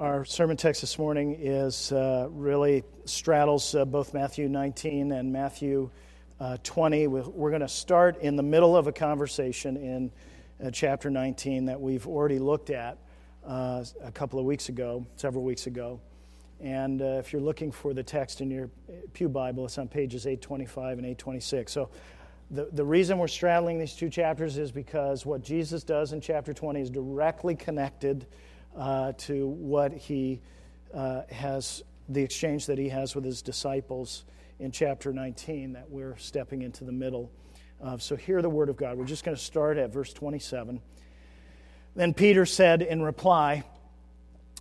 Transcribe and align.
Our 0.00 0.24
sermon 0.24 0.56
text 0.56 0.80
this 0.80 0.98
morning 0.98 1.36
is 1.38 1.92
uh, 1.92 2.26
really 2.30 2.84
straddles 3.04 3.74
uh, 3.74 3.84
both 3.84 4.14
Matthew 4.14 4.48
19 4.48 5.12
and 5.12 5.30
Matthew 5.30 5.90
uh, 6.40 6.56
20. 6.62 7.06
We're 7.06 7.50
going 7.50 7.60
to 7.60 7.68
start 7.68 8.16
in 8.22 8.34
the 8.34 8.42
middle 8.42 8.74
of 8.74 8.86
a 8.86 8.92
conversation 8.92 9.76
in 9.76 10.10
uh, 10.64 10.70
chapter 10.70 11.10
19 11.10 11.66
that 11.66 11.78
we've 11.78 12.06
already 12.06 12.38
looked 12.38 12.70
at 12.70 12.96
uh, 13.46 13.84
a 14.02 14.10
couple 14.10 14.38
of 14.38 14.46
weeks 14.46 14.70
ago, 14.70 15.06
several 15.16 15.44
weeks 15.44 15.66
ago. 15.66 16.00
And 16.60 17.02
uh, 17.02 17.18
if 17.18 17.30
you're 17.30 17.42
looking 17.42 17.70
for 17.70 17.92
the 17.92 18.02
text 18.02 18.40
in 18.40 18.50
your 18.50 18.70
Pew 19.12 19.28
Bible, 19.28 19.66
it's 19.66 19.76
on 19.76 19.86
pages 19.86 20.26
825 20.26 20.96
and 20.96 21.06
826. 21.08 21.70
So 21.70 21.90
the, 22.50 22.70
the 22.72 22.84
reason 22.86 23.18
we're 23.18 23.28
straddling 23.28 23.78
these 23.78 23.94
two 23.94 24.08
chapters 24.08 24.56
is 24.56 24.72
because 24.72 25.26
what 25.26 25.42
Jesus 25.42 25.84
does 25.84 26.14
in 26.14 26.22
chapter 26.22 26.54
20 26.54 26.80
is 26.80 26.88
directly 26.88 27.54
connected 27.54 28.26
uh, 28.76 29.12
to 29.18 29.46
what 29.48 29.92
he 29.92 30.40
uh, 30.94 31.22
has, 31.30 31.82
the 32.08 32.22
exchange 32.22 32.66
that 32.66 32.78
he 32.78 32.88
has 32.88 33.14
with 33.14 33.24
his 33.24 33.42
disciples 33.42 34.24
in 34.58 34.70
chapter 34.70 35.12
19 35.12 35.72
that 35.72 35.90
we're 35.90 36.16
stepping 36.18 36.62
into 36.62 36.84
the 36.84 36.92
middle 36.92 37.30
of. 37.80 38.02
So, 38.02 38.16
hear 38.16 38.42
the 38.42 38.50
word 38.50 38.68
of 38.68 38.76
God. 38.76 38.98
We're 38.98 39.04
just 39.04 39.24
going 39.24 39.36
to 39.36 39.42
start 39.42 39.78
at 39.78 39.92
verse 39.92 40.12
27. 40.12 40.80
Then 41.96 42.14
Peter 42.14 42.46
said 42.46 42.82
in 42.82 43.02
reply, 43.02 43.64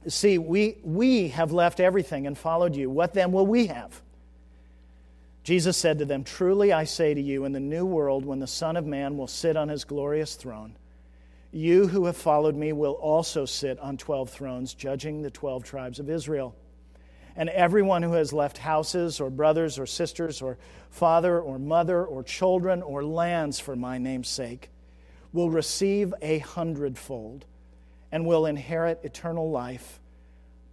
See, 0.08 0.38
we, 0.38 0.77
we 0.84 1.27
have 1.30 1.52
left 1.52 1.80
everything 1.80 2.26
and 2.26 2.38
followed 2.38 2.76
you. 2.76 2.90
What 2.90 3.13
then 3.13 3.34
will 3.34 3.46
we 3.46 3.68
have? 3.68 4.02
Jesus 5.44 5.77
said 5.77 5.99
to 5.99 6.05
them, 6.05 6.23
Truly 6.23 6.71
I 6.71 6.85
say 6.85 7.13
to 7.13 7.21
you, 7.21 7.46
in 7.46 7.52
the 7.52 7.60
new 7.60 7.85
world, 7.85 8.26
when 8.26 8.40
the 8.40 8.48
Son 8.48 8.77
of 8.77 8.85
Man 8.85 9.18
will 9.18 9.27
sit 9.27 9.57
on 9.57 9.68
his 9.68 9.84
glorious 9.84 10.35
throne, 10.35 10.77
you 11.52 11.88
who 11.88 12.05
have 12.05 12.17
followed 12.17 12.55
me 12.55 12.73
will 12.73 12.94
also 12.94 13.45
sit 13.45 13.80
on 13.80 13.98
12 13.98 14.30
thrones, 14.30 14.73
judging 14.73 15.21
the 15.21 15.31
12 15.31 15.63
tribes 15.63 15.99
of 15.99 16.10
Israel. 16.10 16.55
And 17.35 17.49
everyone 17.49 18.04
who 18.04 18.13
has 18.13 18.34
left 18.34 18.57
houses, 18.57 19.20
or 19.20 19.29
brothers, 19.29 19.79
or 19.79 19.85
sisters, 19.85 20.41
or 20.41 20.57
father, 20.90 21.40
or 21.40 21.57
mother, 21.57 22.05
or 22.05 22.23
children, 22.23 22.82
or 22.82 23.04
lands 23.04 23.60
for 23.60 23.76
my 23.76 23.98
name's 23.98 24.29
sake 24.29 24.70
will 25.32 25.49
receive 25.49 26.13
a 26.21 26.40
hundredfold 26.40 27.46
and 28.12 28.26
will 28.26 28.45
inherit 28.45 28.99
eternal 29.04 29.49
life. 29.51 29.99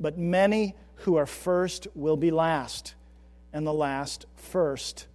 But 0.00 0.18
many 0.18 0.74
who 1.00 1.16
are 1.16 1.26
first 1.26 1.86
will 1.94 2.16
be 2.16 2.30
last, 2.30 2.94
and 3.52 3.66
the 3.66 3.72
last 3.72 4.26
first. 4.34 5.06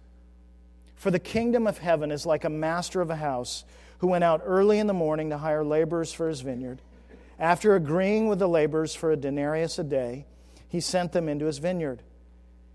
For 0.94 1.10
the 1.10 1.18
kingdom 1.18 1.66
of 1.66 1.78
heaven 1.78 2.10
is 2.12 2.24
like 2.24 2.44
a 2.44 2.50
master 2.50 3.00
of 3.00 3.10
a 3.10 3.16
house 3.16 3.64
who 4.02 4.08
went 4.08 4.24
out 4.24 4.42
early 4.44 4.80
in 4.80 4.88
the 4.88 4.92
morning 4.92 5.30
to 5.30 5.38
hire 5.38 5.64
laborers 5.64 6.12
for 6.12 6.28
his 6.28 6.40
vineyard. 6.40 6.82
After 7.38 7.76
agreeing 7.76 8.26
with 8.26 8.40
the 8.40 8.48
laborers 8.48 8.96
for 8.96 9.12
a 9.12 9.16
denarius 9.16 9.78
a 9.78 9.84
day, 9.84 10.26
he 10.68 10.80
sent 10.80 11.12
them 11.12 11.28
into 11.28 11.46
his 11.46 11.58
vineyard. 11.58 12.02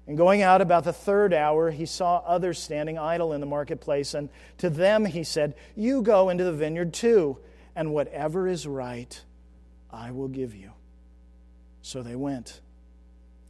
And 0.07 0.17
going 0.17 0.41
out 0.41 0.61
about 0.61 0.85
the 0.85 0.93
third 0.93 1.33
hour, 1.33 1.69
he 1.69 1.85
saw 1.85 2.19
others 2.25 2.59
standing 2.59 2.97
idle 2.97 3.33
in 3.33 3.41
the 3.41 3.45
marketplace. 3.45 4.13
And 4.13 4.29
to 4.59 4.69
them 4.69 5.03
he 5.03 5.25
said, 5.25 5.55
You 5.75 6.01
go 6.01 6.29
into 6.29 6.45
the 6.45 6.53
vineyard 6.53 6.93
too, 6.93 7.37
and 7.75 7.93
whatever 7.93 8.47
is 8.47 8.65
right, 8.65 9.21
I 9.91 10.11
will 10.11 10.29
give 10.29 10.55
you. 10.55 10.71
So 11.81 12.03
they 12.03 12.15
went. 12.15 12.61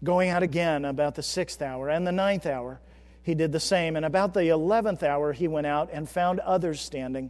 Going 0.03 0.30
out 0.30 0.42
again 0.42 0.83
about 0.83 1.14
the 1.14 1.22
sixth 1.22 1.61
hour 1.61 1.89
and 1.89 2.08
the 2.08 2.11
ninth 2.11 2.48
hour, 2.48 2.81
he 3.22 3.36
did 3.36 3.52
the 3.52 3.59
same. 3.59 3.95
And 3.95 4.03
about 4.03 4.33
the 4.33 4.48
eleventh 4.48 5.03
hour, 5.03 5.31
he 5.31 5.48
went 5.48 5.67
out 5.67 5.92
and 5.94 6.09
found 6.09 6.39
others 6.39 6.81
standing. 6.81 7.30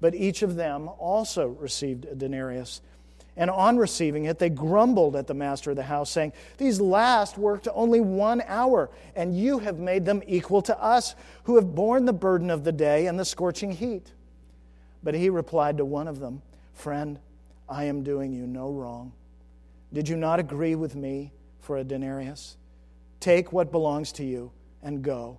but 0.00 0.14
each 0.14 0.42
of 0.42 0.56
them 0.56 0.88
also 0.98 1.48
received 1.48 2.04
a 2.04 2.14
denarius. 2.14 2.80
And 3.36 3.50
on 3.50 3.76
receiving 3.76 4.24
it, 4.24 4.40
they 4.40 4.50
grumbled 4.50 5.14
at 5.14 5.28
the 5.28 5.34
master 5.34 5.70
of 5.70 5.76
the 5.76 5.84
house, 5.84 6.10
saying, 6.10 6.32
These 6.56 6.80
last 6.80 7.38
worked 7.38 7.68
only 7.72 8.00
one 8.00 8.42
hour, 8.46 8.90
and 9.14 9.38
you 9.38 9.60
have 9.60 9.78
made 9.78 10.04
them 10.04 10.22
equal 10.26 10.60
to 10.62 10.82
us, 10.82 11.14
who 11.44 11.54
have 11.54 11.74
borne 11.74 12.04
the 12.04 12.12
burden 12.12 12.50
of 12.50 12.64
the 12.64 12.72
day 12.72 13.06
and 13.06 13.18
the 13.18 13.24
scorching 13.24 13.70
heat. 13.70 14.12
But 15.04 15.14
he 15.14 15.30
replied 15.30 15.76
to 15.78 15.84
one 15.84 16.08
of 16.08 16.18
them, 16.18 16.42
Friend, 16.74 17.18
I 17.68 17.84
am 17.84 18.02
doing 18.02 18.32
you 18.32 18.46
no 18.46 18.72
wrong. 18.72 19.12
Did 19.92 20.08
you 20.08 20.16
not 20.16 20.40
agree 20.40 20.74
with 20.74 20.96
me 20.96 21.32
for 21.60 21.78
a 21.78 21.84
denarius? 21.84 22.56
Take 23.20 23.52
what 23.52 23.70
belongs 23.70 24.10
to 24.12 24.24
you 24.24 24.50
and 24.82 25.02
go. 25.02 25.38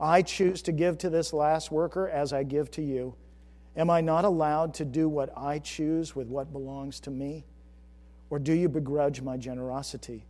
I 0.00 0.22
choose 0.22 0.62
to 0.62 0.72
give 0.72 0.98
to 0.98 1.10
this 1.10 1.32
last 1.32 1.70
worker 1.70 2.08
as 2.08 2.32
I 2.32 2.42
give 2.42 2.70
to 2.72 2.82
you. 2.82 3.14
Am 3.76 3.88
I 3.88 4.00
not 4.00 4.24
allowed 4.24 4.74
to 4.74 4.84
do 4.84 5.08
what 5.08 5.36
I 5.36 5.58
choose 5.58 6.14
with 6.14 6.28
what 6.28 6.52
belongs 6.52 7.00
to 7.00 7.10
me? 7.10 7.44
Or 8.28 8.38
do 8.38 8.52
you 8.52 8.68
begrudge 8.68 9.22
my 9.22 9.36
generosity? 9.36 10.26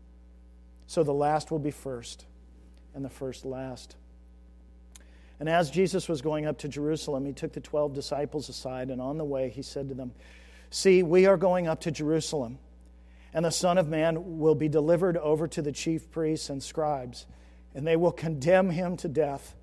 So 0.87 1.03
the 1.03 1.13
last 1.13 1.51
will 1.51 1.59
be 1.59 1.71
first, 1.71 2.25
and 2.95 3.05
the 3.05 3.11
first 3.11 3.45
last. 3.45 3.97
And 5.41 5.49
as 5.49 5.71
Jesus 5.71 6.09
was 6.09 6.23
going 6.23 6.47
up 6.47 6.59
to 6.59 6.69
Jerusalem, 6.69 7.25
he 7.25 7.33
took 7.33 7.53
the 7.53 7.61
12 7.61 7.95
disciples 7.95 8.49
aside, 8.49 8.91
and 8.91 9.01
on 9.01 9.19
the 9.19 9.25
way 9.25 9.49
he 9.49 9.63
said 9.63 9.89
to 9.89 9.95
them, 9.95 10.13
See, 10.71 11.03
we 11.03 11.27
are 11.27 11.37
going 11.37 11.67
up 11.67 11.81
to 11.81 11.91
Jerusalem, 11.91 12.59
and 13.35 13.45
the 13.45 13.51
Son 13.51 13.77
of 13.77 13.89
Man 13.89 14.39
will 14.39 14.55
be 14.55 14.69
delivered 14.69 15.17
over 15.17 15.49
to 15.49 15.63
the 15.63 15.73
chief 15.73 16.11
priests 16.11 16.49
and 16.49 16.63
scribes, 16.63 17.27
and 17.75 17.87
they 17.87 17.97
will 17.97 18.13
condemn 18.13 18.71
him 18.71 18.97
to 18.99 19.09
death 19.09 19.55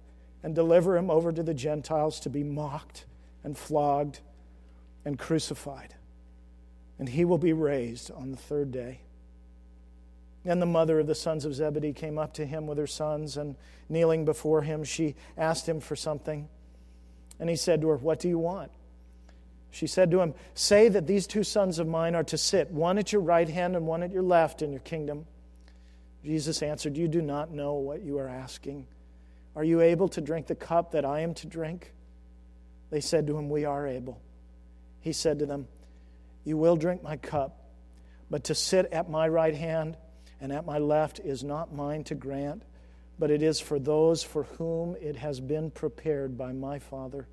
and 0.44 0.53
deliver 0.53 0.97
him 0.97 1.09
over 1.09 1.31
to 1.31 1.44
the 1.44 1.53
Gentiles 1.53 2.19
to 2.22 2.29
be 2.29 2.44
mocked 2.44 3.06
and 3.44 3.58
flogged 3.58 4.20
and 5.06 5.18
crucified. 5.18 5.96
And 6.98 7.08
he 7.08 7.26
will 7.26 7.38
be 7.38 7.54
raised 7.54 8.12
on 8.12 8.32
the 8.32 8.38
third 8.38 8.72
day. 8.72 9.02
And 10.46 10.62
the 10.62 10.66
mother 10.66 11.00
of 11.00 11.08
the 11.08 11.16
sons 11.16 11.46
of 11.46 11.54
Zebedee 11.54 11.94
came 11.94 12.18
up 12.18 12.34
to 12.34 12.46
him 12.46 12.66
with 12.68 12.78
her 12.78 12.88
sons, 12.88 13.38
and 13.38 13.56
kneeling 13.90 14.26
before 14.26 14.62
him, 14.62 14.84
she 14.84 15.16
asked 15.38 15.68
him 15.68 15.80
for 15.80 15.96
something. 15.96 16.48
And 17.40 17.50
he 17.50 17.56
said 17.56 17.82
to 17.82 17.90
her, 17.90 17.98
What 17.98 18.20
do 18.20 18.28
you 18.28 18.40
want? 18.40 18.72
She 19.72 19.88
said 19.88 20.12
to 20.12 20.22
him, 20.22 20.34
Say 20.54 20.90
that 20.90 21.08
these 21.08 21.28
two 21.28 21.44
sons 21.44 21.80
of 21.80 21.88
mine 21.88 22.16
are 22.16 22.24
to 22.26 22.38
sit, 22.38 22.72
one 22.72 22.98
at 22.98 23.14
your 23.14 23.22
right 23.22 23.48
hand 23.48 23.76
and 23.76 23.86
one 23.86 24.02
at 24.02 24.12
your 24.12 24.24
left 24.24 24.62
in 24.62 24.72
your 24.72 24.82
kingdom. 24.82 25.26
Jesus 26.24 26.62
answered, 26.62 26.98
You 26.98 27.08
do 27.08 27.22
not 27.22 27.52
know 27.52 27.74
what 27.74 28.02
you 28.02 28.18
are 28.18 28.28
asking. 28.28 28.88
Are 29.56 29.64
you 29.64 29.82
able 29.82 30.08
to 30.10 30.22
drink 30.22 30.48
the 30.48 30.56
cup 30.56 30.92
that 30.92 31.06
I 31.06 31.22
am 31.22 31.34
to 31.36 31.48
drink? 31.48 31.94
They 32.90 33.02
said 33.02 33.28
to 33.28 33.38
him, 33.38 33.50
We 33.50 33.66
are 33.66 33.88
able. 33.88 34.22
He 35.02 35.14
said 35.14 35.40
to 35.40 35.46
them, 35.46 35.68
You 36.44 36.58
will 36.58 36.76
drink 36.76 37.04
my 37.04 37.18
cup, 37.18 37.70
but 38.30 38.46
to 38.46 38.56
sit 38.56 38.88
at 38.92 39.10
my 39.10 39.28
right 39.28 39.56
hand 39.56 39.98
and 40.42 40.52
at 40.52 40.66
my 40.66 40.78
left 40.78 41.20
is 41.20 41.44
not 41.44 41.74
mine 41.74 42.04
to 42.06 42.16
grant, 42.16 42.64
but 43.18 43.32
it 43.32 43.42
is 43.42 43.60
for 43.60 43.80
those 43.80 44.24
for 44.24 44.44
whom 44.44 44.96
it 45.02 45.18
has 45.18 45.40
been 45.40 45.72
prepared 45.72 46.38
by 46.38 46.54
my 46.54 46.80
Father. 46.80 47.28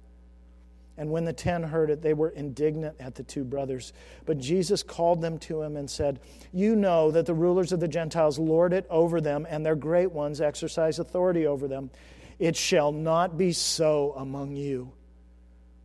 And 0.99 1.11
when 1.11 1.25
the 1.25 1.33
ten 1.33 1.63
heard 1.63 1.91
it, 1.91 2.01
they 2.01 2.15
were 2.15 2.31
indignant 2.31 2.97
at 2.99 3.15
the 3.15 3.23
two 3.23 3.45
brothers. 3.45 3.93
But 4.25 4.39
Jesus 4.39 4.83
called 4.83 5.21
them 5.21 5.39
to 5.41 5.61
him 5.63 5.77
and 5.77 5.91
said, 5.91 6.21
You 6.53 6.75
know 6.75 7.11
that 7.11 7.27
the 7.27 7.35
rulers 7.35 7.73
of 7.73 7.81
the 7.81 7.89
Gentiles 7.89 8.39
lord 8.39 8.73
it 8.73 8.87
over 8.89 9.21
them, 9.21 9.47
and 9.49 9.65
their 9.65 9.77
great 9.77 10.11
ones 10.11 10.41
exercise 10.41 10.99
authority 10.99 11.47
over 11.47 11.69
them. 11.69 11.91
It 12.39 12.57
shall 12.57 12.93
not 12.93 13.37
be 13.37 13.53
so 13.53 14.15
among 14.17 14.57
you. 14.57 14.93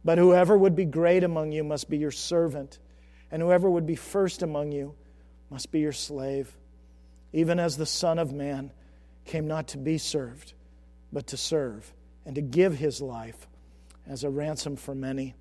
But 0.04 0.18
whoever 0.18 0.58
would 0.58 0.76
be 0.76 0.86
great 0.86 1.24
among 1.24 1.52
you 1.52 1.64
must 1.64 1.90
be 1.90 1.98
your 1.98 2.12
servant, 2.12 2.80
and 3.32 3.42
whoever 3.42 3.70
would 3.70 3.86
be 3.86 3.96
first 3.96 4.42
among 4.42 4.72
you 4.72 4.96
must 5.50 5.72
be 5.72 5.80
your 5.80 5.92
slave, 5.92 6.58
even 7.34 7.60
as 7.60 7.78
the 7.78 7.86
Son 7.86 8.18
of 8.18 8.34
Man 8.34 8.72
came 9.26 9.48
not 9.48 9.68
to 9.70 9.78
be 9.78 9.98
served, 9.98 10.54
but 11.14 11.28
to 11.28 11.38
serve, 11.38 11.94
and 12.26 12.36
to 12.36 12.42
give 12.42 12.78
his 12.78 13.02
life 13.02 13.48
as 14.08 14.24
a 14.24 14.30
ransom 14.30 14.76
for 14.76 14.96
many. 14.96 15.36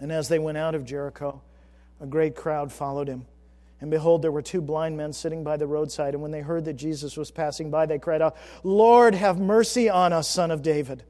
And 0.00 0.12
as 0.12 0.28
they 0.28 0.38
went 0.38 0.58
out 0.58 0.74
of 0.74 0.84
Jericho, 0.84 1.42
a 2.00 2.06
great 2.06 2.36
crowd 2.36 2.72
followed 2.72 3.08
him. 3.08 3.26
And 3.80 3.90
behold, 3.90 4.22
there 4.22 4.32
were 4.32 4.42
two 4.42 4.60
blind 4.60 4.96
men 4.96 5.12
sitting 5.12 5.44
by 5.44 5.56
the 5.56 5.66
roadside. 5.66 6.14
And 6.14 6.22
when 6.22 6.32
they 6.32 6.40
heard 6.40 6.64
that 6.64 6.74
Jesus 6.74 7.16
was 7.16 7.30
passing 7.30 7.70
by, 7.70 7.86
they 7.86 7.98
cried 7.98 8.22
out, 8.22 8.36
Lord, 8.64 9.14
have 9.14 9.38
mercy 9.38 9.88
on 9.88 10.12
us, 10.12 10.28
son 10.28 10.50
of 10.50 10.62
David. 10.62 11.04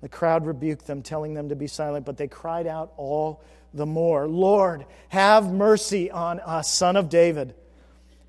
The 0.00 0.08
crowd 0.08 0.46
rebuked 0.46 0.86
them, 0.86 1.02
telling 1.02 1.34
them 1.34 1.48
to 1.48 1.56
be 1.56 1.66
silent, 1.66 2.06
but 2.06 2.16
they 2.16 2.28
cried 2.28 2.66
out 2.66 2.92
all 2.96 3.42
the 3.74 3.86
more, 3.86 4.28
Lord, 4.28 4.86
have 5.08 5.52
mercy 5.52 6.10
on 6.10 6.40
us, 6.40 6.72
son 6.72 6.96
of 6.96 7.08
David. 7.08 7.54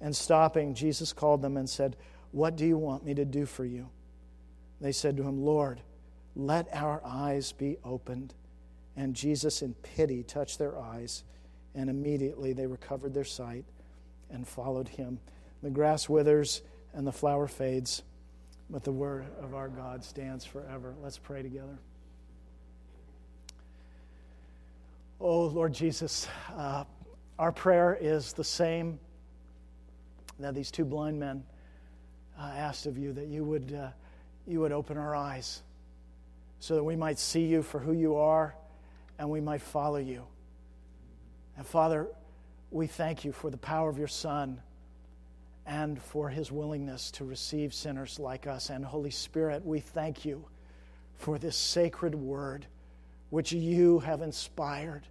And 0.02 0.16
stopping, 0.16 0.74
Jesus 0.74 1.14
called 1.14 1.42
them 1.42 1.58
and 1.58 1.70
said, 1.70 1.96
What 2.32 2.56
do 2.56 2.66
you 2.66 2.78
want 2.78 3.06
me 3.06 3.14
to 3.16 3.26
do 3.26 3.46
for 3.46 3.66
you? 3.66 3.90
They 4.82 4.92
said 4.92 5.18
to 5.18 5.24
him, 5.24 5.44
Lord, 5.44 5.82
let 6.36 6.68
our 6.74 7.02
eyes 7.06 7.52
be 7.52 7.78
opened. 7.84 8.34
And 8.96 9.14
Jesus, 9.14 9.62
in 9.62 9.74
pity, 9.76 10.24
touched 10.24 10.58
their 10.58 10.78
eyes, 10.78 11.24
and 11.76 11.90
immediately 11.90 12.54
they 12.54 12.66
recovered 12.66 13.14
their 13.14 13.24
sight 13.24 13.66
and 14.30 14.48
followed 14.48 14.88
him. 14.88 15.20
The 15.62 15.70
grass 15.70 16.08
withers 16.08 16.62
and 16.94 17.06
the 17.06 17.12
flower 17.12 17.48
fades 17.48 18.04
but 18.70 18.84
the 18.84 18.92
word 18.92 19.26
of 19.42 19.54
our 19.56 19.68
God 19.68 20.04
stands 20.04 20.46
forever. 20.46 20.96
Let's 21.02 21.18
pray 21.18 21.42
together. 21.42 21.80
Oh, 25.20 25.46
Lord 25.46 25.74
Jesus, 25.74 26.28
uh, 26.56 26.86
our 27.38 27.52
prayer 27.52 27.98
is 28.00 28.34
the 28.34 28.44
same 28.44 29.00
that 30.40 30.56
these 30.56 30.72
two 30.72 30.86
blind 30.86 31.20
men 31.20 31.44
uh, 32.40 32.52
asked 32.56 32.86
of 32.86 32.98
you, 32.98 33.12
that 33.14 33.28
you 33.28 33.44
would, 33.44 33.74
uh, 33.74 33.90
you 34.48 34.62
would 34.62 34.72
open 34.72 34.98
our 34.98 35.16
eyes 35.16 35.62
so 36.60 36.76
that 36.76 36.84
we 36.84 36.96
might 36.96 37.20
see 37.20 37.46
you 37.46 37.62
for 37.62 37.80
who 37.80 37.92
you 37.92 38.16
are 38.16 38.56
and 39.18 39.30
we 39.30 39.42
might 39.42 39.62
follow 39.62 39.98
you. 39.98 40.24
And 41.58 41.66
Father, 41.66 42.08
we 42.72 42.88
thank 42.88 43.26
you 43.26 43.32
for 43.32 43.50
the 43.50 43.58
power 43.58 43.90
of 43.90 43.98
your 43.98 44.08
Son 44.08 44.62
and 45.70 46.02
for 46.02 46.30
his 46.30 46.52
willingness 46.52 47.12
to 47.12 47.24
receive 47.24 47.76
sinners 47.76 48.18
like 48.18 48.48
us. 48.48 48.72
And 48.72 48.84
Holy 48.84 49.12
Spirit, 49.12 49.64
we 49.64 49.80
thank 49.80 50.26
you 50.26 50.44
for 51.20 51.38
this 51.38 51.56
sacred 51.56 52.16
word 52.16 52.66
which 53.30 53.52
you 53.52 54.00
have 54.00 54.24
inspired 54.24 55.04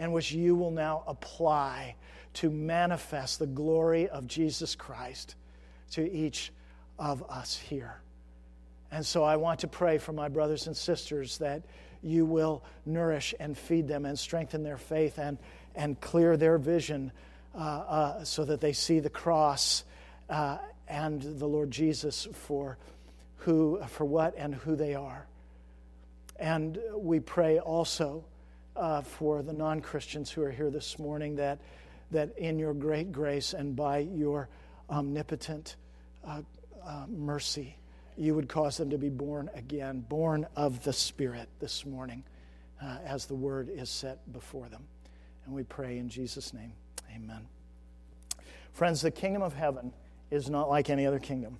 and 0.00 0.12
which 0.12 0.32
you 0.32 0.56
will 0.56 0.72
now 0.72 1.04
apply 1.06 1.94
to 2.34 2.50
manifest 2.50 3.38
the 3.38 3.46
glory 3.46 4.08
of 4.08 4.26
Jesus 4.26 4.74
Christ 4.74 5.36
to 5.92 6.10
each 6.10 6.50
of 6.98 7.22
us 7.30 7.56
here. 7.56 8.00
And 8.90 9.06
so 9.06 9.22
I 9.22 9.36
want 9.36 9.60
to 9.60 9.68
pray 9.68 9.98
for 9.98 10.12
my 10.12 10.28
brothers 10.28 10.66
and 10.66 10.76
sisters 10.76 11.38
that 11.38 11.62
you 12.02 12.26
will 12.26 12.64
nourish 12.84 13.32
and 13.38 13.56
feed 13.56 13.86
them 13.86 14.04
and 14.06 14.18
strengthen 14.18 14.64
their 14.64 14.78
faith 14.78 15.20
and, 15.20 15.38
and 15.76 16.00
clear 16.00 16.36
their 16.36 16.58
vision 16.58 17.12
uh, 17.54 17.58
uh, 17.58 18.24
so 18.24 18.44
that 18.44 18.60
they 18.60 18.72
see 18.72 18.98
the 18.98 19.10
cross 19.10 19.84
uh, 20.30 20.58
and 20.88 21.20
the 21.20 21.46
Lord 21.46 21.70
Jesus 21.70 22.26
for 22.32 22.78
who, 23.38 23.80
for 23.88 24.04
what, 24.04 24.34
and 24.36 24.54
who 24.54 24.76
they 24.76 24.94
are. 24.94 25.26
And 26.38 26.78
we 26.94 27.20
pray 27.20 27.58
also 27.58 28.24
uh, 28.76 29.02
for 29.02 29.42
the 29.42 29.52
non 29.52 29.80
Christians 29.80 30.30
who 30.30 30.42
are 30.42 30.50
here 30.50 30.70
this 30.70 30.98
morning 30.98 31.36
that, 31.36 31.58
that 32.10 32.36
in 32.38 32.58
your 32.58 32.74
great 32.74 33.12
grace 33.12 33.52
and 33.52 33.76
by 33.76 33.98
your 33.98 34.48
omnipotent 34.88 35.76
uh, 36.26 36.42
uh, 36.86 37.04
mercy, 37.08 37.76
you 38.16 38.34
would 38.34 38.48
cause 38.48 38.76
them 38.76 38.90
to 38.90 38.98
be 38.98 39.08
born 39.08 39.50
again, 39.54 40.04
born 40.08 40.46
of 40.56 40.82
the 40.84 40.92
Spirit 40.92 41.48
this 41.60 41.86
morning, 41.86 42.24
uh, 42.82 42.98
as 43.04 43.26
the 43.26 43.34
word 43.34 43.70
is 43.70 43.88
set 43.88 44.32
before 44.32 44.68
them. 44.68 44.82
And 45.44 45.54
we 45.54 45.62
pray 45.62 45.98
in 45.98 46.08
Jesus' 46.08 46.52
name. 46.52 46.72
Amen. 47.14 47.46
Friends, 48.72 49.00
the 49.02 49.10
kingdom 49.10 49.42
of 49.42 49.54
heaven 49.54 49.92
is 50.30 50.48
not 50.48 50.68
like 50.68 50.90
any 50.90 51.06
other 51.06 51.18
kingdom 51.18 51.58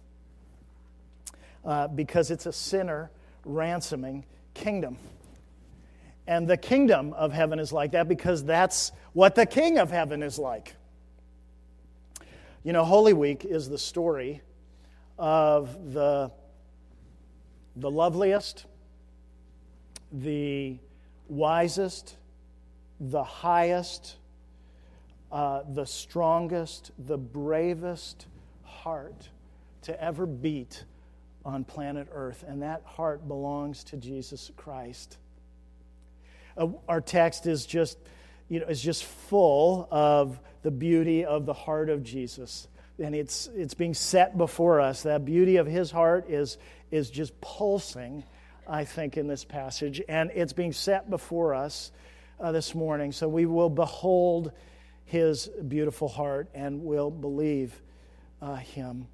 uh, 1.64 1.88
because 1.88 2.30
it's 2.30 2.46
a 2.46 2.52
sinner 2.52 3.10
ransoming 3.44 4.24
kingdom. 4.54 4.96
And 6.26 6.46
the 6.46 6.56
kingdom 6.56 7.12
of 7.14 7.32
heaven 7.32 7.58
is 7.58 7.72
like 7.72 7.92
that 7.92 8.08
because 8.08 8.44
that's 8.44 8.92
what 9.12 9.34
the 9.34 9.46
king 9.46 9.78
of 9.78 9.90
heaven 9.90 10.22
is 10.22 10.38
like. 10.38 10.74
You 12.62 12.72
know, 12.72 12.84
Holy 12.84 13.14
Week 13.14 13.44
is 13.44 13.68
the 13.68 13.78
story 13.78 14.42
of 15.18 15.92
the, 15.92 16.30
the 17.74 17.90
loveliest, 17.90 18.66
the 20.12 20.78
wisest, 21.28 22.16
the 23.00 23.24
highest, 23.24 24.16
uh, 25.32 25.62
the 25.72 25.86
strongest, 25.86 26.90
the 26.98 27.16
bravest, 27.16 28.26
heart 28.82 29.28
to 29.82 30.02
ever 30.02 30.26
beat 30.26 30.84
on 31.44 31.64
planet 31.64 32.08
Earth, 32.12 32.44
and 32.46 32.62
that 32.62 32.82
heart 32.84 33.26
belongs 33.26 33.84
to 33.84 33.96
Jesus 33.96 34.50
Christ. 34.56 35.16
Uh, 36.56 36.68
our 36.88 37.00
text 37.00 37.46
is 37.46 37.66
just, 37.66 37.98
you 38.48 38.60
know, 38.60 38.66
is 38.66 38.82
just 38.82 39.04
full 39.04 39.88
of 39.90 40.38
the 40.62 40.70
beauty 40.70 41.24
of 41.24 41.46
the 41.46 41.54
heart 41.54 41.88
of 41.88 42.02
Jesus. 42.02 42.68
And 42.98 43.14
it's, 43.14 43.48
it's 43.54 43.74
being 43.74 43.94
set 43.94 44.36
before 44.36 44.80
us. 44.80 45.04
That 45.04 45.24
beauty 45.24 45.56
of 45.56 45.66
his 45.66 45.90
heart 45.90 46.28
is, 46.28 46.58
is 46.90 47.10
just 47.10 47.38
pulsing, 47.40 48.24
I 48.68 48.84
think, 48.84 49.16
in 49.16 49.26
this 49.26 49.44
passage. 49.44 50.02
And 50.06 50.30
it's 50.34 50.52
being 50.52 50.72
set 50.72 51.08
before 51.08 51.54
us 51.54 51.92
uh, 52.38 52.52
this 52.52 52.74
morning. 52.74 53.12
So 53.12 53.28
we 53.28 53.46
will 53.46 53.70
behold 53.70 54.52
his 55.06 55.48
beautiful 55.66 56.08
heart 56.08 56.48
and 56.54 56.84
will 56.84 57.10
believe 57.10 57.80
uh, 58.42 58.56
him 58.56 59.06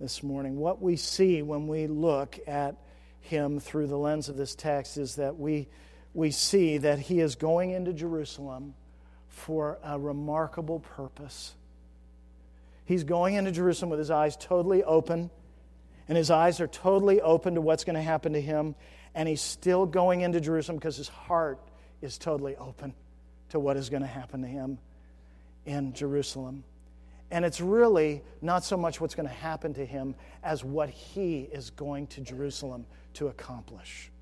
this 0.00 0.22
morning. 0.22 0.56
What 0.56 0.82
we 0.82 0.96
see 0.96 1.42
when 1.42 1.66
we 1.66 1.86
look 1.86 2.38
at 2.46 2.76
him 3.20 3.60
through 3.60 3.86
the 3.86 3.96
lens 3.96 4.28
of 4.28 4.36
this 4.36 4.54
text 4.54 4.98
is 4.98 5.16
that 5.16 5.38
we, 5.38 5.68
we 6.12 6.30
see 6.30 6.78
that 6.78 6.98
he 6.98 7.20
is 7.20 7.36
going 7.36 7.70
into 7.70 7.92
Jerusalem 7.92 8.74
for 9.28 9.78
a 9.82 9.98
remarkable 9.98 10.80
purpose. 10.80 11.54
He's 12.84 13.04
going 13.04 13.34
into 13.34 13.50
Jerusalem 13.50 13.90
with 13.90 13.98
his 13.98 14.10
eyes 14.10 14.36
totally 14.36 14.84
open, 14.84 15.30
and 16.08 16.18
his 16.18 16.30
eyes 16.30 16.60
are 16.60 16.66
totally 16.66 17.20
open 17.20 17.54
to 17.54 17.60
what's 17.60 17.84
going 17.84 17.96
to 17.96 18.02
happen 18.02 18.34
to 18.34 18.40
him. 18.40 18.74
And 19.14 19.28
he's 19.28 19.40
still 19.40 19.86
going 19.86 20.20
into 20.20 20.40
Jerusalem 20.40 20.76
because 20.76 20.96
his 20.96 21.08
heart 21.08 21.60
is 22.02 22.18
totally 22.18 22.56
open 22.56 22.92
to 23.50 23.58
what 23.58 23.76
is 23.76 23.88
going 23.88 24.02
to 24.02 24.08
happen 24.08 24.42
to 24.42 24.48
him 24.48 24.78
in 25.64 25.94
Jerusalem. 25.94 26.64
And 27.34 27.44
it's 27.44 27.60
really 27.60 28.22
not 28.40 28.62
so 28.62 28.76
much 28.76 29.00
what's 29.00 29.16
going 29.16 29.26
to 29.26 29.34
happen 29.34 29.74
to 29.74 29.84
him 29.84 30.14
as 30.44 30.62
what 30.62 30.88
he 30.88 31.48
is 31.52 31.70
going 31.70 32.06
to 32.06 32.20
Jerusalem 32.20 32.86
to 33.14 33.26
accomplish. 33.26 34.12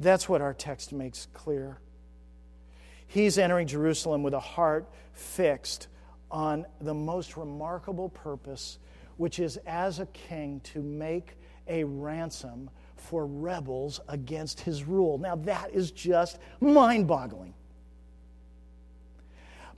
That's 0.00 0.26
what 0.26 0.40
our 0.40 0.54
text 0.54 0.94
makes 0.94 1.28
clear. 1.34 1.80
He's 3.06 3.36
entering 3.36 3.66
Jerusalem 3.66 4.22
with 4.22 4.32
a 4.32 4.40
heart 4.40 4.88
fixed 5.12 5.88
on 6.30 6.64
the 6.80 6.94
most 6.94 7.36
remarkable 7.36 8.08
purpose, 8.08 8.78
which 9.18 9.38
is 9.38 9.58
as 9.66 10.00
a 10.00 10.06
king 10.06 10.60
to 10.60 10.80
make 10.80 11.34
a 11.68 11.84
ransom 11.84 12.70
for 12.96 13.26
rebels 13.26 14.00
against 14.08 14.60
his 14.60 14.84
rule. 14.84 15.18
Now, 15.18 15.36
that 15.36 15.72
is 15.74 15.90
just 15.90 16.38
mind 16.58 17.06
boggling. 17.06 17.52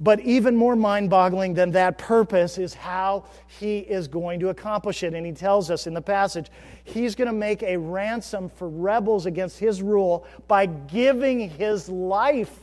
But 0.00 0.20
even 0.20 0.54
more 0.54 0.76
mind 0.76 1.10
boggling 1.10 1.54
than 1.54 1.72
that 1.72 1.98
purpose 1.98 2.56
is 2.56 2.72
how 2.72 3.24
he 3.58 3.78
is 3.78 4.06
going 4.06 4.38
to 4.40 4.48
accomplish 4.48 5.02
it. 5.02 5.12
And 5.12 5.26
he 5.26 5.32
tells 5.32 5.70
us 5.70 5.88
in 5.88 5.94
the 5.94 6.02
passage, 6.02 6.50
he's 6.84 7.16
going 7.16 7.26
to 7.26 7.34
make 7.34 7.62
a 7.62 7.76
ransom 7.76 8.48
for 8.48 8.68
rebels 8.68 9.26
against 9.26 9.58
his 9.58 9.82
rule 9.82 10.24
by 10.46 10.66
giving 10.66 11.50
his 11.50 11.88
life 11.88 12.56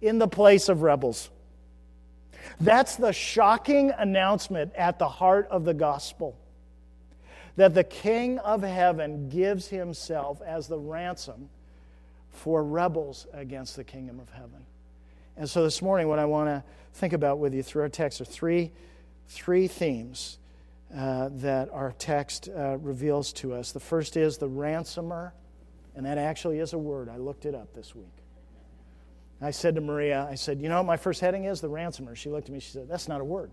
in 0.00 0.18
the 0.18 0.26
place 0.26 0.68
of 0.68 0.82
rebels. 0.82 1.30
That's 2.60 2.96
the 2.96 3.12
shocking 3.12 3.92
announcement 3.96 4.74
at 4.74 4.98
the 4.98 5.08
heart 5.08 5.46
of 5.48 5.64
the 5.64 5.74
gospel 5.74 6.36
that 7.56 7.74
the 7.74 7.84
King 7.84 8.38
of 8.38 8.62
heaven 8.62 9.28
gives 9.28 9.68
himself 9.68 10.40
as 10.42 10.68
the 10.68 10.78
ransom 10.78 11.48
for 12.30 12.64
rebels 12.64 13.26
against 13.32 13.76
the 13.76 13.84
kingdom 13.84 14.18
of 14.18 14.30
heaven. 14.30 14.64
And 15.36 15.48
so 15.48 15.62
this 15.62 15.80
morning, 15.80 16.08
what 16.08 16.18
I 16.18 16.24
want 16.26 16.48
to 16.48 16.62
think 16.94 17.12
about 17.12 17.38
with 17.38 17.54
you 17.54 17.62
through 17.62 17.82
our 17.82 17.88
text 17.88 18.20
are 18.20 18.24
three, 18.24 18.72
three 19.28 19.66
themes 19.66 20.38
uh, 20.94 21.30
that 21.32 21.70
our 21.70 21.92
text 21.98 22.48
uh, 22.48 22.76
reveals 22.78 23.32
to 23.32 23.54
us. 23.54 23.72
The 23.72 23.80
first 23.80 24.16
is 24.16 24.36
the 24.36 24.48
ransomer, 24.48 25.32
and 25.96 26.04
that 26.04 26.18
actually 26.18 26.58
is 26.58 26.74
a 26.74 26.78
word. 26.78 27.08
I 27.08 27.16
looked 27.16 27.46
it 27.46 27.54
up 27.54 27.72
this 27.72 27.94
week. 27.94 28.12
I 29.40 29.50
said 29.50 29.74
to 29.74 29.80
Maria, 29.80 30.28
I 30.30 30.36
said, 30.36 30.60
You 30.60 30.68
know 30.68 30.82
my 30.84 30.96
first 30.96 31.20
heading 31.20 31.44
is? 31.44 31.60
The 31.60 31.68
ransomer. 31.68 32.14
She 32.14 32.30
looked 32.30 32.48
at 32.48 32.52
me, 32.52 32.60
she 32.60 32.70
said, 32.70 32.88
That's 32.88 33.08
not 33.08 33.20
a 33.20 33.24
word. 33.24 33.52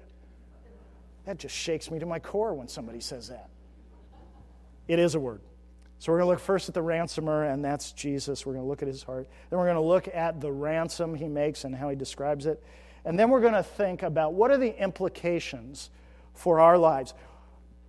That 1.26 1.40
just 1.40 1.56
shakes 1.56 1.90
me 1.90 2.00
to 2.00 2.06
my 2.06 2.20
core 2.20 2.54
when 2.54 2.68
somebody 2.68 3.00
says 3.00 3.30
that. 3.30 3.50
It 4.88 5.00
is 5.00 5.16
a 5.16 5.20
word. 5.20 5.42
So 6.00 6.12
we're 6.12 6.20
going 6.20 6.28
to 6.28 6.32
look 6.32 6.40
first 6.40 6.70
at 6.70 6.74
the 6.74 6.82
ransomer, 6.82 7.44
and 7.44 7.64
that's 7.64 7.92
Jesus. 7.92 8.46
We're 8.46 8.54
going 8.54 8.64
to 8.64 8.70
look 8.70 8.82
at 8.82 8.88
his 8.88 9.04
heart. 9.04 9.28
Then 9.50 9.60
we're 9.60 9.66
going 9.66 9.76
to 9.76 9.82
look 9.82 10.08
at 10.14 10.40
the 10.40 10.52
ransom 10.52 11.14
he 11.14 11.28
makes 11.28 11.66
and 11.66 11.76
how 11.76 11.90
he 11.90 11.96
describes 11.96 12.46
it. 12.46 12.64
And 13.06 13.20
then 13.20 13.30
we're 13.30 13.42
going 13.42 13.54
to 13.54 13.64
think 13.64 14.02
about 14.02 14.34
what 14.34 14.50
are 14.50 14.58
the 14.58 14.82
implications 14.82 15.90
for 16.34 16.60
our 16.60 16.78
lives. 16.78 17.14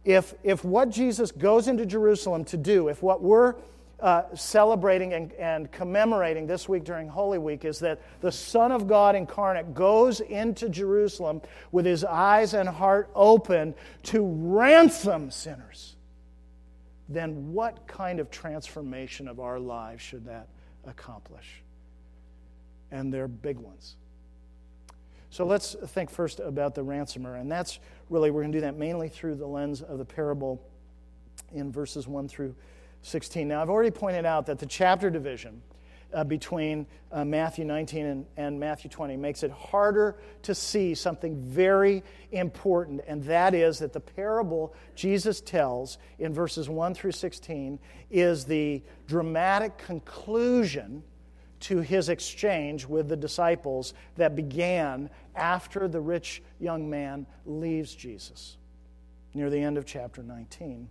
if, 0.05 0.35
if 0.43 0.65
what 0.65 0.91
Jesus 0.91 1.31
goes 1.31 1.69
into 1.69 1.87
Jerusalem 1.87 2.45
to 2.47 2.57
do, 2.57 2.89
if 2.89 3.03
what 3.03 3.23
we're 3.23 3.55
uh, 4.01 4.23
celebrating 4.35 5.13
and, 5.13 5.33
and 5.35 5.71
commemorating 5.71 6.47
this 6.47 6.69
week 6.69 6.85
during 6.85 7.07
Holy 7.07 7.39
Week 7.39 7.65
is 7.65 7.79
that 7.81 8.01
the 8.23 8.33
Son 8.33 8.73
of 8.73 8.89
God 8.89 9.15
incarnate 9.15 9.75
goes 9.75 10.21
into 10.21 10.69
Jerusalem 10.69 11.43
with 11.71 11.85
his 11.85 12.05
eyes 12.05 12.55
and 12.55 12.69
heart 12.69 13.11
open 13.15 13.75
to 14.05 14.25
ransom 14.25 15.31
sinners, 15.31 15.97
then 17.11 17.53
what 17.53 17.87
kind 17.87 18.21
of 18.21 18.31
transformation 18.31 19.29
of 19.29 19.41
our 19.41 19.59
lives 19.59 20.01
should 20.01 20.25
that 20.27 20.49
accomplish? 20.87 21.63
And 22.91 23.13
they're 23.13 23.29
big 23.29 23.59
ones. 23.59 23.97
So 25.31 25.45
let's 25.45 25.75
think 25.89 26.11
first 26.11 26.41
about 26.41 26.75
the 26.75 26.83
ransomer. 26.83 27.37
And 27.37 27.51
that's 27.51 27.79
really, 28.09 28.31
we're 28.31 28.43
going 28.43 28.53
to 28.53 28.59
do 28.59 28.63
that 28.63 28.77
mainly 28.77 29.09
through 29.09 29.37
the 29.37 29.47
lens 29.47 29.83
of 29.83 29.99
the 29.99 30.05
parable 30.05 30.61
in 31.53 31.71
verses 31.71 32.09
1 32.09 32.29
through 32.29 32.55
16. 33.03 33.47
Now, 33.47 33.63
I've 33.63 33.71
already 33.71 33.91
pointed 33.91 34.25
out 34.25 34.47
that 34.47 34.59
the 34.59 34.67
chapter 34.67 35.11
division 35.11 35.63
uh, 36.13 36.25
between 36.25 36.87
uh, 37.13 37.25
Matthew 37.25 37.65
19 37.65 38.07
and, 38.07 38.27
and 38.37 38.61
Matthew 38.61 38.91
20 38.91 39.17
makes 39.17 39.43
it 39.43 39.51
harder 39.51 40.17
to 40.43 40.55
see 40.55 40.95
something 40.95 41.37
very 41.37 42.03
important, 42.33 43.01
and 43.07 43.23
that 43.25 43.55
is 43.55 43.79
that 43.81 43.93
the 43.93 44.01
parable 44.01 44.75
Jesus 44.95 45.41
tells 45.41 45.99
in 46.19 46.33
verses 46.33 46.69
1 46.69 46.95
through 46.95 47.13
16 47.13 47.79
is 48.11 48.45
the 48.45 48.83
dramatic 49.07 49.79
conclusion 49.79 51.03
to 51.61 51.81
his 51.81 52.09
exchange 52.09 52.87
with 52.87 53.09
the 53.09 53.17
disciples 53.17 53.93
that 54.17 54.35
began 54.35 55.11
after 55.37 55.89
the 55.89 56.01
rich 56.01 56.43
young 56.59 56.89
man 56.89 57.27
leaves 57.45 57.95
Jesus, 57.95 58.57
near 59.35 59.51
the 59.51 59.59
end 59.59 59.77
of 59.77 59.85
chapter 59.85 60.23
19. 60.23 60.89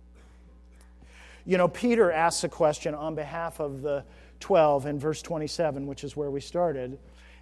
You 1.44 1.58
know, 1.58 1.68
Peter 1.68 2.12
asks 2.12 2.44
a 2.44 2.48
question 2.48 2.94
on 2.94 3.14
behalf 3.14 3.60
of 3.60 3.82
the 3.82 4.04
12 4.40 4.86
and 4.86 5.00
verse 5.00 5.22
27, 5.22 5.86
which 5.86 6.04
is 6.04 6.16
where 6.16 6.30
we 6.30 6.40
started. 6.40 6.98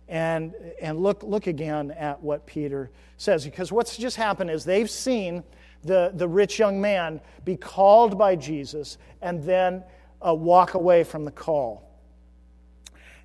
And, 0.09 0.55
and 0.81 1.01
look, 1.01 1.23
look 1.23 1.47
again 1.47 1.91
at 1.91 2.23
what 2.23 2.47
Peter 2.47 2.91
says, 3.17 3.45
because 3.45 3.71
what's 3.71 3.97
just 3.97 4.17
happened 4.17 4.51
is 4.51 4.65
they've 4.65 4.91
seen 4.91 5.45
the, 5.85 6.13
the 6.15 6.27
rich 6.27 6.59
young 6.59 6.81
man 6.81 7.21
be 7.45 7.57
called 7.57 8.19
by 8.19 8.37
Jesus 8.37 8.99
and 9.21 9.43
then 9.45 9.85
uh, 10.27 10.35
walk 10.35 10.75
away 10.75 11.05
from 11.05 11.25
the 11.25 11.31
call. 11.31 11.85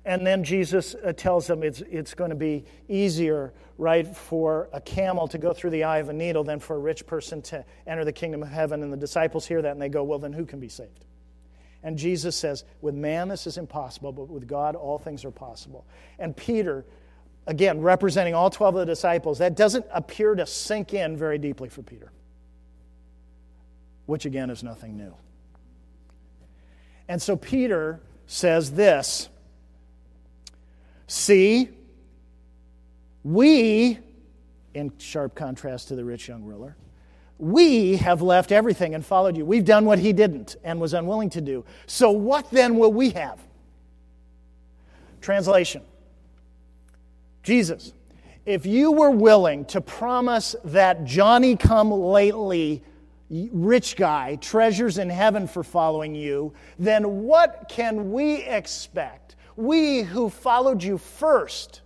And 0.04 0.26
then 0.26 0.44
Jesus 0.44 0.94
uh, 0.94 1.12
tells 1.14 1.46
them 1.46 1.62
it's, 1.62 1.80
it's 1.90 2.12
going 2.12 2.28
to 2.28 2.36
be 2.36 2.64
easier, 2.88 3.54
right, 3.78 4.06
for 4.06 4.68
a 4.72 4.80
camel 4.80 5.26
to 5.28 5.38
go 5.38 5.54
through 5.54 5.70
the 5.70 5.84
eye 5.84 5.98
of 5.98 6.10
a 6.10 6.12
needle 6.12 6.44
than 6.44 6.60
for 6.60 6.76
a 6.76 6.78
rich 6.78 7.06
person 7.06 7.40
to 7.42 7.64
enter 7.86 8.04
the 8.04 8.12
kingdom 8.12 8.42
of 8.42 8.50
heaven. 8.50 8.82
And 8.82 8.92
the 8.92 8.98
disciples 8.98 9.46
hear 9.46 9.62
that 9.62 9.72
and 9.72 9.80
they 9.80 9.88
go, 9.88 10.04
Well, 10.04 10.18
then 10.18 10.34
who 10.34 10.44
can 10.44 10.60
be 10.60 10.68
saved? 10.68 11.06
And 11.84 11.98
Jesus 11.98 12.34
says, 12.34 12.64
With 12.80 12.94
man, 12.94 13.28
this 13.28 13.46
is 13.46 13.58
impossible, 13.58 14.10
but 14.10 14.28
with 14.28 14.48
God, 14.48 14.74
all 14.74 14.98
things 14.98 15.24
are 15.24 15.30
possible. 15.30 15.84
And 16.18 16.34
Peter, 16.34 16.86
again, 17.46 17.82
representing 17.82 18.34
all 18.34 18.48
12 18.48 18.74
of 18.74 18.78
the 18.80 18.86
disciples, 18.86 19.38
that 19.38 19.54
doesn't 19.54 19.84
appear 19.92 20.34
to 20.34 20.46
sink 20.46 20.94
in 20.94 21.16
very 21.16 21.36
deeply 21.36 21.68
for 21.68 21.82
Peter, 21.82 22.10
which 24.06 24.24
again 24.24 24.48
is 24.48 24.62
nothing 24.64 24.96
new. 24.96 25.14
And 27.06 27.20
so 27.20 27.36
Peter 27.36 28.00
says 28.26 28.72
this 28.72 29.28
See, 31.06 31.68
we, 33.22 33.98
in 34.72 34.90
sharp 34.96 35.34
contrast 35.34 35.88
to 35.88 35.96
the 35.96 36.04
rich 36.04 36.28
young 36.28 36.44
ruler, 36.44 36.78
we 37.38 37.96
have 37.96 38.22
left 38.22 38.52
everything 38.52 38.94
and 38.94 39.04
followed 39.04 39.36
you. 39.36 39.44
We've 39.44 39.64
done 39.64 39.84
what 39.84 39.98
he 39.98 40.12
didn't 40.12 40.56
and 40.62 40.80
was 40.80 40.94
unwilling 40.94 41.30
to 41.30 41.40
do. 41.40 41.64
So, 41.86 42.10
what 42.10 42.50
then 42.50 42.76
will 42.76 42.92
we 42.92 43.10
have? 43.10 43.40
Translation 45.20 45.82
Jesus, 47.42 47.92
if 48.46 48.66
you 48.66 48.92
were 48.92 49.10
willing 49.10 49.64
to 49.66 49.80
promise 49.80 50.54
that 50.64 51.04
Johnny 51.04 51.56
come 51.56 51.90
lately 51.90 52.82
rich 53.30 53.96
guy 53.96 54.36
treasures 54.36 54.98
in 54.98 55.10
heaven 55.10 55.46
for 55.46 55.62
following 55.62 56.14
you, 56.14 56.52
then 56.78 57.22
what 57.24 57.66
can 57.68 58.12
we 58.12 58.36
expect? 58.36 59.36
We 59.56 60.02
who 60.02 60.28
followed 60.28 60.82
you 60.82 60.98
first 60.98 61.82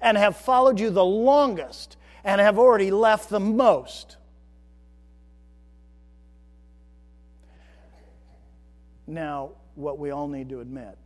and 0.00 0.16
have 0.16 0.36
followed 0.36 0.78
you 0.78 0.90
the 0.90 1.04
longest 1.04 1.96
and 2.24 2.40
have 2.40 2.58
already 2.58 2.90
left 2.90 3.30
the 3.30 3.40
most. 3.40 4.16
Now, 9.12 9.50
what 9.74 9.98
we 9.98 10.10
all 10.10 10.26
need 10.26 10.48
to 10.48 10.60
admit 10.60 10.96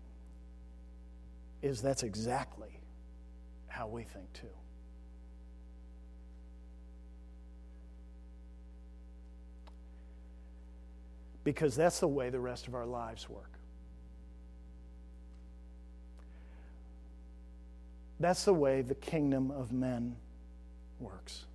is 1.61 1.83
that's 1.83 2.05
exactly 2.05 2.81
how 3.67 3.89
we 3.89 4.05
think 4.05 4.33
too. 4.33 4.47
Because 11.43 11.75
that's 11.75 11.99
the 11.99 12.07
way 12.07 12.31
the 12.31 12.39
rest 12.39 12.69
of 12.69 12.77
our 12.77 12.87
lives 12.87 13.29
work. 13.29 13.59
That's 18.21 18.45
the 18.45 18.55
way 18.55 18.83
the 18.83 18.95
kingdom 18.95 19.51
of 19.51 19.73
men 19.73 20.15
works. 21.01 21.47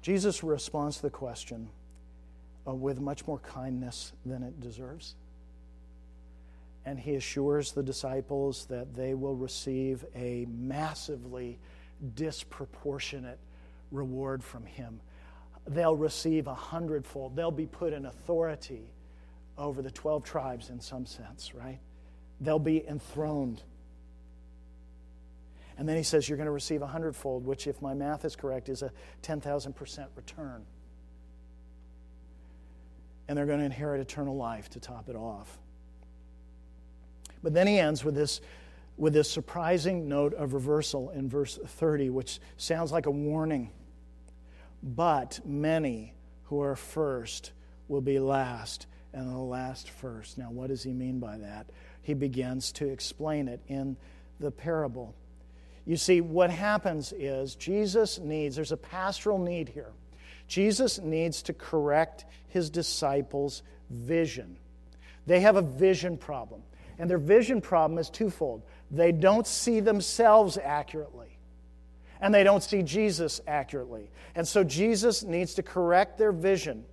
Jesus 0.00 0.44
responds 0.44 0.98
to 0.98 1.02
the 1.02 1.10
question 1.10 1.70
uh, 2.68 2.74
with 2.74 3.00
much 3.00 3.26
more 3.26 3.38
kindness 3.38 4.12
than 4.26 4.42
it 4.42 4.60
deserves. 4.60 5.14
And 6.84 6.98
he 6.98 7.14
assures 7.14 7.72
the 7.72 7.82
disciples 7.82 8.66
that 8.66 8.94
they 8.94 9.14
will 9.14 9.34
receive 9.34 10.04
a 10.14 10.46
massively 10.48 11.58
disproportionate 12.14 13.38
reward 13.90 14.42
from 14.42 14.64
him. 14.64 15.00
They'll 15.66 15.96
receive 15.96 16.46
a 16.46 16.54
hundredfold. 16.54 17.36
They'll 17.36 17.50
be 17.50 17.66
put 17.66 17.92
in 17.92 18.06
authority 18.06 18.90
over 19.56 19.82
the 19.82 19.90
12 19.90 20.24
tribes 20.24 20.70
in 20.70 20.80
some 20.80 21.04
sense, 21.04 21.54
right? 21.54 21.80
they'll 22.40 22.58
be 22.58 22.86
enthroned. 22.86 23.62
And 25.76 25.88
then 25.88 25.96
he 25.96 26.02
says, 26.02 26.28
You're 26.28 26.36
going 26.36 26.46
to 26.46 26.52
receive 26.52 26.82
a 26.82 26.86
hundredfold, 26.86 27.44
which, 27.44 27.66
if 27.66 27.80
my 27.80 27.94
math 27.94 28.24
is 28.24 28.36
correct, 28.36 28.68
is 28.68 28.82
a 28.82 28.92
10,000% 29.22 30.06
return. 30.16 30.64
And 33.28 33.36
they're 33.36 33.46
going 33.46 33.58
to 33.58 33.64
inherit 33.64 34.00
eternal 34.00 34.36
life 34.36 34.70
to 34.70 34.80
top 34.80 35.08
it 35.08 35.16
off. 35.16 35.58
But 37.42 37.54
then 37.54 37.66
he 37.66 37.78
ends 37.78 38.04
with 38.04 38.14
this, 38.14 38.40
with 38.96 39.12
this 39.12 39.30
surprising 39.30 40.08
note 40.08 40.34
of 40.34 40.54
reversal 40.54 41.10
in 41.10 41.28
verse 41.28 41.58
30, 41.64 42.10
which 42.10 42.40
sounds 42.56 42.90
like 42.90 43.06
a 43.06 43.10
warning. 43.10 43.70
But 44.82 45.40
many 45.44 46.14
who 46.44 46.62
are 46.62 46.76
first 46.76 47.52
will 47.86 48.00
be 48.00 48.18
last, 48.18 48.86
and 49.12 49.30
the 49.30 49.38
last 49.38 49.90
first. 49.90 50.38
Now, 50.38 50.50
what 50.50 50.68
does 50.68 50.82
he 50.82 50.92
mean 50.92 51.20
by 51.20 51.38
that? 51.38 51.66
he 52.08 52.14
begins 52.14 52.72
to 52.72 52.88
explain 52.88 53.48
it 53.48 53.60
in 53.68 53.94
the 54.40 54.50
parable. 54.50 55.14
You 55.84 55.98
see, 55.98 56.22
what 56.22 56.48
happens 56.48 57.12
is 57.12 57.54
Jesus 57.54 58.18
needs, 58.18 58.56
there's 58.56 58.72
a 58.72 58.78
pastoral 58.78 59.38
need 59.38 59.68
here. 59.68 59.92
Jesus 60.48 60.98
needs 60.98 61.42
to 61.42 61.52
correct 61.52 62.24
his 62.48 62.70
disciples' 62.70 63.62
vision. 63.90 64.56
They 65.26 65.40
have 65.40 65.56
a 65.56 65.62
vision 65.62 66.16
problem, 66.16 66.62
and 66.98 67.08
their 67.08 67.18
vision 67.18 67.60
problem 67.60 67.98
is 67.98 68.10
twofold 68.10 68.62
they 68.90 69.12
don't 69.12 69.46
see 69.46 69.80
themselves 69.80 70.56
accurately 70.56 71.38
and 72.20 72.34
they 72.34 72.42
don't 72.42 72.62
see 72.62 72.82
Jesus 72.82 73.40
accurately. 73.46 74.10
And 74.34 74.46
so 74.46 74.64
Jesus 74.64 75.22
needs 75.22 75.54
to 75.54 75.62
correct 75.62 76.18
their 76.18 76.32
vision. 76.32 76.84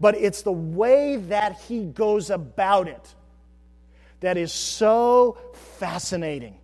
But 0.00 0.16
it's 0.16 0.42
the 0.42 0.52
way 0.52 1.16
that 1.16 1.60
he 1.60 1.84
goes 1.84 2.30
about 2.30 2.88
it 2.88 3.14
that 4.20 4.36
is 4.36 4.52
so 4.52 5.38
fascinating. 5.78 6.56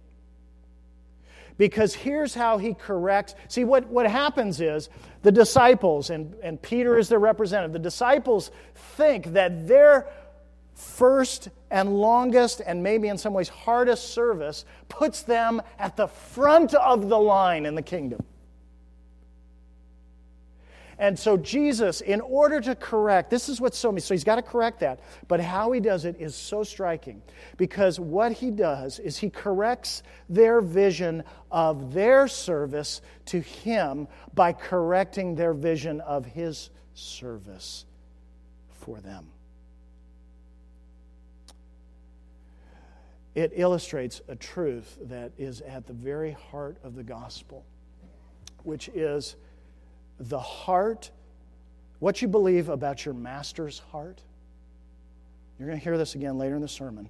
Because 1.61 1.95
here's 1.95 2.35
how 2.35 2.57
he 2.57 2.73
corrects. 2.73 3.35
See, 3.49 3.65
what, 3.65 3.87
what 3.89 4.07
happens 4.07 4.63
is 4.63 4.89
the 5.21 5.31
disciples, 5.31 6.09
and, 6.09 6.35
and 6.43 6.61
Peter 6.63 6.97
is 6.97 7.11
their 7.11 7.19
representative, 7.19 7.75
the 7.75 7.79
disciples 7.79 8.51
think 8.97 9.35
that 9.35 9.69
their 9.69 10.07
first 10.75 11.51
and 11.71 12.01
longest, 12.01 12.63
and 12.67 12.83
maybe 12.83 13.09
in 13.09 13.19
some 13.19 13.35
ways 13.35 13.51
hardest 13.51 14.15
service 14.15 14.65
puts 14.89 15.21
them 15.21 15.61
at 15.79 15.99
the 15.99 16.07
front 16.07 16.73
of 16.73 17.11
the 17.11 17.19
line 17.19 17.67
in 17.67 17.75
the 17.75 17.83
kingdom. 17.83 18.25
And 21.01 21.19
so, 21.19 21.39
Jesus, 21.39 22.03
in 22.03 22.21
order 22.21 22.61
to 22.61 22.75
correct, 22.75 23.31
this 23.31 23.49
is 23.49 23.59
what's 23.59 23.79
so. 23.79 23.97
So, 23.97 24.13
he's 24.13 24.23
got 24.23 24.37
to 24.37 24.43
correct 24.43 24.81
that. 24.81 25.01
But 25.29 25.41
how 25.41 25.73
he 25.73 25.81
does 25.81 26.05
it 26.05 26.17
is 26.21 26.35
so 26.35 26.63
striking 26.63 27.23
because 27.57 27.99
what 27.99 28.33
he 28.33 28.51
does 28.51 28.99
is 28.99 29.17
he 29.17 29.31
corrects 29.31 30.03
their 30.29 30.61
vision 30.61 31.25
of 31.51 31.95
their 31.95 32.29
service 32.29 33.01
to 33.25 33.41
him 33.41 34.09
by 34.35 34.53
correcting 34.53 35.35
their 35.35 35.55
vision 35.55 36.03
of 36.03 36.27
his 36.27 36.69
service 36.93 37.87
for 38.69 39.01
them. 39.01 39.27
It 43.35 43.53
illustrates 43.55 44.21
a 44.29 44.37
truth 44.37 44.99
that 45.05 45.33
is 45.39 45.63
at 45.63 45.87
the 45.87 45.95
very 45.95 46.33
heart 46.33 46.77
of 46.85 46.95
the 46.95 47.05
gospel, 47.05 47.65
which 48.65 48.91
is 48.91 49.37
the 50.21 50.39
heart, 50.39 51.11
what 51.99 52.21
you 52.21 52.29
believe 52.29 52.69
about 52.69 53.05
your 53.05 53.15
master's 53.15 53.79
heart. 53.79 54.21
You're 55.59 55.69
going 55.69 55.79
to 55.79 55.85
hear 55.85 55.99
this 55.99 56.15
again 56.15 56.39
later 56.39 56.55
in 56.55 56.63
the 56.63 56.69
sermon. 56.69 57.09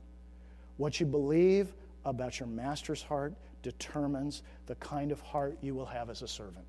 What 0.77 0.99
you 1.01 1.07
believe 1.07 1.73
about 2.05 2.41
your 2.41 2.49
master's 2.49 3.03
heart 3.03 3.35
determines 3.63 4.43
the 4.67 4.77
kind 4.77 5.13
of 5.13 5.21
heart 5.21 5.59
you 5.61 5.75
will 5.75 5.87
have 5.87 6.09
as 6.09 6.23
a 6.23 6.29
servant. 6.29 6.65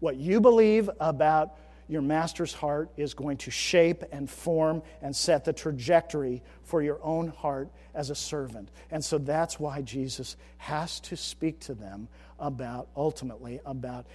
What 0.00 0.16
you 0.16 0.40
believe 0.40 0.88
about 1.00 1.56
your 1.88 2.02
master's 2.02 2.52
heart 2.52 2.90
is 2.96 3.14
going 3.14 3.38
to 3.38 3.50
shape 3.50 4.04
and 4.12 4.28
form 4.28 4.82
and 5.02 5.14
set 5.14 5.44
the 5.44 5.52
trajectory 5.52 6.42
for 6.62 6.82
your 6.82 7.00
own 7.02 7.28
heart 7.28 7.70
as 7.94 8.10
a 8.10 8.14
servant. 8.14 8.70
And 8.90 9.04
so 9.04 9.18
that's 9.18 9.58
why 9.58 9.82
Jesus 9.82 10.36
has 10.58 11.00
to 11.00 11.16
speak 11.16 11.60
to 11.60 11.74
them 11.74 12.08
about, 12.38 12.88
ultimately, 12.96 13.60
about 13.66 14.06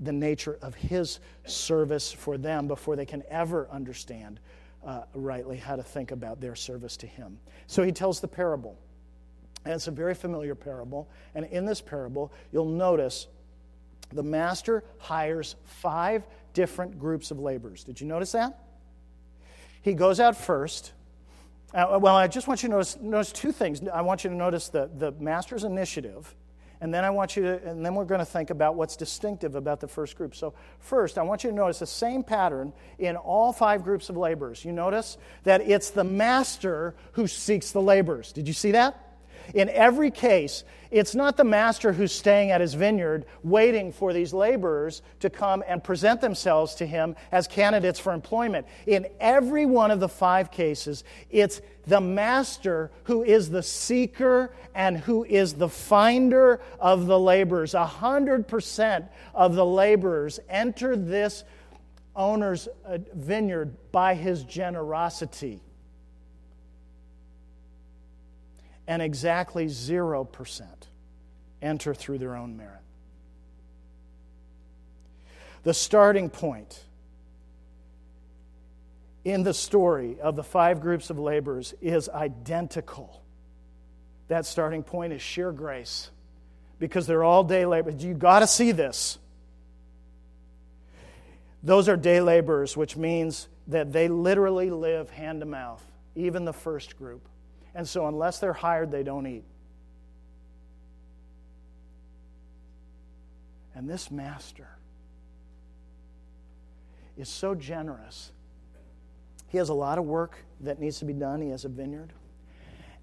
the 0.00 0.12
nature 0.12 0.58
of 0.62 0.74
his 0.74 1.20
service 1.46 2.12
for 2.12 2.38
them 2.38 2.68
before 2.68 2.96
they 2.96 3.06
can 3.06 3.22
ever 3.28 3.68
understand 3.70 4.40
uh, 4.86 5.02
rightly 5.14 5.56
how 5.56 5.76
to 5.76 5.82
think 5.82 6.10
about 6.10 6.40
their 6.40 6.54
service 6.54 6.96
to 6.96 7.06
him. 7.06 7.38
So 7.66 7.82
he 7.82 7.92
tells 7.92 8.20
the 8.20 8.28
parable. 8.28 8.76
And 9.64 9.74
it's 9.74 9.86
a 9.86 9.92
very 9.92 10.14
familiar 10.14 10.54
parable. 10.54 11.08
And 11.34 11.44
in 11.46 11.64
this 11.64 11.80
parable, 11.80 12.32
you'll 12.52 12.64
notice 12.64 13.28
the 14.12 14.22
master 14.22 14.84
hires 14.98 15.56
five 15.64 16.26
different 16.52 16.98
groups 16.98 17.30
of 17.30 17.38
laborers. 17.38 17.84
Did 17.84 18.00
you 18.00 18.06
notice 18.06 18.32
that? 18.32 18.58
He 19.82 19.94
goes 19.94 20.20
out 20.20 20.36
first. 20.36 20.92
Uh, 21.74 21.98
well, 22.00 22.16
I 22.16 22.26
just 22.28 22.46
want 22.46 22.62
you 22.62 22.68
to 22.68 22.74
notice, 22.74 22.98
notice 23.00 23.32
two 23.32 23.52
things. 23.52 23.80
I 23.88 24.02
want 24.02 24.24
you 24.24 24.30
to 24.30 24.36
notice 24.36 24.68
the, 24.68 24.90
the 24.98 25.12
master's 25.12 25.64
initiative, 25.64 26.34
and 26.82 26.92
then 26.92 27.04
I 27.04 27.10
want 27.10 27.36
you 27.36 27.44
to, 27.44 27.64
and 27.64 27.86
then 27.86 27.94
we're 27.94 28.04
going 28.04 28.18
to 28.18 28.24
think 28.24 28.50
about 28.50 28.74
what's 28.74 28.96
distinctive 28.96 29.54
about 29.54 29.78
the 29.78 29.86
first 29.86 30.16
group. 30.16 30.34
So, 30.34 30.52
first, 30.80 31.16
I 31.16 31.22
want 31.22 31.44
you 31.44 31.50
to 31.50 31.54
notice 31.54 31.78
the 31.78 31.86
same 31.86 32.24
pattern 32.24 32.72
in 32.98 33.14
all 33.14 33.52
five 33.52 33.84
groups 33.84 34.10
of 34.10 34.16
laborers. 34.16 34.64
You 34.64 34.72
notice 34.72 35.16
that 35.44 35.60
it's 35.60 35.90
the 35.90 36.02
master 36.02 36.96
who 37.12 37.28
seeks 37.28 37.70
the 37.70 37.80
laborers. 37.80 38.32
Did 38.32 38.48
you 38.48 38.52
see 38.52 38.72
that? 38.72 39.11
In 39.54 39.68
every 39.70 40.10
case, 40.10 40.64
it's 40.90 41.14
not 41.14 41.38
the 41.38 41.44
master 41.44 41.92
who's 41.92 42.12
staying 42.12 42.50
at 42.50 42.60
his 42.60 42.74
vineyard 42.74 43.24
waiting 43.42 43.92
for 43.92 44.12
these 44.12 44.34
laborers 44.34 45.00
to 45.20 45.30
come 45.30 45.64
and 45.66 45.82
present 45.82 46.20
themselves 46.20 46.74
to 46.76 46.86
him 46.86 47.16
as 47.32 47.48
candidates 47.48 47.98
for 47.98 48.12
employment. 48.12 48.66
In 48.86 49.06
every 49.18 49.64
one 49.64 49.90
of 49.90 50.00
the 50.00 50.08
five 50.08 50.50
cases, 50.50 51.02
it's 51.30 51.62
the 51.86 52.00
master 52.00 52.90
who 53.04 53.22
is 53.22 53.48
the 53.48 53.62
seeker 53.62 54.54
and 54.74 54.98
who 54.98 55.24
is 55.24 55.54
the 55.54 55.68
finder 55.68 56.60
of 56.78 57.06
the 57.06 57.18
laborers. 57.18 57.72
A 57.72 57.86
hundred 57.86 58.46
percent 58.46 59.06
of 59.34 59.54
the 59.54 59.64
laborers 59.64 60.40
enter 60.48 60.94
this 60.94 61.44
owner's 62.14 62.68
uh, 62.84 62.98
vineyard 63.14 63.74
by 63.92 64.14
his 64.14 64.44
generosity. 64.44 65.62
And 68.86 69.00
exactly 69.00 69.66
0% 69.66 70.66
enter 71.60 71.94
through 71.94 72.18
their 72.18 72.36
own 72.36 72.56
merit. 72.56 72.80
The 75.62 75.74
starting 75.74 76.28
point 76.28 76.82
in 79.24 79.44
the 79.44 79.54
story 79.54 80.20
of 80.20 80.34
the 80.34 80.42
five 80.42 80.80
groups 80.80 81.10
of 81.10 81.18
laborers 81.18 81.74
is 81.80 82.08
identical. 82.08 83.22
That 84.28 84.46
starting 84.46 84.82
point 84.82 85.12
is 85.12 85.22
sheer 85.22 85.52
grace 85.52 86.10
because 86.78 87.06
they're 87.06 87.22
all 87.22 87.44
day 87.44 87.64
laborers. 87.64 88.02
You've 88.02 88.18
got 88.18 88.40
to 88.40 88.46
see 88.46 88.72
this. 88.72 89.18
Those 91.62 91.88
are 91.88 91.96
day 91.96 92.20
laborers, 92.20 92.76
which 92.76 92.96
means 92.96 93.46
that 93.68 93.92
they 93.92 94.08
literally 94.08 94.70
live 94.70 95.10
hand 95.10 95.40
to 95.40 95.46
mouth, 95.46 95.84
even 96.16 96.44
the 96.44 96.52
first 96.52 96.98
group. 96.98 97.28
And 97.74 97.88
so, 97.88 98.06
unless 98.06 98.38
they're 98.38 98.52
hired, 98.52 98.90
they 98.90 99.02
don't 99.02 99.26
eat. 99.26 99.44
And 103.74 103.88
this 103.88 104.10
master 104.10 104.68
is 107.16 107.28
so 107.28 107.54
generous. 107.54 108.32
He 109.48 109.58
has 109.58 109.68
a 109.68 109.74
lot 109.74 109.98
of 109.98 110.04
work 110.04 110.36
that 110.60 110.80
needs 110.80 110.98
to 110.98 111.04
be 111.04 111.12
done. 111.12 111.40
He 111.40 111.50
has 111.50 111.64
a 111.64 111.68
vineyard. 111.68 112.12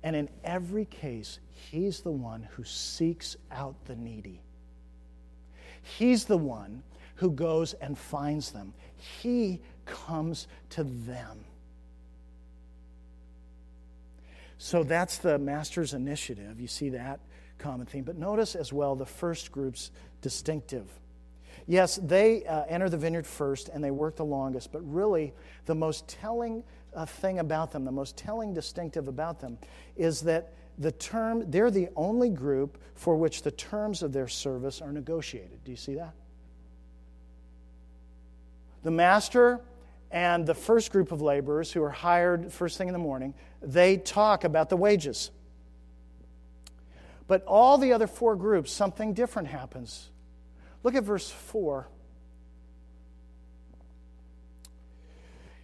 And 0.04 0.16
in 0.16 0.30
every 0.44 0.86
case, 0.86 1.40
he's 1.52 2.02
the 2.02 2.12
one 2.12 2.48
who 2.52 2.64
seeks 2.64 3.36
out 3.52 3.76
the 3.86 3.96
needy. 3.96 4.42
He's 5.82 6.26
the 6.26 6.38
one 6.38 6.84
who 7.16 7.32
goes 7.32 7.74
and 7.74 7.98
finds 7.98 8.52
them. 8.52 8.74
He 8.96 9.62
comes 9.86 10.48
to 10.72 10.84
them. 10.84 11.44
So 14.60 14.84
that's 14.84 15.18
the 15.18 15.40
master's 15.40 15.94
initiative. 15.94 16.60
You 16.60 16.68
see 16.68 16.90
that 16.90 17.22
common 17.58 17.88
theme. 17.88 18.04
But 18.04 18.18
notice 18.18 18.56
as 18.56 18.72
well 18.72 18.94
the 18.96 19.06
first 19.06 19.52
group's 19.52 19.90
distinctive. 20.22 20.86
Yes, 21.66 21.98
they 22.04 22.46
uh, 22.46 22.66
enter 22.68 22.90
the 22.90 22.98
vineyard 22.98 23.26
first 23.26 23.70
and 23.70 23.82
they 23.82 23.92
work 23.92 24.18
the 24.18 24.26
longest, 24.26 24.72
but 24.72 24.82
really 24.82 25.34
the 25.66 25.76
most 25.76 26.08
telling 26.10 26.64
uh, 26.94 27.06
thing 27.06 27.40
about 27.40 27.72
them, 27.72 27.86
the 27.86 27.92
most 27.92 28.18
telling 28.18 28.54
distinctive 28.54 29.08
about 29.08 29.40
them, 29.40 29.58
is 29.96 30.22
that 30.22 30.54
the 30.78 30.92
term, 30.92 31.50
they're 31.50 31.72
the 31.72 31.88
only 31.96 32.30
group 32.30 32.82
for 32.96 33.16
which 33.16 33.44
the 33.44 33.52
terms 33.52 34.04
of 34.04 34.12
their 34.12 34.28
service 34.28 34.82
are 34.82 34.92
negotiated. 34.92 35.64
Do 35.64 35.72
you 35.72 35.78
see 35.78 35.96
that? 35.96 36.14
The 38.84 38.92
master 38.92 39.62
and 40.12 40.46
the 40.46 40.56
first 40.56 40.92
group 40.92 41.12
of 41.12 41.22
laborers 41.22 41.72
who 41.72 41.84
are 41.84 41.92
hired 41.92 42.52
first 42.52 42.78
thing 42.78 42.88
in 42.88 42.94
the 42.94 43.00
morning, 43.00 43.34
they 43.62 43.98
talk 43.98 44.44
about 44.44 44.70
the 44.70 44.78
wages. 44.78 45.32
But 47.28 47.44
all 47.46 47.78
the 47.78 47.94
other 47.94 48.08
four 48.08 48.36
groups, 48.36 48.72
something 48.72 49.14
different 49.14 49.50
happens. 49.50 50.10
Look 50.82 50.96
at 50.96 51.04
verse 51.04 51.30
4. 51.30 51.88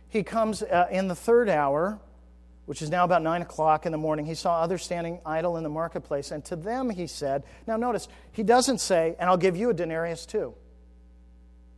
He 0.09 0.21
comes 0.21 0.61
uh, 0.61 0.87
in 0.91 1.07
the 1.07 1.15
third 1.15 1.49
hour, 1.49 1.99
which 2.67 2.81
is 2.81 2.89
now 2.89 3.03
about 3.03 3.23
9 3.23 3.41
o'clock 3.41 3.87
in 3.87 3.91
the 3.91 3.97
morning. 3.97 4.25
He 4.25 4.35
saw 4.35 4.61
others 4.61 4.83
standing 4.83 5.19
idle 5.25 5.57
in 5.57 5.63
the 5.63 5.69
marketplace, 5.69 6.31
and 6.31 6.45
to 6.45 6.55
them 6.55 6.89
he 6.89 7.07
said, 7.07 7.43
Now 7.65 7.77
notice, 7.77 8.07
he 8.31 8.43
doesn't 8.43 8.79
say, 8.79 9.15
And 9.17 9.27
I'll 9.29 9.37
give 9.37 9.57
you 9.57 9.71
a 9.71 9.73
denarius 9.73 10.25
too. 10.25 10.53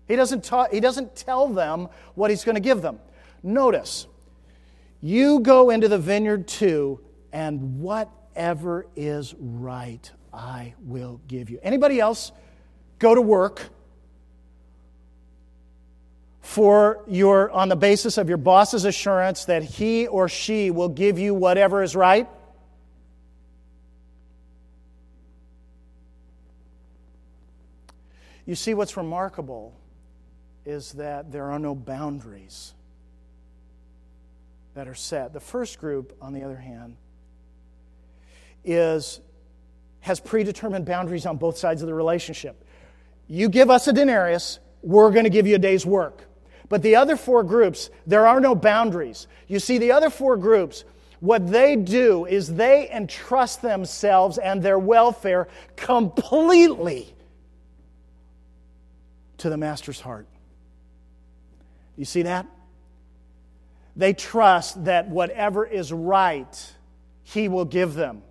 He 0.08 0.16
doesn't, 0.16 0.44
ta- 0.44 0.68
he 0.72 0.80
doesn't 0.80 1.16
tell 1.16 1.48
them 1.48 1.90
what 2.16 2.30
he's 2.30 2.44
going 2.44 2.56
to 2.56 2.62
give 2.62 2.82
them. 2.82 3.00
Notice, 3.44 4.08
you 5.02 5.40
go 5.42 5.70
into 5.70 5.88
the 5.88 6.00
vineyard 6.00 6.48
too, 6.48 7.00
and 7.32 7.80
whatever 7.80 8.88
is 8.96 9.36
right, 9.38 10.10
I 10.34 10.74
will 10.82 11.22
give 11.28 11.50
you. 11.50 11.60
Anybody 11.62 12.00
else 12.00 12.32
go 13.00 13.14
to 13.14 13.22
work 13.22 13.70
for 16.42 17.04
your 17.08 17.52
on 17.52 17.68
the 17.68 17.76
basis 17.76 18.18
of 18.18 18.30
your 18.30 18.38
boss's 18.38 18.86
assurance 18.86 19.46
that 19.46 19.64
he 19.64 20.08
or 20.08 20.30
she 20.30 20.72
will 20.72 20.90
give 20.90 21.20
you 21.20 21.34
whatever 21.34 21.84
is 21.84 21.96
right? 21.96 22.28
You 28.46 28.56
see 28.56 28.74
what's 28.74 28.96
remarkable 28.96 29.77
is 30.68 30.92
that 30.94 31.32
there 31.32 31.50
are 31.52 31.60
no 31.60 31.74
boundaries 31.74 32.74
that 34.76 34.88
are 34.88 34.96
set. 34.96 35.32
The 35.32 35.40
first 35.40 35.80
group, 35.80 36.16
on 36.22 36.34
the 36.34 36.44
other 36.44 36.58
hand, 36.58 36.98
is 38.66 39.22
has 40.02 40.20
predetermined 40.20 40.86
boundaries 40.86 41.26
on 41.26 41.38
both 41.38 41.58
sides 41.58 41.82
of 41.82 41.88
the 41.88 41.94
relationship. 41.94 42.64
You 43.28 43.50
give 43.50 43.70
us 43.70 43.88
a 43.88 43.94
denarius, 43.94 44.60
we're 44.82 45.12
going 45.12 45.24
to 45.24 45.30
give 45.30 45.48
you 45.48 45.56
a 45.56 45.60
day's 45.60 45.86
work. 45.86 46.22
But 46.70 46.82
the 46.82 46.98
other 46.98 47.16
four 47.16 47.44
groups, 47.44 47.90
there 48.06 48.28
are 48.28 48.40
no 48.40 48.54
boundaries. 48.54 49.28
You 49.48 49.60
see, 49.60 49.78
the 49.78 49.94
other 49.94 50.10
four 50.10 50.36
groups, 50.36 50.84
what 51.22 51.50
they 51.50 51.78
do 51.78 52.26
is 52.26 52.54
they 52.54 52.90
entrust 52.92 53.62
themselves 53.62 54.38
and 54.38 54.62
their 54.62 54.80
welfare 54.80 55.48
completely 55.78 57.14
to 59.38 59.50
the 59.50 59.58
master's 59.58 60.02
heart. 60.02 60.28
You 61.98 62.06
see 62.06 62.22
that? 62.22 62.46
They 63.96 64.14
trust 64.14 64.86
that 64.86 65.10
whatever 65.10 65.66
is 65.66 65.92
right, 65.92 66.74
he 67.24 67.48
will 67.48 67.66
give 67.66 67.96
them. 67.96 68.22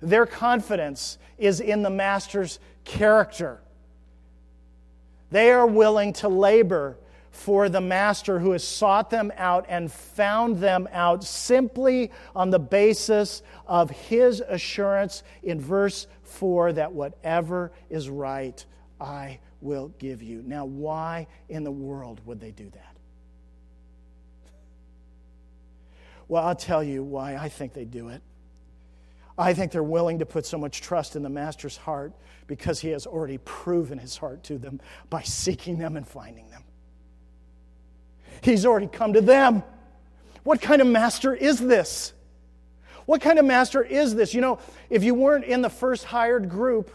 Their 0.00 0.26
confidence 0.26 1.16
is 1.38 1.60
in 1.60 1.82
the 1.82 1.90
master's 1.90 2.58
character. 2.84 3.60
They 5.30 5.50
are 5.52 5.66
willing 5.66 6.12
to 6.14 6.28
labor 6.28 6.98
for 7.30 7.68
the 7.70 7.80
master 7.80 8.38
who 8.38 8.50
has 8.50 8.62
sought 8.62 9.08
them 9.08 9.32
out 9.36 9.64
and 9.68 9.90
found 9.90 10.58
them 10.58 10.86
out 10.92 11.24
simply 11.24 12.10
on 12.36 12.50
the 12.50 12.58
basis 12.58 13.42
of 13.66 13.90
his 13.90 14.40
assurance 14.40 15.22
in 15.42 15.60
verse 15.60 16.06
4 16.24 16.74
that 16.74 16.92
whatever 16.92 17.72
is 17.88 18.10
right, 18.10 18.64
I 19.00 19.38
will 19.62 19.88
give 19.98 20.22
you. 20.22 20.42
Now, 20.44 20.66
why 20.66 21.26
in 21.48 21.64
the 21.64 21.70
world 21.70 22.20
would 22.26 22.40
they 22.40 22.50
do 22.50 22.68
that? 22.70 22.91
Well, 26.32 26.46
I'll 26.46 26.56
tell 26.56 26.82
you 26.82 27.02
why 27.02 27.36
I 27.36 27.50
think 27.50 27.74
they 27.74 27.84
do 27.84 28.08
it. 28.08 28.22
I 29.36 29.52
think 29.52 29.70
they're 29.70 29.82
willing 29.82 30.20
to 30.20 30.24
put 30.24 30.46
so 30.46 30.56
much 30.56 30.80
trust 30.80 31.14
in 31.14 31.22
the 31.22 31.28
Master's 31.28 31.76
heart 31.76 32.14
because 32.46 32.80
he 32.80 32.88
has 32.88 33.06
already 33.06 33.36
proven 33.36 33.98
his 33.98 34.16
heart 34.16 34.42
to 34.44 34.56
them 34.56 34.80
by 35.10 35.20
seeking 35.20 35.76
them 35.76 35.94
and 35.94 36.08
finding 36.08 36.48
them. 36.48 36.64
He's 38.40 38.64
already 38.64 38.86
come 38.86 39.12
to 39.12 39.20
them. 39.20 39.62
What 40.42 40.62
kind 40.62 40.80
of 40.80 40.86
master 40.86 41.34
is 41.34 41.58
this? 41.58 42.14
What 43.04 43.20
kind 43.20 43.38
of 43.38 43.44
master 43.44 43.82
is 43.82 44.14
this? 44.14 44.32
You 44.32 44.40
know, 44.40 44.58
if 44.88 45.04
you 45.04 45.14
weren't 45.14 45.44
in 45.44 45.60
the 45.60 45.68
first 45.68 46.04
hired 46.04 46.48
group, 46.48 46.90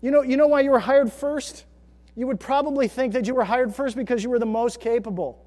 you 0.00 0.10
know, 0.10 0.22
you 0.22 0.38
know 0.38 0.46
why 0.46 0.62
you 0.62 0.70
were 0.70 0.80
hired 0.80 1.12
first? 1.12 1.66
You 2.16 2.26
would 2.28 2.40
probably 2.40 2.88
think 2.88 3.12
that 3.12 3.26
you 3.26 3.34
were 3.34 3.44
hired 3.44 3.74
first 3.74 3.94
because 3.94 4.24
you 4.24 4.30
were 4.30 4.38
the 4.38 4.46
most 4.46 4.80
capable 4.80 5.44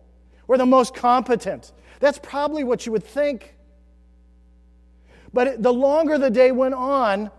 or 0.48 0.60
the 0.60 0.67
most 0.67 0.93
competent. 0.93 1.71
That's 2.06 2.20
probably 2.20 2.63
what 2.63 2.86
you 2.86 2.91
would 2.91 3.04
think. 3.04 3.56
But 5.34 5.63
the 5.63 5.74
longer 5.74 6.20
the 6.20 6.30
day 6.30 6.52
went 6.52 6.76
on, 6.76 7.32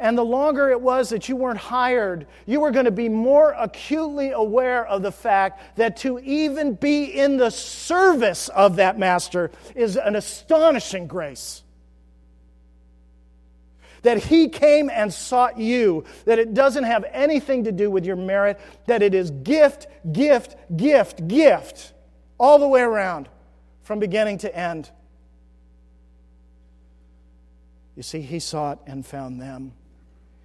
and 0.00 0.18
the 0.18 0.24
longer 0.24 0.70
it 0.70 0.80
was 0.80 1.10
that 1.10 1.28
you 1.28 1.36
weren't 1.36 1.60
hired, 1.60 2.26
you 2.44 2.58
were 2.58 2.72
going 2.72 2.86
to 2.86 2.90
be 2.90 3.08
more 3.08 3.52
acutely 3.52 4.32
aware 4.32 4.84
of 4.84 5.02
the 5.02 5.12
fact 5.12 5.76
that 5.76 5.98
to 5.98 6.18
even 6.18 6.74
be 6.74 7.04
in 7.04 7.36
the 7.36 7.50
service 7.50 8.48
of 8.48 8.74
that 8.74 8.98
master 8.98 9.52
is 9.76 9.96
an 9.96 10.16
astonishing 10.16 11.06
grace. 11.06 11.62
That 14.02 14.18
he 14.18 14.48
came 14.48 14.90
and 14.90 15.14
sought 15.14 15.60
you, 15.60 16.02
that 16.24 16.40
it 16.40 16.54
doesn't 16.54 16.82
have 16.82 17.04
anything 17.12 17.62
to 17.64 17.70
do 17.70 17.88
with 17.88 18.04
your 18.04 18.16
merit, 18.16 18.58
that 18.88 19.00
it 19.00 19.14
is 19.14 19.30
gift, 19.30 19.86
gift, 20.10 20.56
gift, 20.76 21.28
gift, 21.28 21.92
all 22.36 22.58
the 22.58 22.66
way 22.66 22.80
around, 22.80 23.28
from 23.88 23.98
beginning 23.98 24.36
to 24.36 24.54
end. 24.54 24.90
You 27.96 28.02
see, 28.02 28.20
he 28.20 28.38
sought 28.38 28.82
and 28.86 29.04
found 29.04 29.40
them. 29.40 29.72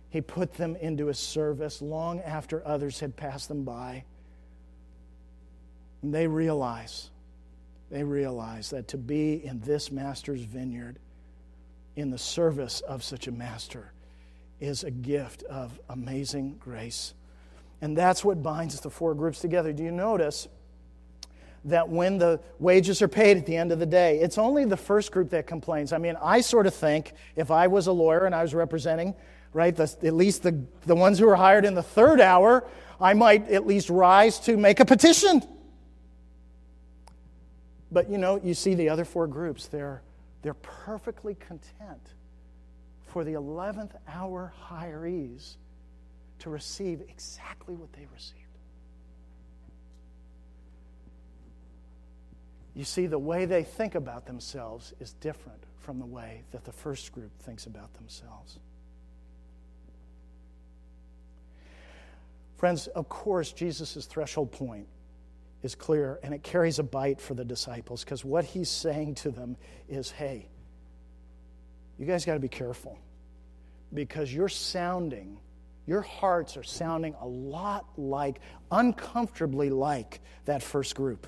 He 0.09 0.21
put 0.21 0.53
them 0.53 0.77
into 0.77 1.07
his 1.07 1.19
service 1.19 1.81
long 1.81 2.21
after 2.21 2.65
others 2.65 3.01
had 3.01 3.17
passed 3.17 3.49
them 3.49 3.65
by. 3.65 4.05
And 6.01 6.13
they 6.13 6.25
realize, 6.25 7.09
they 7.91 8.05
realize 8.05 8.69
that 8.69 8.87
to 8.87 8.97
be 8.97 9.45
in 9.45 9.59
this 9.59 9.91
master's 9.91 10.43
vineyard, 10.43 10.97
in 11.97 12.11
the 12.11 12.17
service 12.17 12.79
of 12.79 13.03
such 13.03 13.27
a 13.27 13.31
master, 13.33 13.91
is 14.61 14.85
a 14.85 14.91
gift 14.91 15.43
of 15.43 15.77
amazing 15.89 16.55
grace. 16.61 17.13
And 17.81 17.97
that's 17.97 18.23
what 18.23 18.41
binds 18.41 18.79
the 18.79 18.89
four 18.89 19.13
groups 19.13 19.41
together. 19.41 19.73
Do 19.73 19.83
you 19.83 19.91
notice 19.91 20.47
that 21.65 21.87
when 21.87 22.17
the 22.17 22.39
wages 22.59 23.01
are 23.01 23.07
paid 23.07 23.37
at 23.37 23.45
the 23.45 23.55
end 23.55 23.71
of 23.71 23.79
the 23.79 23.85
day, 23.85 24.19
it's 24.19 24.37
only 24.37 24.65
the 24.65 24.77
first 24.77 25.11
group 25.11 25.29
that 25.29 25.47
complains? 25.47 25.93
I 25.93 25.97
mean, 25.97 26.15
I 26.21 26.41
sort 26.41 26.67
of 26.67 26.73
think 26.73 27.13
if 27.35 27.51
I 27.51 27.67
was 27.67 27.87
a 27.87 27.91
lawyer 27.91 28.25
and 28.25 28.35
I 28.35 28.41
was 28.41 28.53
representing 28.53 29.15
right? 29.53 29.75
The, 29.75 29.83
at 30.03 30.13
least 30.13 30.43
the, 30.43 30.59
the 30.85 30.95
ones 30.95 31.19
who 31.19 31.29
are 31.29 31.35
hired 31.35 31.65
in 31.65 31.75
the 31.75 31.83
third 31.83 32.19
hour, 32.19 32.67
I 32.99 33.13
might 33.13 33.49
at 33.49 33.65
least 33.65 33.89
rise 33.89 34.39
to 34.41 34.57
make 34.57 34.79
a 34.79 34.85
petition. 34.85 35.41
But 37.91 38.09
you 38.09 38.17
know, 38.17 38.41
you 38.43 38.53
see 38.53 38.73
the 38.73 38.89
other 38.89 39.05
four 39.05 39.27
groups, 39.27 39.67
they're, 39.67 40.01
they're 40.41 40.55
perfectly 40.55 41.35
content 41.35 42.01
for 43.07 43.23
the 43.23 43.33
11th 43.33 43.91
hour 44.07 44.51
hirees 44.69 45.57
to 46.39 46.49
receive 46.49 47.01
exactly 47.01 47.75
what 47.75 47.93
they 47.93 48.07
received. 48.11 48.39
You 52.75 52.83
see, 52.83 53.05
the 53.07 53.19
way 53.19 53.45
they 53.45 53.63
think 53.63 53.95
about 53.95 54.25
themselves 54.25 54.93
is 54.99 55.13
different 55.13 55.63
from 55.79 55.99
the 55.99 56.05
way 56.05 56.43
that 56.51 56.63
the 56.63 56.71
first 56.71 57.11
group 57.11 57.31
thinks 57.39 57.65
about 57.65 57.93
themselves. 57.95 58.57
Friends, 62.57 62.87
of 62.87 63.09
course, 63.09 63.51
Jesus' 63.51 64.05
threshold 64.05 64.51
point 64.51 64.87
is 65.61 65.75
clear 65.75 66.19
and 66.23 66.33
it 66.33 66.43
carries 66.43 66.79
a 66.79 66.83
bite 66.83 67.19
for 67.19 67.33
the 67.33 67.45
disciples 67.45 68.03
because 68.03 68.23
what 68.23 68.45
he's 68.45 68.69
saying 68.69 69.15
to 69.15 69.31
them 69.31 69.57
is 69.87 70.09
hey, 70.09 70.47
you 71.99 72.05
guys 72.05 72.25
got 72.25 72.33
to 72.33 72.39
be 72.39 72.47
careful 72.47 72.97
because 73.93 74.33
you're 74.33 74.49
sounding, 74.49 75.37
your 75.85 76.01
hearts 76.01 76.57
are 76.57 76.63
sounding 76.63 77.15
a 77.21 77.27
lot 77.27 77.85
like, 77.97 78.39
uncomfortably 78.71 79.69
like 79.69 80.21
that 80.45 80.63
first 80.63 80.95
group. 80.95 81.27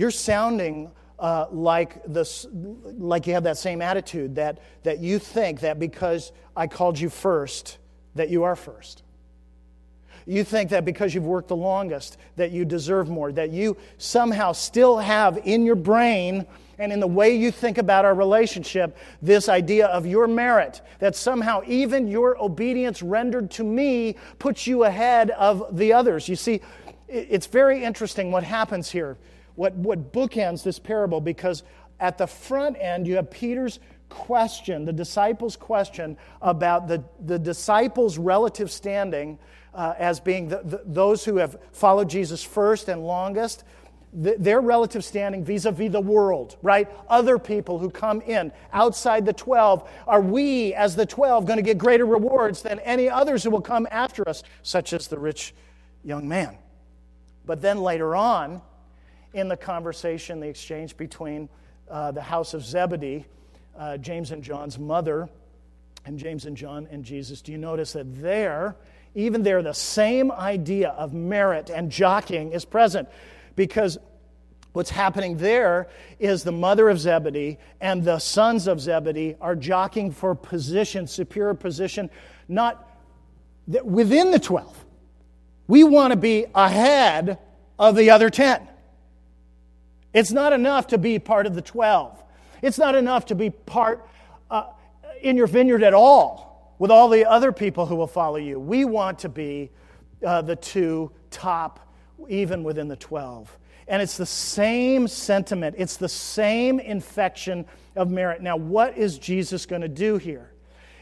You're 0.00 0.10
sounding 0.10 0.90
uh, 1.18 1.44
like 1.50 2.02
this, 2.06 2.46
like 2.50 3.26
you 3.26 3.34
have 3.34 3.42
that 3.42 3.58
same 3.58 3.82
attitude 3.82 4.36
that, 4.36 4.58
that 4.82 5.00
you 5.00 5.18
think 5.18 5.60
that 5.60 5.78
because 5.78 6.32
I 6.56 6.68
called 6.68 6.98
you 6.98 7.10
first, 7.10 7.76
that 8.14 8.30
you 8.30 8.44
are 8.44 8.56
first. 8.56 9.02
You 10.24 10.42
think 10.42 10.70
that 10.70 10.86
because 10.86 11.14
you've 11.14 11.26
worked 11.26 11.48
the 11.48 11.56
longest, 11.56 12.16
that 12.36 12.50
you 12.50 12.64
deserve 12.64 13.10
more, 13.10 13.30
that 13.32 13.50
you 13.50 13.76
somehow 13.98 14.52
still 14.52 14.96
have 14.96 15.38
in 15.44 15.66
your 15.66 15.74
brain 15.76 16.46
and 16.78 16.94
in 16.94 17.00
the 17.00 17.06
way 17.06 17.36
you 17.36 17.50
think 17.50 17.76
about 17.76 18.06
our 18.06 18.14
relationship 18.14 18.96
this 19.20 19.50
idea 19.50 19.88
of 19.88 20.06
your 20.06 20.26
merit, 20.26 20.80
that 21.00 21.14
somehow 21.14 21.60
even 21.66 22.08
your 22.08 22.42
obedience 22.42 23.02
rendered 23.02 23.50
to 23.50 23.64
me 23.64 24.16
puts 24.38 24.66
you 24.66 24.84
ahead 24.84 25.30
of 25.32 25.76
the 25.76 25.92
others. 25.92 26.26
You 26.26 26.36
see, 26.36 26.62
it's 27.06 27.46
very 27.46 27.84
interesting 27.84 28.32
what 28.32 28.44
happens 28.44 28.90
here, 28.90 29.18
what, 29.60 29.74
what 29.74 30.10
bookends 30.10 30.62
this 30.62 30.78
parable, 30.78 31.20
because 31.20 31.64
at 32.00 32.16
the 32.16 32.26
front 32.26 32.78
end, 32.80 33.06
you 33.06 33.16
have 33.16 33.30
Peter's 33.30 33.78
question, 34.08 34.86
the 34.86 34.92
disciples' 34.92 35.54
question 35.54 36.16
about 36.40 36.88
the, 36.88 37.04
the 37.26 37.38
disciples' 37.38 38.16
relative 38.16 38.70
standing 38.70 39.38
uh, 39.74 39.92
as 39.98 40.18
being 40.18 40.48
the, 40.48 40.62
the, 40.64 40.80
those 40.86 41.26
who 41.26 41.36
have 41.36 41.58
followed 41.72 42.08
Jesus 42.08 42.42
first 42.42 42.88
and 42.88 43.02
longest, 43.02 43.64
the, 44.14 44.34
their 44.38 44.62
relative 44.62 45.04
standing 45.04 45.44
vis 45.44 45.66
a 45.66 45.72
vis 45.72 45.92
the 45.92 46.00
world, 46.00 46.56
right? 46.62 46.88
Other 47.10 47.38
people 47.38 47.78
who 47.78 47.90
come 47.90 48.22
in 48.22 48.52
outside 48.72 49.26
the 49.26 49.34
12. 49.34 49.86
Are 50.06 50.22
we, 50.22 50.72
as 50.72 50.96
the 50.96 51.04
12, 51.04 51.44
going 51.44 51.58
to 51.58 51.62
get 51.62 51.76
greater 51.76 52.06
rewards 52.06 52.62
than 52.62 52.78
any 52.78 53.10
others 53.10 53.44
who 53.44 53.50
will 53.50 53.60
come 53.60 53.86
after 53.90 54.26
us, 54.26 54.42
such 54.62 54.94
as 54.94 55.08
the 55.08 55.18
rich 55.18 55.52
young 56.02 56.26
man? 56.26 56.56
But 57.44 57.60
then 57.60 57.82
later 57.82 58.16
on, 58.16 58.62
in 59.32 59.48
the 59.48 59.56
conversation, 59.56 60.40
the 60.40 60.48
exchange 60.48 60.96
between 60.96 61.48
uh, 61.88 62.10
the 62.12 62.22
house 62.22 62.54
of 62.54 62.64
Zebedee 62.64 63.24
uh, 63.80 63.96
James 63.96 64.30
and 64.30 64.42
John's 64.42 64.78
mother, 64.78 65.28
and 66.04 66.18
James 66.18 66.44
and 66.44 66.56
John 66.56 66.86
and 66.90 67.04
Jesus, 67.04 67.40
do 67.40 67.52
you 67.52 67.58
notice 67.58 67.94
that 67.94 68.20
there, 68.20 68.76
even 69.14 69.42
there, 69.42 69.62
the 69.62 69.72
same 69.72 70.30
idea 70.30 70.90
of 70.90 71.12
merit 71.12 71.70
and 71.70 71.90
jockeying 71.90 72.52
is 72.52 72.64
present? 72.64 73.08
Because 73.56 73.98
what's 74.72 74.90
happening 74.90 75.36
there 75.36 75.88
is 76.18 76.42
the 76.42 76.52
mother 76.52 76.88
of 76.88 76.98
Zebedee 76.98 77.58
and 77.80 78.04
the 78.04 78.18
sons 78.18 78.66
of 78.66 78.80
Zebedee 78.80 79.36
are 79.40 79.56
jockeying 79.56 80.12
for 80.12 80.34
position, 80.34 81.06
superior 81.06 81.54
position, 81.54 82.10
not 82.48 82.86
within 83.82 84.30
the 84.30 84.38
12. 84.38 84.84
We 85.68 85.84
want 85.84 86.12
to 86.12 86.18
be 86.18 86.46
ahead 86.54 87.38
of 87.78 87.96
the 87.96 88.10
other 88.10 88.30
10. 88.30 88.66
It's 90.12 90.32
not 90.32 90.52
enough 90.52 90.88
to 90.88 90.98
be 90.98 91.18
part 91.18 91.46
of 91.46 91.54
the 91.54 91.62
12. 91.62 92.22
It's 92.62 92.78
not 92.78 92.94
enough 92.94 93.26
to 93.26 93.34
be 93.34 93.50
part 93.50 94.06
uh, 94.50 94.64
in 95.22 95.36
your 95.36 95.46
vineyard 95.46 95.82
at 95.82 95.94
all 95.94 96.74
with 96.78 96.90
all 96.90 97.08
the 97.08 97.26
other 97.26 97.52
people 97.52 97.86
who 97.86 97.94
will 97.94 98.06
follow 98.06 98.36
you. 98.36 98.58
We 98.58 98.84
want 98.84 99.18
to 99.20 99.28
be 99.28 99.70
uh, 100.24 100.42
the 100.42 100.56
two 100.56 101.10
top, 101.30 101.80
even 102.28 102.64
within 102.64 102.88
the 102.88 102.96
12. 102.96 103.56
And 103.86 104.00
it's 104.00 104.16
the 104.16 104.26
same 104.26 105.08
sentiment, 105.08 105.76
it's 105.78 105.96
the 105.96 106.08
same 106.08 106.80
infection 106.80 107.66
of 107.96 108.10
merit. 108.10 108.40
Now, 108.40 108.56
what 108.56 108.96
is 108.96 109.18
Jesus 109.18 109.66
going 109.66 109.82
to 109.82 109.88
do 109.88 110.16
here? 110.16 110.52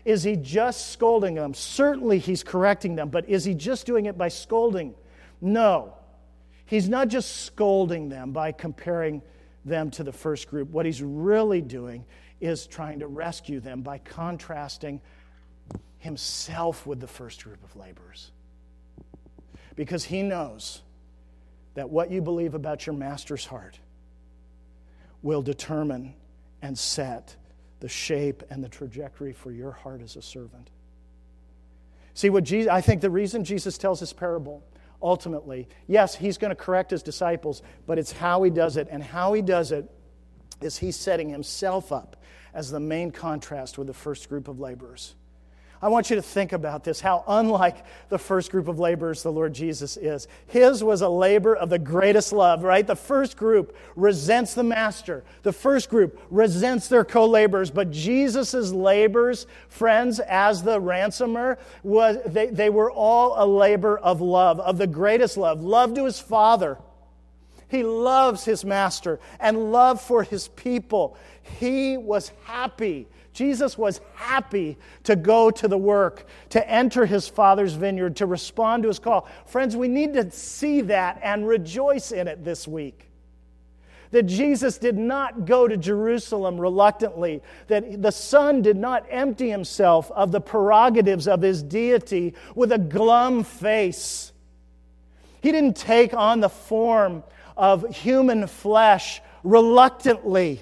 Is 0.04 0.22
he 0.22 0.36
just 0.36 0.90
scolding 0.92 1.34
them? 1.34 1.52
Certainly, 1.52 2.20
he's 2.20 2.42
correcting 2.42 2.96
them, 2.96 3.10
but 3.10 3.28
is 3.28 3.44
he 3.44 3.54
just 3.54 3.84
doing 3.84 4.06
it 4.06 4.16
by 4.16 4.28
scolding? 4.28 4.94
No. 5.40 5.97
He's 6.68 6.86
not 6.86 7.08
just 7.08 7.46
scolding 7.46 8.10
them 8.10 8.32
by 8.32 8.52
comparing 8.52 9.22
them 9.64 9.90
to 9.92 10.04
the 10.04 10.12
first 10.12 10.48
group. 10.48 10.68
What 10.68 10.84
he's 10.84 11.02
really 11.02 11.62
doing 11.62 12.04
is 12.42 12.66
trying 12.66 12.98
to 12.98 13.06
rescue 13.06 13.58
them 13.58 13.80
by 13.80 13.98
contrasting 13.98 15.00
himself 15.96 16.86
with 16.86 17.00
the 17.00 17.06
first 17.06 17.42
group 17.42 17.64
of 17.64 17.74
laborers. 17.74 18.32
Because 19.76 20.04
he 20.04 20.22
knows 20.22 20.82
that 21.72 21.88
what 21.88 22.10
you 22.10 22.20
believe 22.20 22.54
about 22.54 22.86
your 22.86 22.94
master's 22.94 23.46
heart 23.46 23.78
will 25.22 25.40
determine 25.40 26.12
and 26.60 26.78
set 26.78 27.34
the 27.80 27.88
shape 27.88 28.42
and 28.50 28.62
the 28.62 28.68
trajectory 28.68 29.32
for 29.32 29.52
your 29.52 29.72
heart 29.72 30.02
as 30.02 30.16
a 30.16 30.22
servant. 30.22 30.68
See 32.12 32.28
what 32.28 32.44
Jesus, 32.44 32.70
I 32.70 32.82
think 32.82 33.00
the 33.00 33.10
reason 33.10 33.42
Jesus 33.42 33.78
tells 33.78 34.00
this 34.00 34.12
parable 34.12 34.62
ultimately, 35.02 35.68
yes, 35.86 36.14
he's 36.14 36.38
going 36.38 36.50
to 36.50 36.56
correct 36.56 36.90
his 36.90 37.02
disciples, 37.02 37.62
but 37.86 37.98
it's 37.98 38.12
how 38.12 38.42
he 38.42 38.50
does 38.50 38.76
it. 38.76 38.88
And 38.90 39.02
how 39.02 39.32
he 39.32 39.42
does 39.42 39.72
it 39.72 39.90
is 40.60 40.78
he's 40.78 40.96
setting 40.96 41.28
himself 41.28 41.92
up 41.92 42.16
as 42.52 42.70
the 42.70 42.80
main 42.80 43.10
contrast 43.10 43.78
with 43.78 43.86
the 43.86 43.94
first 43.94 44.28
group 44.28 44.48
of 44.48 44.58
laborers. 44.58 45.14
I 45.80 45.88
want 45.88 46.10
you 46.10 46.16
to 46.16 46.22
think 46.22 46.52
about 46.52 46.82
this 46.82 47.00
how 47.00 47.22
unlike 47.28 47.84
the 48.08 48.18
first 48.18 48.50
group 48.50 48.66
of 48.66 48.80
laborers 48.80 49.22
the 49.22 49.30
Lord 49.30 49.54
Jesus 49.54 49.96
is. 49.96 50.26
His 50.48 50.82
was 50.82 51.02
a 51.02 51.08
labor 51.08 51.54
of 51.54 51.70
the 51.70 51.78
greatest 51.78 52.32
love, 52.32 52.64
right? 52.64 52.84
The 52.84 52.96
first 52.96 53.36
group 53.36 53.76
resents 53.94 54.54
the 54.54 54.64
master, 54.64 55.22
the 55.42 55.52
first 55.52 55.88
group 55.88 56.20
resents 56.30 56.88
their 56.88 57.04
co 57.04 57.26
laborers, 57.26 57.70
but 57.70 57.92
Jesus' 57.92 58.72
labors, 58.72 59.46
friends, 59.68 60.18
as 60.20 60.62
the 60.62 60.80
ransomer, 60.80 61.58
was, 61.84 62.18
they, 62.26 62.46
they 62.46 62.70
were 62.70 62.90
all 62.90 63.34
a 63.36 63.46
labor 63.46 63.98
of 63.98 64.20
love, 64.20 64.58
of 64.58 64.78
the 64.78 64.86
greatest 64.86 65.36
love, 65.36 65.62
love 65.62 65.94
to 65.94 66.04
his 66.04 66.18
Father. 66.18 66.78
He 67.68 67.82
loves 67.82 68.44
his 68.44 68.64
master 68.64 69.20
and 69.38 69.70
love 69.70 70.00
for 70.00 70.22
his 70.22 70.48
people. 70.48 71.16
He 71.60 71.96
was 71.96 72.32
happy 72.44 73.06
Jesus 73.38 73.78
was 73.78 74.00
happy 74.16 74.76
to 75.04 75.14
go 75.14 75.48
to 75.48 75.68
the 75.68 75.78
work, 75.78 76.26
to 76.48 76.68
enter 76.68 77.06
his 77.06 77.28
Father's 77.28 77.72
vineyard, 77.72 78.16
to 78.16 78.26
respond 78.26 78.82
to 78.82 78.88
his 78.88 78.98
call. 78.98 79.28
Friends, 79.46 79.76
we 79.76 79.86
need 79.86 80.14
to 80.14 80.28
see 80.32 80.80
that 80.80 81.20
and 81.22 81.46
rejoice 81.46 82.10
in 82.10 82.26
it 82.26 82.44
this 82.44 82.66
week. 82.66 83.08
That 84.10 84.24
Jesus 84.24 84.78
did 84.78 84.98
not 84.98 85.44
go 85.44 85.68
to 85.68 85.76
Jerusalem 85.76 86.60
reluctantly, 86.60 87.40
that 87.68 88.02
the 88.02 88.10
Son 88.10 88.60
did 88.60 88.76
not 88.76 89.06
empty 89.08 89.48
himself 89.48 90.10
of 90.10 90.32
the 90.32 90.40
prerogatives 90.40 91.28
of 91.28 91.40
his 91.40 91.62
deity 91.62 92.34
with 92.56 92.72
a 92.72 92.78
glum 92.78 93.44
face. 93.44 94.32
He 95.42 95.52
didn't 95.52 95.76
take 95.76 96.12
on 96.12 96.40
the 96.40 96.48
form 96.48 97.22
of 97.56 97.88
human 97.94 98.48
flesh 98.48 99.20
reluctantly 99.44 100.60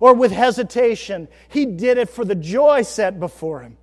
or 0.00 0.14
with 0.14 0.32
hesitation. 0.32 1.28
He 1.48 1.66
did 1.66 1.98
it 1.98 2.08
for 2.08 2.24
the 2.24 2.34
joy 2.34 2.82
set 2.82 3.18
before 3.20 3.60
him. 3.60 3.76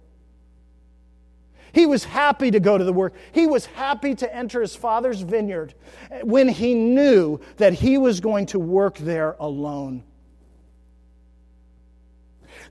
He 1.73 1.87
was 1.87 2.03
happy 2.03 2.51
to 2.51 2.59
go 2.59 2.77
to 2.77 2.83
the 2.83 2.93
work. 2.93 3.15
He 3.31 3.47
was 3.47 3.65
happy 3.65 4.13
to 4.15 4.35
enter 4.35 4.61
his 4.61 4.75
father's 4.75 5.21
vineyard 5.21 5.73
when 6.21 6.47
he 6.47 6.75
knew 6.75 7.39
that 7.57 7.73
he 7.73 7.97
was 7.97 8.19
going 8.19 8.45
to 8.47 8.59
work 8.59 8.97
there 8.99 9.35
alone. 9.39 10.03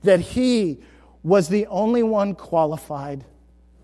That 0.03 0.21
he 0.21 0.79
was 1.21 1.49
the 1.49 1.67
only 1.67 2.03
one 2.03 2.33
qualified 2.33 3.25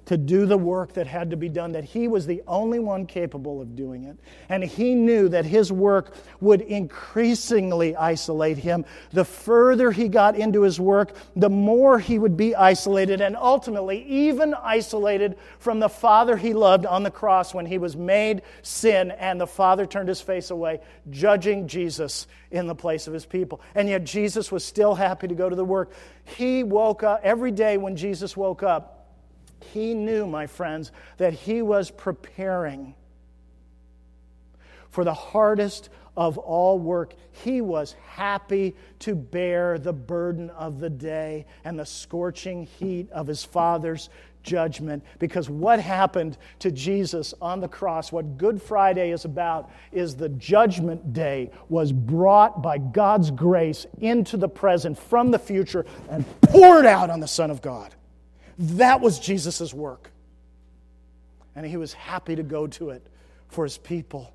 to 0.10 0.18
do 0.18 0.48
the 0.48 0.58
work 0.58 0.94
that 0.94 1.06
had 1.06 1.30
to 1.30 1.38
be 1.38 1.48
done, 1.48 1.74
that 1.74 1.84
he 1.84 2.08
was 2.08 2.26
the 2.26 2.42
only 2.48 2.80
one 2.80 3.06
capable 3.06 3.62
of 3.62 3.76
doing 3.76 4.06
it. 4.06 4.18
And 4.50 4.64
he 4.64 4.96
knew 4.96 5.30
that 5.30 5.46
his 5.46 5.72
work 5.72 6.16
would 6.42 6.62
increasingly 6.62 7.96
isolate 7.96 8.58
him. 8.58 8.86
The 9.12 9.24
further 9.24 9.92
he 9.92 10.08
got 10.08 10.36
into 10.36 10.64
his 10.64 10.80
work, 10.80 11.16
the 11.36 11.52
more 11.52 12.00
he 12.00 12.18
would 12.18 12.36
be 12.36 12.56
isolated, 12.56 13.22
and 13.22 13.38
ultimately, 13.38 14.04
even 14.06 14.56
isolated 14.56 15.38
from 15.60 15.80
the 15.80 15.90
Father 15.90 16.36
he 16.36 16.54
loved 16.54 16.88
on 16.88 17.04
the 17.04 17.12
cross 17.12 17.54
when 17.54 17.68
he 17.68 17.78
was 17.78 17.96
made 17.96 18.42
sin, 18.64 19.12
and 19.12 19.40
the 19.40 19.46
Father 19.46 19.86
turned 19.86 20.10
his 20.10 20.22
face 20.22 20.50
away, 20.50 20.80
judging 21.12 21.68
Jesus 21.68 22.26
in 22.50 22.66
the 22.66 22.74
place 22.74 23.06
of 23.06 23.14
his 23.14 23.28
people. 23.28 23.62
And 23.76 23.88
yet, 23.88 24.06
Jesus 24.06 24.52
was 24.52 24.66
still 24.66 24.96
happy 24.96 25.28
to 25.28 25.36
go 25.36 25.48
to 25.48 25.56
the 25.56 25.64
work. 25.64 25.92
He 26.24 26.64
woke 26.64 27.04
up 27.04 27.22
every 27.22 27.52
day 27.52 27.78
when 27.78 27.96
Jesus 27.96 28.36
woke 28.36 28.64
up 28.64 28.99
he 29.62 29.94
knew, 29.94 30.26
my 30.26 30.48
friends, 30.48 30.92
that 31.18 31.34
he 31.34 31.62
was 31.62 31.92
preparing 31.92 32.96
for 34.90 35.04
the 35.04 35.14
hardest 35.14 35.90
of 36.18 36.38
all 36.38 36.78
work. 36.78 37.14
He 37.32 37.62
was 37.62 37.96
happy 38.08 38.76
to 39.00 39.16
bear 39.16 39.78
the 39.78 39.94
burden 39.94 40.50
of 40.52 40.80
the 40.80 40.90
day 40.90 41.46
and 41.64 41.80
the 41.80 41.86
scorching 41.86 42.66
heat 42.66 43.10
of 43.12 43.28
his 43.28 43.44
Father's 43.44 44.10
judgment. 44.44 45.04
Because 45.20 45.50
what 45.50 45.80
happened 45.80 46.38
to 46.60 46.72
Jesus 46.72 47.34
on 47.42 47.60
the 47.60 47.68
cross, 47.68 48.12
what 48.12 48.38
Good 48.38 48.62
Friday 48.62 49.12
is 49.12 49.26
about, 49.26 49.70
is 49.92 50.16
the 50.16 50.30
judgment 50.30 51.14
day 51.14 51.52
was 51.70 51.92
brought 51.92 52.62
by 52.62 52.78
God's 52.78 53.32
grace 53.32 53.86
into 54.00 54.38
the 54.38 54.50
present 54.50 54.98
from 54.98 55.32
the 55.32 55.40
future 55.40 55.86
and 56.10 56.26
poured 56.42 56.86
out 56.86 57.10
on 57.10 57.20
the 57.20 57.28
Son 57.28 57.52
of 57.52 57.62
God. 57.62 57.96
That 58.60 59.00
was 59.00 59.20
Jesus' 59.20 59.74
work. 59.74 60.12
And 61.56 61.66
he 61.66 61.78
was 61.78 61.94
happy 61.94 62.36
to 62.36 62.44
go 62.44 62.68
to 62.68 62.90
it 62.92 63.06
for 63.48 63.64
his 63.64 63.78
people. 63.78 64.34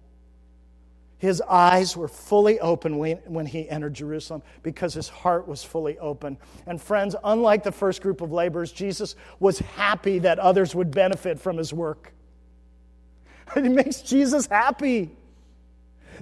His 1.18 1.40
eyes 1.42 1.96
were 1.96 2.08
fully 2.08 2.58
open 2.60 2.98
when 2.98 3.46
he 3.46 3.68
entered 3.68 3.94
Jerusalem 3.94 4.42
because 4.62 4.92
his 4.92 5.08
heart 5.08 5.46
was 5.46 5.62
fully 5.62 5.98
open. 5.98 6.36
And 6.66 6.80
friends, 6.80 7.14
unlike 7.22 7.62
the 7.62 7.72
first 7.72 8.02
group 8.02 8.20
of 8.20 8.32
laborers, 8.32 8.72
Jesus 8.72 9.14
was 9.40 9.58
happy 9.60 10.18
that 10.20 10.38
others 10.38 10.74
would 10.74 10.90
benefit 10.90 11.38
from 11.38 11.56
his 11.56 11.72
work. 11.72 12.12
It 13.56 13.70
makes 13.70 14.00
Jesus 14.00 14.46
happy 14.46 15.10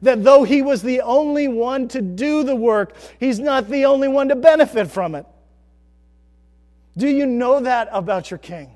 that 0.02 0.24
though 0.24 0.42
he 0.42 0.60
was 0.60 0.82
the 0.82 1.00
only 1.00 1.48
one 1.48 1.88
to 1.88 2.02
do 2.02 2.42
the 2.42 2.56
work, 2.56 2.94
he's 3.18 3.38
not 3.38 3.68
the 3.68 3.86
only 3.86 4.08
one 4.08 4.28
to 4.28 4.36
benefit 4.36 4.90
from 4.90 5.14
it. 5.14 5.24
Do 6.96 7.08
you 7.08 7.26
know 7.26 7.60
that 7.60 7.88
about 7.92 8.30
your 8.30 8.38
king? 8.38 8.70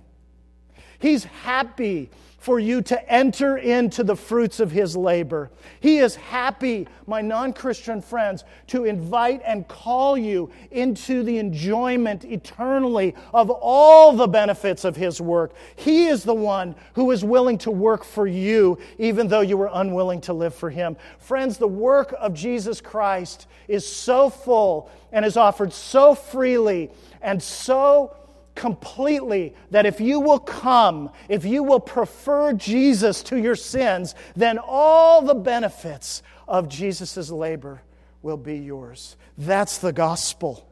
He's 0.99 1.25
happy 1.25 2.11
for 2.47 2.61
you 2.61 2.81
to 2.81 3.13
enter 3.13 3.57
into 3.57 4.05
the 4.05 4.15
fruits 4.15 4.61
of 4.61 4.71
his 4.71 4.97
labor. 4.97 5.51
He 5.81 5.99
is 5.99 6.15
happy, 6.15 6.87
my 7.09 7.21
non 7.21 7.53
Christian 7.53 8.01
friends, 8.01 8.45
to 8.69 8.85
invite 8.85 9.43
and 9.45 9.67
call 9.67 10.17
you 10.17 10.53
into 10.71 11.25
the 11.25 11.39
enjoyment 11.39 12.25
eternally 12.25 13.17
of 13.35 13.51
all 13.51 14.13
the 14.13 14.29
benefits 14.29 14.85
of 14.85 14.95
his 14.95 15.21
work. 15.21 15.55
He 15.75 16.07
is 16.07 16.23
the 16.23 16.35
one 16.35 16.77
who 16.95 17.11
is 17.11 17.25
willing 17.25 17.59
to 17.59 17.73
work 17.73 18.05
for 18.05 18.29
you, 18.29 18.79
even 18.97 19.27
though 19.27 19.41
you 19.41 19.57
were 19.57 19.71
unwilling 19.73 20.21
to 20.21 20.33
live 20.33 20.55
for 20.55 20.71
him. 20.71 20.97
Friends, 21.19 21.59
the 21.59 21.67
work 21.67 22.15
of 22.17 22.33
Jesus 22.33 22.81
Christ 22.81 23.49
is 23.67 23.85
so 23.85 24.31
full 24.31 24.89
and 25.11 25.25
is 25.25 25.37
offered 25.37 25.73
so 25.73 26.15
freely 26.15 26.93
and 27.27 27.43
so 27.43 28.17
completely 28.55 29.53
that 29.73 29.85
if 29.85 30.01
you 30.01 30.21
will 30.21 30.39
come, 30.39 31.11
if 31.29 31.45
you 31.45 31.65
will 31.65 31.81
prefer 31.81 32.53
Jesus 32.53 33.25
to 33.25 33.37
your 33.37 33.57
sins, 33.57 34.15
then 34.37 34.59
all 34.59 35.23
the 35.23 35.35
benefits 35.35 36.23
of 36.47 36.69
Jesus' 36.69 37.29
labor 37.29 37.83
will 38.23 38.37
be 38.37 38.59
yours. 38.59 39.17
That's 39.37 39.79
the 39.79 39.93
gospel. 39.93 40.69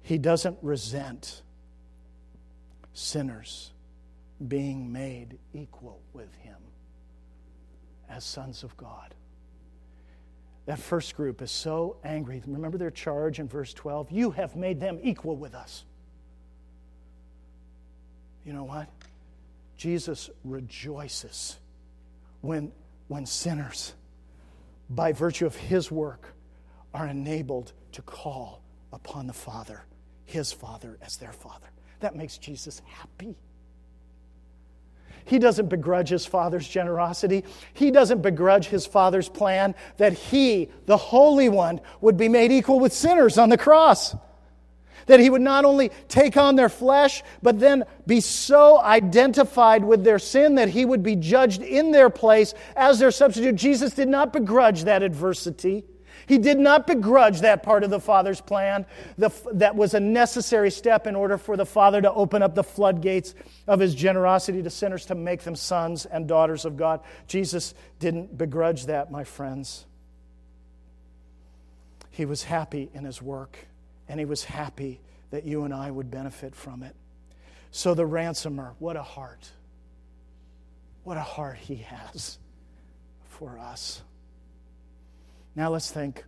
He 0.00 0.16
doesn't 0.16 0.58
resent 0.62 1.42
sinners 2.92 3.72
being 4.46 4.92
made 4.92 5.38
equal 5.52 6.00
with 6.12 6.32
him 6.36 6.56
as 8.08 8.24
sons 8.24 8.62
of 8.62 8.76
God. 8.76 9.12
That 10.66 10.78
first 10.78 11.14
group 11.14 11.42
is 11.42 11.50
so 11.50 11.96
angry. 12.04 12.42
Remember 12.46 12.78
their 12.78 12.90
charge 12.90 13.38
in 13.38 13.48
verse 13.48 13.74
12? 13.74 14.10
You 14.10 14.30
have 14.30 14.56
made 14.56 14.80
them 14.80 14.98
equal 15.02 15.36
with 15.36 15.54
us. 15.54 15.84
You 18.44 18.52
know 18.52 18.64
what? 18.64 18.88
Jesus 19.76 20.30
rejoices 20.44 21.58
when, 22.40 22.72
when 23.08 23.26
sinners, 23.26 23.94
by 24.88 25.12
virtue 25.12 25.46
of 25.46 25.56
his 25.56 25.90
work, 25.90 26.34
are 26.92 27.08
enabled 27.08 27.72
to 27.92 28.02
call 28.02 28.62
upon 28.92 29.26
the 29.26 29.32
Father, 29.32 29.82
his 30.24 30.52
Father, 30.52 30.98
as 31.02 31.16
their 31.16 31.32
Father. 31.32 31.66
That 32.00 32.16
makes 32.16 32.38
Jesus 32.38 32.80
happy. 32.86 33.36
He 35.24 35.38
doesn't 35.38 35.68
begrudge 35.68 36.10
his 36.10 36.26
father's 36.26 36.68
generosity. 36.68 37.44
He 37.72 37.90
doesn't 37.90 38.22
begrudge 38.22 38.66
his 38.66 38.86
father's 38.86 39.28
plan 39.28 39.74
that 39.96 40.12
he, 40.12 40.70
the 40.86 40.96
Holy 40.96 41.48
One, 41.48 41.80
would 42.00 42.16
be 42.16 42.28
made 42.28 42.52
equal 42.52 42.78
with 42.78 42.92
sinners 42.92 43.38
on 43.38 43.48
the 43.48 43.58
cross. 43.58 44.14
That 45.06 45.20
he 45.20 45.28
would 45.28 45.42
not 45.42 45.64
only 45.64 45.90
take 46.08 46.36
on 46.36 46.56
their 46.56 46.68
flesh, 46.68 47.22
but 47.42 47.60
then 47.60 47.84
be 48.06 48.20
so 48.20 48.78
identified 48.80 49.84
with 49.84 50.04
their 50.04 50.18
sin 50.18 50.54
that 50.54 50.68
he 50.68 50.84
would 50.84 51.02
be 51.02 51.16
judged 51.16 51.62
in 51.62 51.92
their 51.92 52.10
place 52.10 52.54
as 52.74 52.98
their 52.98 53.10
substitute. 53.10 53.56
Jesus 53.56 53.94
did 53.94 54.08
not 54.08 54.32
begrudge 54.32 54.84
that 54.84 55.02
adversity. 55.02 55.84
He 56.26 56.38
did 56.38 56.58
not 56.58 56.86
begrudge 56.86 57.40
that 57.40 57.62
part 57.62 57.84
of 57.84 57.90
the 57.90 58.00
Father's 58.00 58.40
plan 58.40 58.86
the, 59.18 59.30
that 59.52 59.76
was 59.76 59.94
a 59.94 60.00
necessary 60.00 60.70
step 60.70 61.06
in 61.06 61.14
order 61.14 61.38
for 61.38 61.56
the 61.56 61.66
Father 61.66 62.00
to 62.00 62.12
open 62.12 62.42
up 62.42 62.54
the 62.54 62.64
floodgates 62.64 63.34
of 63.66 63.80
his 63.80 63.94
generosity 63.94 64.62
to 64.62 64.70
sinners 64.70 65.06
to 65.06 65.14
make 65.14 65.42
them 65.42 65.56
sons 65.56 66.06
and 66.06 66.26
daughters 66.26 66.64
of 66.64 66.76
God. 66.76 67.00
Jesus 67.26 67.74
didn't 67.98 68.36
begrudge 68.36 68.86
that, 68.86 69.10
my 69.10 69.24
friends. 69.24 69.86
He 72.10 72.24
was 72.24 72.44
happy 72.44 72.90
in 72.94 73.04
his 73.04 73.20
work, 73.20 73.58
and 74.08 74.20
he 74.20 74.26
was 74.26 74.44
happy 74.44 75.00
that 75.30 75.44
you 75.44 75.64
and 75.64 75.74
I 75.74 75.90
would 75.90 76.10
benefit 76.10 76.54
from 76.54 76.82
it. 76.82 76.94
So, 77.72 77.92
the 77.92 78.06
ransomer, 78.06 78.74
what 78.78 78.96
a 78.96 79.02
heart. 79.02 79.50
What 81.02 81.16
a 81.16 81.22
heart 81.22 81.56
he 81.58 81.76
has 81.76 82.38
for 83.24 83.58
us. 83.58 84.00
Now 85.56 85.70
let's 85.70 85.90
think 85.90 86.24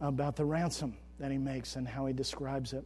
about 0.00 0.36
the 0.36 0.44
ransom 0.44 0.96
that 1.18 1.30
he 1.30 1.38
makes 1.38 1.76
and 1.76 1.86
how 1.86 2.06
he 2.06 2.12
describes 2.12 2.72
it. 2.72 2.84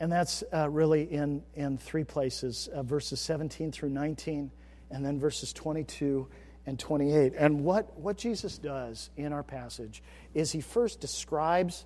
And 0.00 0.10
that's 0.10 0.42
uh, 0.52 0.68
really 0.68 1.04
in, 1.04 1.42
in 1.54 1.78
three 1.78 2.04
places 2.04 2.68
uh, 2.74 2.82
verses 2.82 3.20
17 3.20 3.70
through 3.70 3.90
19, 3.90 4.50
and 4.90 5.04
then 5.04 5.20
verses 5.20 5.52
22 5.52 6.26
and 6.66 6.78
28. 6.78 7.34
And 7.38 7.64
what, 7.64 7.98
what 7.98 8.16
Jesus 8.16 8.58
does 8.58 9.10
in 9.16 9.32
our 9.32 9.42
passage 9.42 10.02
is 10.34 10.50
he 10.50 10.60
first 10.60 11.00
describes 11.00 11.84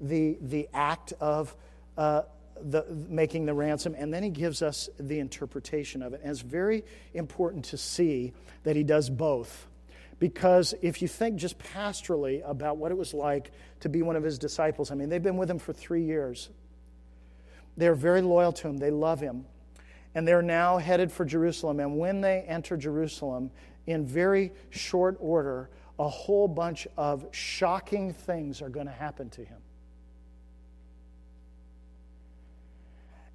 the, 0.00 0.38
the 0.40 0.68
act 0.72 1.12
of 1.20 1.54
uh, 1.96 2.22
the, 2.60 2.84
making 3.08 3.46
the 3.46 3.54
ransom, 3.54 3.94
and 3.98 4.12
then 4.12 4.22
he 4.22 4.30
gives 4.30 4.62
us 4.62 4.88
the 4.98 5.18
interpretation 5.18 6.02
of 6.02 6.14
it. 6.14 6.20
And 6.22 6.30
it's 6.30 6.40
very 6.40 6.84
important 7.14 7.66
to 7.66 7.76
see 7.76 8.32
that 8.62 8.76
he 8.76 8.82
does 8.82 9.10
both. 9.10 9.68
Because 10.18 10.74
if 10.82 11.00
you 11.00 11.08
think 11.08 11.36
just 11.36 11.58
pastorally 11.58 12.42
about 12.44 12.76
what 12.76 12.90
it 12.90 12.98
was 12.98 13.14
like 13.14 13.52
to 13.80 13.88
be 13.88 14.02
one 14.02 14.16
of 14.16 14.24
his 14.24 14.38
disciples, 14.38 14.90
I 14.90 14.94
mean, 14.94 15.08
they've 15.08 15.22
been 15.22 15.36
with 15.36 15.50
him 15.50 15.58
for 15.58 15.72
three 15.72 16.02
years. 16.02 16.48
They're 17.76 17.94
very 17.94 18.22
loyal 18.22 18.52
to 18.52 18.68
him, 18.68 18.78
they 18.78 18.90
love 18.90 19.20
him. 19.20 19.44
And 20.14 20.26
they're 20.26 20.42
now 20.42 20.78
headed 20.78 21.12
for 21.12 21.24
Jerusalem. 21.24 21.78
And 21.78 21.98
when 21.98 22.20
they 22.20 22.40
enter 22.40 22.76
Jerusalem, 22.76 23.50
in 23.86 24.04
very 24.04 24.52
short 24.70 25.16
order, 25.18 25.70
a 25.98 26.08
whole 26.08 26.46
bunch 26.46 26.86
of 26.96 27.26
shocking 27.30 28.12
things 28.12 28.60
are 28.60 28.68
going 28.68 28.86
to 28.86 28.92
happen 28.92 29.30
to 29.30 29.44
him. 29.44 29.58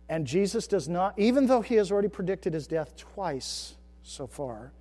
And 0.09 0.27
Jesus 0.27 0.67
does 0.67 0.87
not, 0.87 1.17
even 1.17 1.47
though 1.47 1.61
he 1.61 1.75
has 1.75 1.91
already 1.91 2.07
predicted 2.07 2.53
his 2.53 2.67
death 2.67 2.95
twice 2.95 3.75
so 4.03 4.27
far, 4.27 4.71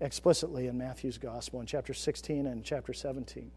explicitly 0.00 0.66
in 0.66 0.78
Matthew's 0.78 1.18
gospel 1.18 1.60
in 1.60 1.66
chapter 1.66 1.92
16 1.92 2.46
and 2.46 2.64
chapter 2.64 2.92
17. 2.92 3.50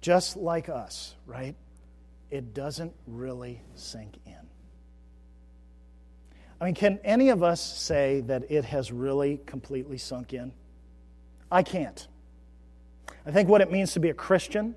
Just 0.00 0.36
like 0.36 0.68
us, 0.68 1.14
right? 1.26 1.54
It 2.30 2.54
doesn't 2.54 2.92
really 3.06 3.62
sink 3.74 4.16
in. 4.26 4.34
I 6.60 6.66
mean, 6.66 6.74
can 6.74 7.00
any 7.02 7.30
of 7.30 7.42
us 7.42 7.60
say 7.60 8.20
that 8.22 8.50
it 8.50 8.64
has 8.66 8.92
really 8.92 9.40
completely 9.46 9.98
sunk 9.98 10.32
in? 10.32 10.52
I 11.50 11.62
can't. 11.62 12.06
I 13.26 13.30
think 13.30 13.48
what 13.48 13.60
it 13.60 13.70
means 13.70 13.92
to 13.92 14.00
be 14.00 14.10
a 14.10 14.14
Christian, 14.14 14.74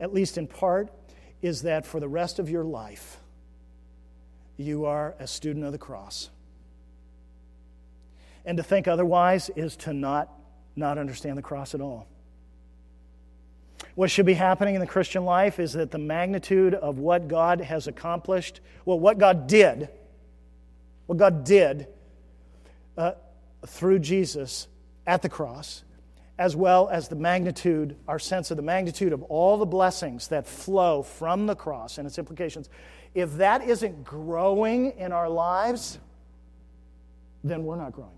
at 0.00 0.12
least 0.12 0.38
in 0.38 0.46
part, 0.46 0.92
is 1.40 1.62
that 1.62 1.84
for 1.84 2.00
the 2.00 2.08
rest 2.08 2.38
of 2.38 2.48
your 2.48 2.64
life, 2.64 3.18
you 4.56 4.84
are 4.84 5.14
a 5.18 5.26
student 5.26 5.64
of 5.64 5.72
the 5.72 5.78
cross. 5.78 6.30
And 8.44 8.56
to 8.56 8.62
think 8.62 8.88
otherwise 8.88 9.50
is 9.54 9.76
to 9.78 9.92
not, 9.92 10.28
not 10.74 10.98
understand 10.98 11.38
the 11.38 11.42
cross 11.42 11.74
at 11.74 11.80
all. 11.80 12.06
What 13.94 14.10
should 14.10 14.26
be 14.26 14.34
happening 14.34 14.74
in 14.74 14.80
the 14.80 14.86
Christian 14.86 15.24
life 15.24 15.58
is 15.58 15.74
that 15.74 15.90
the 15.90 15.98
magnitude 15.98 16.74
of 16.74 16.98
what 16.98 17.28
God 17.28 17.60
has 17.60 17.86
accomplished, 17.86 18.60
well, 18.84 18.98
what 18.98 19.18
God 19.18 19.46
did, 19.46 19.88
what 21.06 21.18
God 21.18 21.44
did 21.44 21.88
uh, 22.96 23.12
through 23.66 23.98
Jesus 23.98 24.66
at 25.06 25.20
the 25.20 25.28
cross, 25.28 25.84
as 26.38 26.56
well 26.56 26.88
as 26.88 27.08
the 27.08 27.16
magnitude, 27.16 27.96
our 28.08 28.18
sense 28.18 28.50
of 28.50 28.56
the 28.56 28.62
magnitude 28.62 29.12
of 29.12 29.22
all 29.24 29.58
the 29.58 29.66
blessings 29.66 30.28
that 30.28 30.46
flow 30.46 31.02
from 31.02 31.46
the 31.46 31.54
cross 31.54 31.98
and 31.98 32.06
its 32.06 32.18
implications, 32.18 32.70
if 33.14 33.34
that 33.34 33.62
isn't 33.62 34.04
growing 34.04 34.92
in 34.92 35.12
our 35.12 35.28
lives, 35.28 35.98
then 37.44 37.64
we're 37.64 37.76
not 37.76 37.92
growing. 37.92 38.10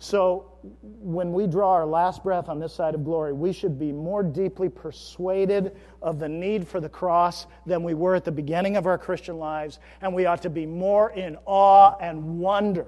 So, 0.00 0.52
when 0.82 1.32
we 1.32 1.46
draw 1.46 1.72
our 1.72 1.86
last 1.86 2.22
breath 2.22 2.48
on 2.48 2.60
this 2.60 2.72
side 2.72 2.94
of 2.94 3.04
glory, 3.04 3.32
we 3.32 3.52
should 3.52 3.78
be 3.78 3.90
more 3.90 4.22
deeply 4.22 4.68
persuaded 4.68 5.76
of 6.02 6.20
the 6.20 6.28
need 6.28 6.68
for 6.68 6.80
the 6.80 6.88
cross 6.88 7.46
than 7.66 7.82
we 7.82 7.94
were 7.94 8.14
at 8.14 8.24
the 8.24 8.32
beginning 8.32 8.76
of 8.76 8.86
our 8.86 8.98
Christian 8.98 9.38
lives, 9.38 9.80
and 10.00 10.14
we 10.14 10.26
ought 10.26 10.42
to 10.42 10.50
be 10.50 10.66
more 10.66 11.10
in 11.10 11.36
awe 11.46 11.96
and 12.00 12.38
wonder 12.38 12.86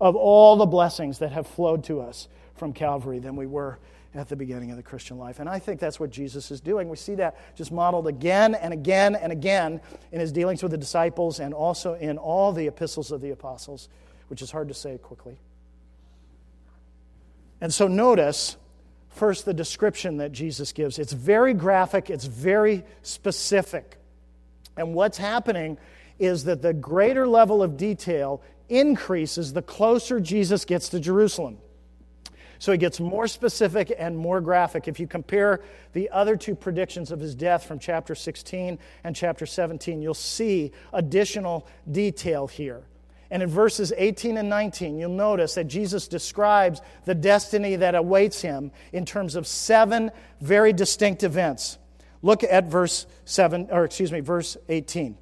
of 0.00 0.16
all 0.16 0.56
the 0.56 0.66
blessings 0.66 1.18
that 1.18 1.32
have 1.32 1.46
flowed 1.46 1.84
to 1.84 2.00
us 2.00 2.28
from 2.54 2.72
Calvary 2.72 3.20
than 3.20 3.36
we 3.36 3.46
were 3.46 3.78
at 4.14 4.28
the 4.28 4.36
beginning 4.36 4.70
of 4.70 4.76
the 4.76 4.82
Christian 4.82 5.18
life. 5.18 5.38
And 5.38 5.48
I 5.48 5.58
think 5.58 5.78
that's 5.78 6.00
what 6.00 6.10
Jesus 6.10 6.50
is 6.50 6.60
doing. 6.60 6.88
We 6.88 6.96
see 6.96 7.14
that 7.16 7.36
just 7.56 7.70
modeled 7.70 8.08
again 8.08 8.54
and 8.54 8.72
again 8.72 9.14
and 9.14 9.30
again 9.30 9.80
in 10.10 10.18
his 10.20 10.32
dealings 10.32 10.62
with 10.62 10.72
the 10.72 10.78
disciples 10.78 11.38
and 11.40 11.54
also 11.54 11.94
in 11.94 12.18
all 12.18 12.52
the 12.52 12.66
epistles 12.66 13.12
of 13.12 13.20
the 13.20 13.30
apostles, 13.30 13.88
which 14.28 14.42
is 14.42 14.50
hard 14.50 14.68
to 14.68 14.74
say 14.74 14.98
quickly. 14.98 15.38
And 17.60 17.72
so 17.72 17.88
notice 17.88 18.56
first 19.10 19.44
the 19.44 19.54
description 19.54 20.18
that 20.18 20.32
Jesus 20.32 20.72
gives. 20.72 20.98
It's 20.98 21.12
very 21.12 21.54
graphic, 21.54 22.10
it's 22.10 22.24
very 22.24 22.84
specific. 23.02 23.98
And 24.76 24.94
what's 24.94 25.18
happening 25.18 25.78
is 26.18 26.44
that 26.44 26.62
the 26.62 26.72
greater 26.72 27.26
level 27.26 27.62
of 27.62 27.76
detail 27.76 28.42
increases 28.68 29.52
the 29.52 29.62
closer 29.62 30.20
Jesus 30.20 30.64
gets 30.64 30.90
to 30.90 31.00
Jerusalem. 31.00 31.58
So 32.60 32.72
he 32.72 32.78
gets 32.78 32.98
more 32.98 33.28
specific 33.28 33.92
and 33.96 34.16
more 34.16 34.40
graphic. 34.40 34.88
If 34.88 34.98
you 34.98 35.06
compare 35.06 35.60
the 35.92 36.10
other 36.10 36.36
two 36.36 36.54
predictions 36.56 37.12
of 37.12 37.20
his 37.20 37.34
death 37.34 37.64
from 37.64 37.78
chapter 37.78 38.14
16 38.14 38.78
and 39.04 39.16
chapter 39.16 39.46
17, 39.46 40.02
you'll 40.02 40.14
see 40.14 40.72
additional 40.92 41.66
detail 41.90 42.48
here. 42.48 42.82
And 43.30 43.42
in 43.42 43.48
verses 43.48 43.92
18 43.96 44.38
and 44.38 44.48
19, 44.48 44.98
you'll 44.98 45.10
notice 45.10 45.54
that 45.54 45.64
Jesus 45.64 46.08
describes 46.08 46.80
the 47.04 47.14
destiny 47.14 47.76
that 47.76 47.94
awaits 47.94 48.40
him 48.40 48.70
in 48.92 49.04
terms 49.04 49.34
of 49.34 49.46
seven 49.46 50.10
very 50.40 50.72
distinct 50.72 51.22
events. 51.22 51.78
Look 52.22 52.42
at 52.42 52.66
verse 52.66 53.06
7 53.26 53.68
or 53.70 53.84
excuse 53.84 54.10
me, 54.10 54.20
verse 54.20 54.56
18. 54.68 55.16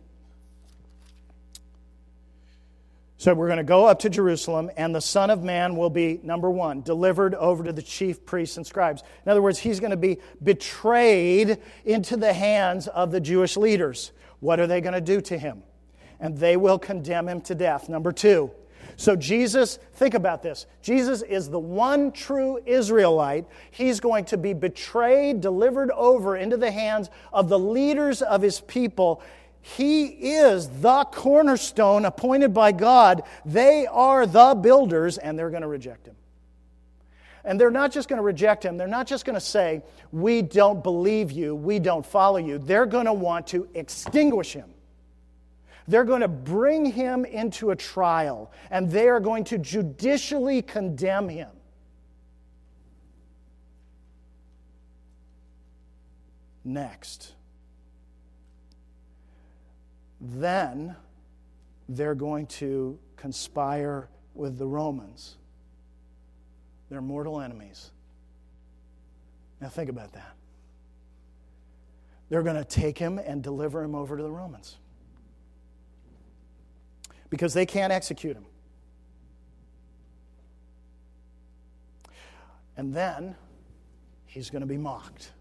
So 3.19 3.33
we're 3.35 3.47
going 3.47 3.57
to 3.57 3.65
go 3.65 3.87
up 3.87 4.01
to 4.01 4.11
Jerusalem, 4.11 4.71
and 4.77 4.95
the 4.95 5.01
Son 5.01 5.31
of 5.31 5.43
Man 5.43 5.75
will 5.75 5.89
be, 5.89 6.21
number 6.23 6.51
one, 6.51 6.83
delivered 6.83 7.35
over 7.35 7.65
to 7.65 7.73
the 7.73 7.83
chief 7.83 8.27
priests 8.27 8.59
and 8.59 8.67
scribes. 8.67 9.03
In 9.25 9.33
other 9.33 9.41
words, 9.41 9.59
he's 9.59 9.81
going 9.81 9.91
to 9.91 9.97
be 9.97 10.19
betrayed 10.43 11.59
into 11.87 12.19
the 12.19 12.35
hands 12.35 12.89
of 12.89 13.11
the 13.11 13.21
Jewish 13.21 13.57
leaders. 13.57 14.13
What 14.41 14.61
are 14.61 14.67
they 14.67 14.83
going 14.83 14.95
to 14.95 15.01
do 15.01 15.23
to 15.23 15.39
him? 15.39 15.63
And 16.21 16.37
they 16.39 16.57
will 16.57 16.79
condemn 16.79 17.29
him 17.29 17.41
to 17.43 17.55
death. 17.55 17.89
Number 17.89 18.13
two. 18.13 18.51
So, 18.99 19.15
Jesus, 19.15 19.79
think 19.95 20.15
about 20.15 20.43
this. 20.43 20.67
Jesus 20.81 21.21
is 21.23 21.51
the 21.51 21.59
one 21.59 22.13
true 22.13 22.61
Israelite. 22.65 23.47
He's 23.71 24.01
going 24.01 24.25
to 24.27 24.39
be 24.39 24.55
betrayed, 24.55 25.41
delivered 25.41 25.91
over 25.91 26.37
into 26.37 26.57
the 26.57 26.71
hands 26.71 27.11
of 27.33 27.49
the 27.49 27.59
leaders 27.59 28.23
of 28.23 28.41
his 28.41 28.61
people. 28.61 29.23
He 29.61 30.05
is 30.07 30.69
the 30.69 31.05
cornerstone 31.05 32.05
appointed 32.05 32.55
by 32.55 32.73
God. 32.73 33.25
They 33.45 33.87
are 33.87 34.25
the 34.25 34.55
builders, 34.55 35.19
and 35.19 35.39
they're 35.39 35.51
going 35.51 35.63
to 35.63 35.69
reject 35.69 36.07
him. 36.07 36.15
And 37.45 37.61
they're 37.61 37.71
not 37.71 37.93
just 37.93 38.09
going 38.09 38.19
to 38.19 38.23
reject 38.23 38.65
him, 38.65 38.77
they're 38.77 38.89
not 38.89 39.07
just 39.07 39.25
going 39.25 39.35
to 39.35 39.41
say, 39.41 39.83
We 40.11 40.43
don't 40.43 40.83
believe 40.83 41.33
you, 41.33 41.55
we 41.55 41.81
don't 41.81 42.05
follow 42.07 42.39
you. 42.39 42.59
They're 42.59 42.87
going 42.87 43.07
to 43.07 43.13
want 43.13 43.49
to 43.49 43.69
extinguish 43.75 44.53
him. 44.53 44.71
They're 45.89 46.05
going 46.05 46.23
to 46.23 46.29
bring 46.29 46.87
him 46.87 47.25
into 47.25 47.71
a 47.71 47.77
trial 47.77 48.51
and 48.71 48.91
they 48.91 49.09
are 49.09 49.21
going 49.21 49.45
to 49.45 49.59
judicially 49.59 50.63
condemn 50.63 51.29
him. 51.29 51.51
Next. 56.65 57.35
Then 60.21 60.97
they're 61.89 62.17
going 62.17 62.47
to 62.47 62.99
conspire 63.17 64.09
with 64.35 64.59
the 64.59 64.67
Romans, 64.67 65.37
their 66.91 67.01
mortal 67.01 67.41
enemies. 67.41 67.93
Now, 69.61 69.69
think 69.69 69.89
about 69.89 70.13
that. 70.13 70.35
they're 72.29 72.43
going 72.43 72.57
to 72.57 72.65
take 72.65 72.99
him 72.99 73.19
and 73.19 73.43
deliver 73.43 73.83
him 73.83 73.95
over 73.95 74.17
to 74.17 74.23
the 74.23 74.31
Romans 74.31 74.77
because 77.31 77.55
they 77.55 77.67
can't 77.67 77.93
execute 77.93 78.37
him. 78.37 78.47
And 82.77 82.93
then 82.93 83.35
he's 84.27 84.51
going 84.51 84.61
to 84.61 84.67
be 84.67 84.77
mocked. 84.77 85.33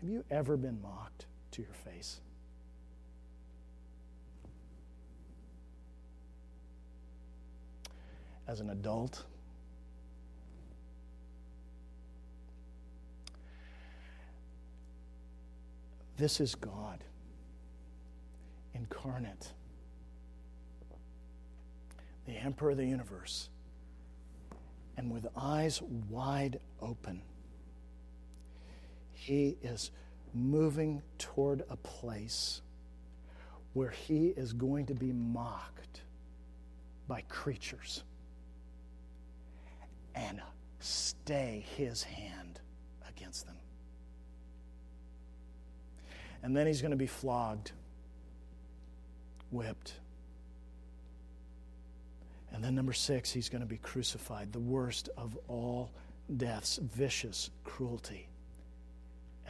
Have 0.00 0.10
you 0.10 0.24
ever 0.32 0.56
been 0.56 0.82
mocked 0.82 1.26
to 1.52 1.62
your 1.62 1.72
face? 1.72 2.20
As 8.48 8.58
an 8.58 8.70
adult, 8.70 9.24
this 16.22 16.40
is 16.40 16.54
God 16.54 17.02
incarnate, 18.76 19.52
the 22.26 22.34
Emperor 22.34 22.70
of 22.70 22.76
the 22.76 22.86
universe, 22.86 23.48
and 24.96 25.10
with 25.10 25.26
eyes 25.36 25.82
wide 26.08 26.60
open 26.80 27.22
he 29.10 29.56
is 29.62 29.90
moving 30.32 31.02
toward 31.18 31.64
a 31.68 31.76
place 31.76 32.62
where 33.72 33.90
he 33.90 34.28
is 34.28 34.52
going 34.52 34.86
to 34.86 34.94
be 34.94 35.10
mocked 35.12 36.02
by 37.08 37.22
creatures 37.22 38.04
and 40.14 40.40
stay 40.78 41.64
his 41.76 42.04
hand 42.04 42.60
against 43.08 43.44
them. 43.44 43.56
And 46.42 46.56
then 46.56 46.66
he's 46.66 46.80
going 46.80 46.90
to 46.90 46.96
be 46.96 47.06
flogged, 47.06 47.72
whipped. 49.50 49.94
And 52.52 52.62
then, 52.62 52.74
number 52.74 52.92
six, 52.92 53.30
he's 53.32 53.48
going 53.48 53.62
to 53.62 53.68
be 53.68 53.78
crucified, 53.78 54.52
the 54.52 54.60
worst 54.60 55.08
of 55.16 55.38
all 55.48 55.90
deaths, 56.36 56.78
vicious 56.82 57.50
cruelty 57.64 58.28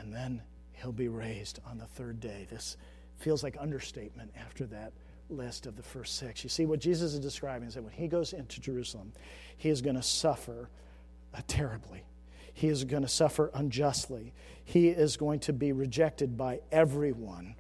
and 0.03 0.13
then 0.13 0.43
he'll 0.73 0.93
be 0.93 1.09
raised 1.09 1.61
on 1.67 1.79
the 1.79 1.87
third 1.87 2.21
day. 2.21 2.47
This 2.51 2.77
feels 3.19 3.43
like 3.43 3.57
understatement 3.59 4.33
after 4.37 4.67
that 4.67 4.93
list 5.31 5.67
of 5.67 5.77
the 5.77 5.83
first 5.83 6.17
six. 6.19 6.43
You 6.43 6.51
see, 6.51 6.67
what 6.67 6.81
Jesus 6.81 7.15
is 7.15 7.21
describing 7.21 7.69
is 7.69 7.75
that 7.75 7.83
when 7.83 7.93
he 7.93 8.09
goes 8.09 8.33
into 8.33 8.61
Jerusalem, 8.61 9.13
he 9.57 9.69
is 9.69 9.81
going 9.81 9.97
to 9.97 10.03
suffer 10.03 10.69
uh, 11.35 11.41
terribly. 11.47 12.03
He 12.53 12.69
is 12.69 12.85
going 12.85 13.03
to 13.03 13.09
suffer 13.09 13.51
unjustly. 13.55 14.33
He 14.65 14.89
is 14.89 15.17
going 15.17 15.41
to 15.41 15.53
be 15.53 15.73
rejected 15.73 16.37
by 16.37 16.61
everyone. 16.71 17.55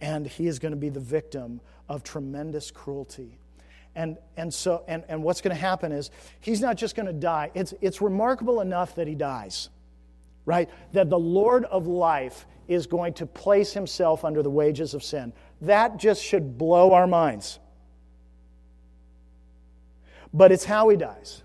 And 0.00 0.26
he 0.26 0.46
is 0.46 0.58
going 0.58 0.72
to 0.72 0.76
be 0.76 0.88
the 0.88 1.00
victim 1.00 1.60
of 1.88 2.02
tremendous 2.02 2.70
cruelty. 2.70 3.38
And, 3.94 4.18
and 4.36 4.52
so 4.52 4.84
and, 4.88 5.04
and 5.08 5.22
what's 5.22 5.40
going 5.40 5.54
to 5.54 5.60
happen 5.60 5.92
is 5.92 6.10
he's 6.40 6.60
not 6.60 6.76
just 6.76 6.96
going 6.96 7.06
to 7.06 7.12
die. 7.12 7.50
It's, 7.54 7.72
it's 7.80 8.02
remarkable 8.02 8.60
enough 8.60 8.94
that 8.96 9.08
he 9.08 9.14
dies 9.14 9.70
right? 10.46 10.70
That 10.92 11.10
the 11.10 11.18
Lord 11.18 11.64
of 11.66 11.86
life 11.86 12.46
is 12.68 12.86
going 12.86 13.12
to 13.14 13.26
place 13.26 13.72
himself 13.72 14.24
under 14.24 14.42
the 14.42 14.50
wages 14.50 14.94
of 14.94 15.04
sin. 15.04 15.32
That 15.60 15.98
just 15.98 16.22
should 16.24 16.56
blow 16.56 16.92
our 16.92 17.06
minds. 17.06 17.58
But 20.32 20.52
it's 20.52 20.64
how 20.64 20.88
he 20.88 20.96
dies 20.96 21.42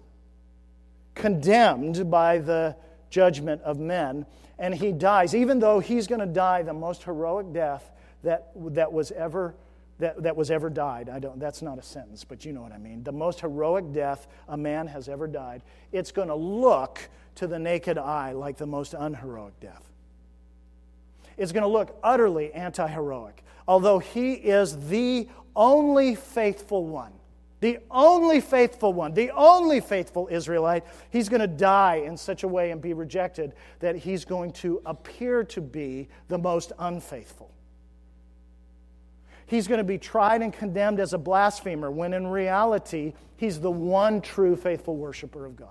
condemned 1.16 2.10
by 2.10 2.38
the 2.38 2.76
judgment 3.10 3.62
of 3.64 3.80
men. 3.80 4.26
And 4.58 4.74
he 4.74 4.92
dies, 4.92 5.34
even 5.36 5.60
though 5.60 5.80
he's 5.80 6.08
going 6.08 6.22
to 6.22 6.26
die 6.26 6.62
the 6.62 6.74
most 6.74 7.04
heroic 7.04 7.52
death 7.54 7.92
that, 8.24 8.52
that 8.56 8.92
was 8.92 9.12
ever. 9.12 9.56
That, 10.00 10.24
that 10.24 10.36
was 10.36 10.50
ever 10.50 10.72
died. 10.72 11.10
I 11.10 11.20
don't, 11.20 11.40
that's 11.40 11.62
not 11.62 11.78
a 11.78 11.84
sentence, 11.84 12.24
but 12.24 12.44
you 12.44 12.54
know 12.54 12.64
what 12.64 12.72
I 12.72 12.80
mean. 12.80 13.04
The 13.04 13.12
most 13.12 13.40
heroic 13.42 13.94
death 13.94 14.28
a 14.48 14.58
man 14.58 14.88
has 14.88 15.08
ever 15.08 15.28
died. 15.28 15.62
It's 15.92 16.12
going 16.12 16.30
to 16.30 16.34
look 16.34 17.08
to 17.36 17.46
the 17.46 17.60
naked 17.60 18.00
eye 18.00 18.32
like 18.32 18.58
the 18.58 18.66
most 18.66 18.96
unheroic 18.98 19.60
death. 19.60 19.92
It's 21.38 21.52
going 21.52 21.62
to 21.62 21.68
look 21.68 21.98
utterly 22.04 22.52
anti 22.54 22.88
heroic, 22.88 23.44
although 23.68 24.00
he 24.00 24.34
is 24.34 24.88
the 24.90 25.28
only 25.56 26.16
faithful 26.16 26.86
one. 26.86 27.14
The 27.62 27.78
only 27.92 28.42
faithful 28.42 28.92
one, 28.92 29.14
the 29.14 29.30
only 29.32 29.80
faithful 29.80 30.28
Israelite, 30.32 30.84
he's 31.12 31.30
going 31.30 31.42
to 31.42 31.48
die 31.48 31.98
in 31.98 32.18
such 32.18 32.44
a 32.44 32.48
way 32.48 32.72
and 32.72 32.82
be 32.82 32.94
rejected 32.94 33.54
that 33.80 33.96
he's 33.96 34.26
going 34.26 34.52
to 34.54 34.82
appear 34.86 35.44
to 35.46 35.62
be 35.62 36.10
the 36.28 36.40
most 36.40 36.72
unfaithful. 36.80 37.52
He's 39.46 39.68
going 39.68 39.78
to 39.78 39.84
be 39.84 40.00
tried 40.00 40.42
and 40.42 40.52
condemned 40.52 41.00
as 41.00 41.14
a 41.14 41.20
blasphemer 41.20 41.92
when 41.92 42.14
in 42.14 42.26
reality, 42.26 43.14
he's 43.38 43.60
the 43.60 43.70
one 43.70 44.22
true 44.22 44.56
faithful 44.56 44.98
worshiper 44.98 45.46
of 45.46 45.56
God. 45.56 45.70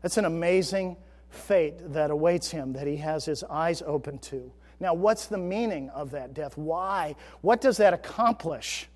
That's 0.00 0.16
an 0.16 0.24
amazing 0.24 0.96
fate 1.30 1.92
that 1.92 2.10
awaits 2.10 2.50
him 2.50 2.72
that 2.72 2.88
he 2.88 2.96
has 2.96 3.24
his 3.26 3.44
eyes 3.44 3.80
open 3.86 4.18
to. 4.18 4.50
Now, 4.82 4.94
what's 4.94 5.26
the 5.26 5.38
meaning 5.38 5.90
of 5.90 6.10
that 6.10 6.34
death? 6.34 6.58
Why? 6.58 7.14
What 7.40 7.60
does 7.60 7.76
that 7.76 7.94
accomplish? 7.94 8.88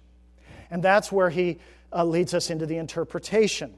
And 0.68 0.82
that's 0.82 1.12
where 1.12 1.30
he 1.30 1.61
uh, 1.93 2.05
leads 2.05 2.34
us 2.34 2.51
into 2.51 2.66
the 2.66 2.76
interpretation 2.76 3.72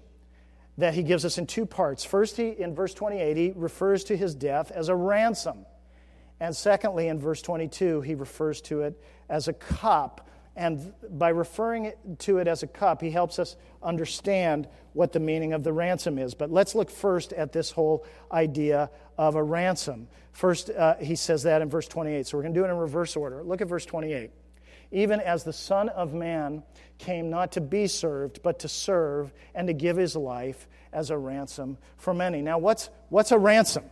that 0.79 0.95
he 0.95 1.03
gives 1.03 1.27
us 1.27 1.37
in 1.37 1.47
two 1.47 1.67
parts. 1.67 2.05
First, 2.05 2.39
he, 2.39 2.49
in 2.49 2.75
verse 2.75 2.95
28, 2.95 3.37
he 3.37 3.53
refers 3.55 4.05
to 4.05 4.17
his 4.17 4.35
death 4.35 4.71
as 4.71 4.89
a 4.89 4.95
ransom. 4.95 5.67
And 6.41 6.57
secondly, 6.57 7.09
in 7.09 7.19
verse 7.19 7.43
22, 7.43 8.01
he 8.01 8.15
refers 8.15 8.63
to 8.63 8.81
it 8.81 8.99
as 9.29 9.49
a 9.49 9.53
cup 9.53 10.28
and 10.59 10.93
by 11.09 11.29
referring 11.29 11.93
to 12.19 12.39
it 12.39 12.49
as 12.49 12.65
a 12.65 12.67
cup, 12.67 13.01
he 13.01 13.13
helps 13.13 13.39
us 13.39 13.57
understand 13.81 14.67
what 14.93 15.13
the 15.13 15.21
meaning 15.21 15.53
of 15.53 15.63
the 15.63 15.73
ransom 15.73 16.19
is. 16.19 16.35
But 16.35 16.51
let's 16.51 16.75
look 16.75 16.91
first 16.91 17.33
at 17.33 17.53
this 17.53 17.71
whole 17.71 18.05
idea 18.33 18.91
of 19.17 19.37
a 19.37 19.43
ransom. 19.43 20.09
First, 20.33 20.71
uh, 20.71 20.97
he 20.97 21.15
says 21.15 21.45
that 21.45 21.63
in 21.63 21.71
verse 21.71 21.87
28. 21.87 22.27
So 22.27 22.37
we're 22.37 22.43
going 22.43 22.55
to 22.55 22.61
do 22.61 22.67
it 22.67 22.71
in 22.71 22.77
reverse 22.77 23.15
order. 23.15 23.45
Look 23.45 23.61
at 23.61 23.69
verse 23.69 23.87
28. 23.87 24.31
Even 24.91 25.21
as 25.21 25.45
the 25.45 25.53
Son 25.53 25.91
of 25.91 26.13
Man 26.13 26.65
came 26.99 27.31
not 27.31 27.53
to 27.53 27.61
be 27.61 27.87
served, 27.87 28.43
but 28.43 28.59
to 28.59 28.69
serve 28.69 29.33
and 29.55 29.69
to 29.69 29.73
give 29.73 29.97
his 29.97 30.17
life 30.17 30.67
as 30.93 31.11
a 31.11 31.17
ransom 31.17 31.79
for 31.99 32.13
many. 32.13 32.43
Now, 32.43 32.59
what's, 32.59 32.91
what's 33.11 33.31
a 33.31 33.39
ransom? 33.39 33.85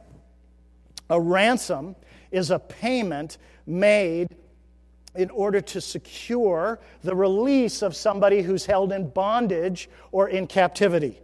A 1.10 1.20
ransom 1.20 1.94
is 2.32 2.50
a 2.50 2.58
payment 2.58 3.38
made 3.66 4.34
in 5.16 5.30
order 5.30 5.60
to 5.60 5.80
secure 5.80 6.78
the 7.02 7.14
release 7.14 7.82
of 7.82 7.96
somebody 7.96 8.42
who's 8.42 8.66
held 8.66 8.92
in 8.92 9.08
bondage 9.10 9.88
or 10.12 10.28
in 10.28 10.46
captivity. 10.46 11.20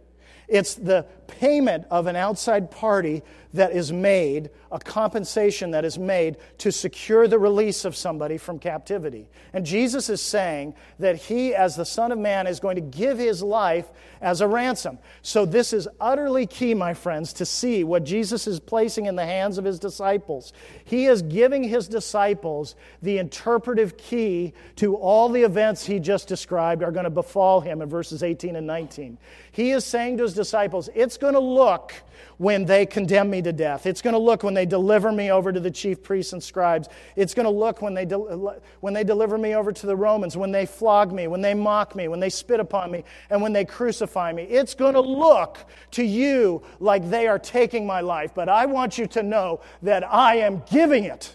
It's 0.47 0.75
the 0.75 1.05
payment 1.39 1.85
of 1.89 2.07
an 2.07 2.15
outside 2.15 2.71
party 2.71 3.23
that 3.53 3.71
is 3.71 3.91
made, 3.91 4.49
a 4.71 4.79
compensation 4.79 5.71
that 5.71 5.85
is 5.85 5.99
made 5.99 6.37
to 6.57 6.71
secure 6.71 7.27
the 7.27 7.37
release 7.37 7.85
of 7.85 7.95
somebody 7.95 8.37
from 8.37 8.57
captivity. 8.57 9.29
And 9.53 9.63
Jesus 9.63 10.09
is 10.09 10.21
saying 10.21 10.73
that 10.97 11.15
he, 11.15 11.53
as 11.53 11.75
the 11.75 11.85
Son 11.85 12.11
of 12.11 12.17
Man, 12.17 12.47
is 12.47 12.59
going 12.59 12.75
to 12.75 12.81
give 12.81 13.19
his 13.19 13.43
life 13.43 13.85
as 14.21 14.41
a 14.41 14.47
ransom. 14.47 14.97
So, 15.21 15.45
this 15.45 15.71
is 15.71 15.87
utterly 16.01 16.47
key, 16.47 16.73
my 16.73 16.95
friends, 16.95 17.33
to 17.33 17.45
see 17.45 17.83
what 17.83 18.03
Jesus 18.03 18.47
is 18.47 18.59
placing 18.59 19.05
in 19.05 19.15
the 19.15 19.25
hands 19.25 19.59
of 19.59 19.65
his 19.65 19.77
disciples. 19.77 20.53
He 20.83 21.05
is 21.05 21.21
giving 21.21 21.63
his 21.63 21.87
disciples 21.87 22.75
the 23.03 23.19
interpretive 23.19 23.97
key 23.97 24.53
to 24.77 24.95
all 24.95 25.29
the 25.29 25.43
events 25.43 25.85
he 25.85 25.99
just 25.99 26.27
described 26.27 26.81
are 26.81 26.91
going 26.91 27.03
to 27.03 27.11
befall 27.11 27.61
him 27.61 27.83
in 27.83 27.89
verses 27.89 28.23
18 28.23 28.55
and 28.55 28.65
19. 28.65 29.19
He 29.51 29.71
is 29.71 29.85
saying 29.85 30.17
to 30.17 30.23
his 30.23 30.33
disciples, 30.33 30.89
It's 30.95 31.17
going 31.23 31.33
to 31.35 31.39
look 31.39 31.93
when 32.37 32.65
they 32.65 32.85
condemn 32.85 33.29
me 33.29 33.41
to 33.41 33.53
death. 33.53 33.85
It's 33.85 34.01
going 34.01 34.13
to 34.13 34.19
look 34.19 34.43
when 34.43 34.53
they 34.53 34.65
deliver 34.65 35.09
me 35.09 35.31
over 35.31 35.53
to 35.53 35.59
the 35.59 35.71
chief 35.71 36.03
priests 36.03 36.33
and 36.33 36.43
scribes. 36.43 36.89
It's 37.15 37.33
going 37.33 37.45
to 37.45 37.49
look 37.49 37.81
when 37.81 37.93
they, 37.93 38.03
when 38.03 38.93
they 38.93 39.05
deliver 39.05 39.37
me 39.37 39.55
over 39.55 39.71
to 39.71 39.85
the 39.85 39.95
Romans, 39.95 40.35
when 40.35 40.51
they 40.51 40.65
flog 40.65 41.13
me, 41.13 41.27
when 41.27 41.39
they 41.41 41.53
mock 41.53 41.95
me, 41.95 42.09
when 42.09 42.19
they 42.19 42.29
spit 42.29 42.59
upon 42.59 42.91
me, 42.91 43.05
and 43.29 43.41
when 43.41 43.53
they 43.53 43.63
crucify 43.63 44.33
me. 44.33 44.43
It's 44.43 44.73
going 44.73 44.95
to 44.95 45.01
look 45.01 45.59
to 45.91 46.03
you 46.03 46.61
like 46.81 47.09
they 47.09 47.27
are 47.27 47.39
taking 47.39 47.87
my 47.87 48.01
life, 48.01 48.33
but 48.35 48.49
I 48.49 48.65
want 48.65 48.97
you 48.97 49.07
to 49.07 49.23
know 49.23 49.61
that 49.81 50.03
I 50.03 50.37
am 50.37 50.61
giving 50.69 51.05
it. 51.05 51.33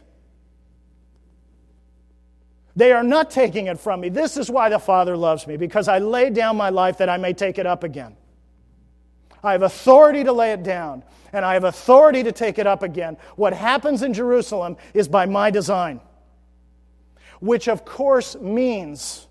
They 2.77 2.93
are 2.93 3.03
not 3.03 3.31
taking 3.31 3.69
it 3.69 3.81
from 3.81 4.03
me. 4.03 4.11
This 4.11 4.37
is 4.37 4.51
why 4.51 4.69
the 4.69 4.79
Father 4.79 5.17
loves 5.17 5.47
me, 5.47 5.57
because 5.57 5.89
I 5.89 5.99
lay 5.99 6.29
down 6.29 6.59
my 6.59 6.69
life 6.69 6.99
that 6.99 7.09
I 7.09 7.17
may 7.17 7.33
take 7.33 7.59
it 7.59 7.67
up 7.67 7.83
again. 7.83 8.15
I 9.43 9.53
have 9.53 9.63
authority 9.63 10.25
to 10.25 10.33
lay 10.33 10.53
it 10.53 10.63
down, 10.63 11.05
and 11.33 11.45
I 11.45 11.55
have 11.55 11.65
authority 11.65 12.23
to 12.25 12.33
take 12.33 12.59
it 12.59 12.67
up 12.67 12.83
again. 12.83 13.17
What 13.37 13.53
happens 13.53 14.03
in 14.03 14.13
Jerusalem 14.13 14.77
is 14.95 15.09
by 15.09 15.27
my 15.27 15.51
design, 15.51 16.01
which 17.41 17.69
of 17.69 17.85
course 17.85 18.37
means 18.37 19.29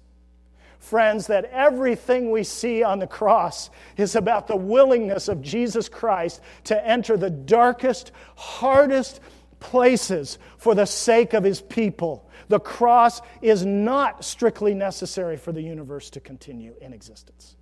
friends, 0.87 1.27
that 1.27 1.45
everything 1.45 2.31
we 2.31 2.43
see 2.43 2.81
on 2.81 2.99
the 2.99 3.07
cross 3.07 3.69
is 3.97 4.15
about 4.15 4.47
the 4.47 4.55
willingness 4.55 5.27
of 5.27 5.41
Jesus 5.41 5.89
Christ 5.89 6.41
to 6.63 6.87
enter 6.87 7.17
the 7.17 7.29
darkest, 7.29 8.11
hardest 8.35 9.19
places 9.59 10.37
for 10.57 10.73
the 10.75 10.85
sake 10.85 11.33
of 11.33 11.43
his 11.43 11.61
people. 11.61 12.29
The 12.47 12.59
cross 12.59 13.21
is 13.41 13.65
not 13.65 14.23
strictly 14.23 14.73
necessary 14.73 15.35
for 15.35 15.51
the 15.51 15.61
universe 15.61 16.09
to 16.11 16.21
continue 16.21 16.73
in 16.79 16.93
existence. 16.93 17.57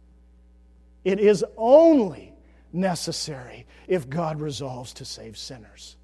It 1.04 1.20
is 1.20 1.44
only 1.58 2.35
necessary 2.76 3.66
if 3.88 4.10
God 4.10 4.42
resolves 4.42 4.94
to 4.94 5.06
save 5.06 5.38
sinners, 5.38 5.96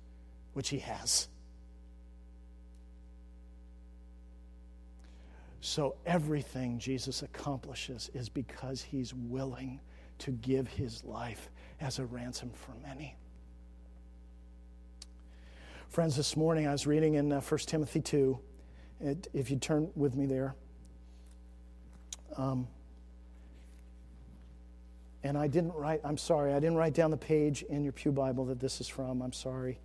which 0.53 0.69
he 0.69 0.79
has. 0.79 1.27
So 5.59 5.95
everything 6.05 6.79
Jesus 6.79 7.21
accomplishes 7.21 8.09
is 8.15 8.29
because 8.29 8.81
he's 8.81 9.13
willing 9.13 9.79
to 10.19 10.31
give 10.31 10.67
his 10.67 11.03
life 11.03 11.49
as 11.79 11.99
a 11.99 12.05
ransom 12.05 12.51
for 12.53 12.73
many. 12.83 13.15
Friends, 15.89 16.15
this 16.15 16.35
morning 16.35 16.67
I 16.67 16.71
was 16.71 16.87
reading 16.87 17.15
in 17.15 17.31
uh, 17.31 17.41
1 17.41 17.59
Timothy 17.59 18.01
2. 18.01 18.39
It, 19.01 19.27
if 19.33 19.51
you 19.51 19.57
turn 19.57 19.89
with 19.95 20.15
me 20.15 20.25
there. 20.25 20.55
Um, 22.37 22.67
and 25.23 25.37
I 25.37 25.47
didn't 25.47 25.73
write, 25.73 26.01
I'm 26.03 26.17
sorry, 26.17 26.53
I 26.53 26.59
didn't 26.59 26.77
write 26.77 26.93
down 26.93 27.11
the 27.11 27.17
page 27.17 27.63
in 27.63 27.83
your 27.83 27.93
Pew 27.93 28.11
Bible 28.11 28.45
that 28.45 28.59
this 28.59 28.81
is 28.81 28.87
from. 28.87 29.21
I'm 29.21 29.33
sorry. 29.33 29.79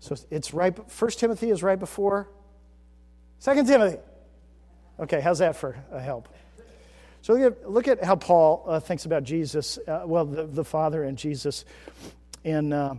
So 0.00 0.16
it's 0.30 0.52
right, 0.52 0.76
1 0.76 1.10
Timothy 1.12 1.50
is 1.50 1.62
right 1.62 1.78
before 1.78 2.28
2 3.44 3.64
Timothy. 3.64 3.98
Okay, 4.98 5.20
how's 5.20 5.38
that 5.38 5.56
for 5.56 5.76
a 5.90 6.00
help? 6.00 6.28
So 7.22 7.32
look 7.34 7.52
at, 7.52 7.70
look 7.70 7.88
at 7.88 8.04
how 8.04 8.16
Paul 8.16 8.64
uh, 8.66 8.80
thinks 8.80 9.06
about 9.06 9.24
Jesus, 9.24 9.78
uh, 9.88 10.02
well, 10.04 10.24
the, 10.24 10.44
the 10.44 10.64
Father 10.64 11.04
and 11.04 11.16
Jesus 11.16 11.64
in, 12.44 12.72
uh, 12.72 12.94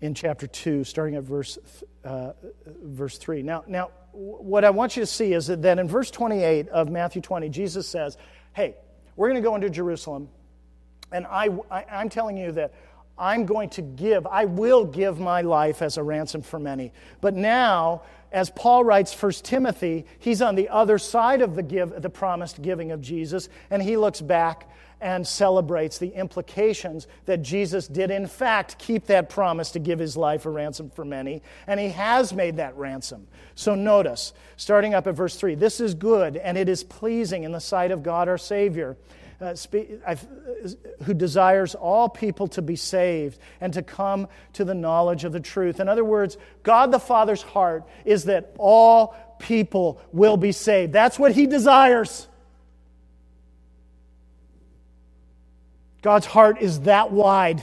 in 0.00 0.14
chapter 0.14 0.46
2, 0.46 0.84
starting 0.84 1.16
at 1.16 1.24
verse, 1.24 1.58
uh, 2.04 2.32
verse 2.66 3.18
3. 3.18 3.42
Now, 3.42 3.64
now, 3.66 3.90
what 4.12 4.64
I 4.64 4.70
want 4.70 4.96
you 4.96 5.02
to 5.02 5.06
see 5.06 5.32
is 5.32 5.48
that 5.48 5.78
in 5.78 5.88
verse 5.88 6.10
28 6.10 6.68
of 6.68 6.90
Matthew 6.90 7.22
20, 7.22 7.48
Jesus 7.48 7.86
says, 7.86 8.16
Hey, 8.52 8.76
we're 9.16 9.28
going 9.28 9.42
to 9.42 9.46
go 9.46 9.54
into 9.54 9.70
Jerusalem, 9.70 10.28
and 11.12 11.26
I, 11.26 11.48
I, 11.70 11.84
I'm 11.90 12.08
telling 12.08 12.36
you 12.36 12.52
that 12.52 12.72
I'm 13.18 13.44
going 13.44 13.68
to 13.70 13.82
give, 13.82 14.26
I 14.26 14.46
will 14.46 14.84
give 14.84 15.20
my 15.20 15.42
life 15.42 15.82
as 15.82 15.98
a 15.98 16.02
ransom 16.02 16.40
for 16.40 16.58
many. 16.58 16.92
But 17.20 17.34
now, 17.34 18.02
as 18.32 18.48
Paul 18.50 18.84
writes 18.84 19.20
1 19.20 19.32
Timothy, 19.42 20.06
he's 20.18 20.40
on 20.40 20.54
the 20.54 20.68
other 20.68 20.98
side 20.98 21.42
of 21.42 21.54
the, 21.54 21.62
give, 21.62 22.00
the 22.00 22.08
promised 22.08 22.62
giving 22.62 22.92
of 22.92 23.02
Jesus, 23.02 23.48
and 23.70 23.82
he 23.82 23.96
looks 23.96 24.20
back 24.20 24.70
and 25.02 25.26
celebrates 25.26 25.98
the 25.98 26.08
implications 26.08 27.06
that 27.24 27.42
Jesus 27.42 27.88
did, 27.88 28.10
in 28.10 28.26
fact, 28.26 28.78
keep 28.78 29.06
that 29.06 29.30
promise 29.30 29.70
to 29.72 29.78
give 29.78 29.98
his 29.98 30.16
life 30.16 30.44
a 30.44 30.50
ransom 30.50 30.90
for 30.90 31.04
many, 31.04 31.42
and 31.66 31.80
he 31.80 31.88
has 31.88 32.32
made 32.32 32.56
that 32.56 32.76
ransom. 32.76 33.26
So 33.54 33.74
notice, 33.74 34.32
starting 34.56 34.94
up 34.94 35.06
at 35.06 35.14
verse 35.14 35.36
3 35.36 35.54
this 35.54 35.80
is 35.80 35.94
good 35.94 36.36
and 36.36 36.56
it 36.56 36.68
is 36.68 36.84
pleasing 36.84 37.44
in 37.44 37.52
the 37.52 37.60
sight 37.60 37.90
of 37.90 38.02
God 38.02 38.28
our 38.28 38.38
Savior 38.38 38.96
uh, 39.40 39.54
who 41.04 41.14
desires 41.14 41.74
all 41.74 42.08
people 42.08 42.48
to 42.48 42.62
be 42.62 42.76
saved 42.76 43.38
and 43.60 43.72
to 43.72 43.82
come 43.82 44.28
to 44.52 44.64
the 44.64 44.74
knowledge 44.74 45.24
of 45.24 45.32
the 45.32 45.40
truth. 45.40 45.80
In 45.80 45.88
other 45.88 46.04
words, 46.04 46.36
God 46.62 46.92
the 46.92 46.98
Father's 46.98 47.42
heart 47.42 47.84
is 48.04 48.24
that 48.24 48.54
all 48.58 49.14
people 49.38 50.00
will 50.12 50.36
be 50.36 50.52
saved. 50.52 50.92
That's 50.92 51.18
what 51.18 51.32
He 51.32 51.46
desires. 51.46 52.28
God's 56.02 56.26
heart 56.26 56.60
is 56.60 56.80
that 56.80 57.10
wide. 57.10 57.62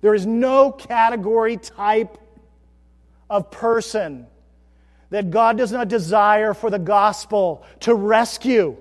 There 0.00 0.14
is 0.14 0.26
no 0.26 0.72
category 0.72 1.56
type 1.56 2.18
of 3.30 3.50
person 3.50 4.26
that 5.10 5.30
God 5.30 5.56
does 5.56 5.72
not 5.72 5.88
desire 5.88 6.54
for 6.54 6.70
the 6.70 6.78
gospel 6.78 7.64
to 7.80 7.94
rescue. 7.94 8.76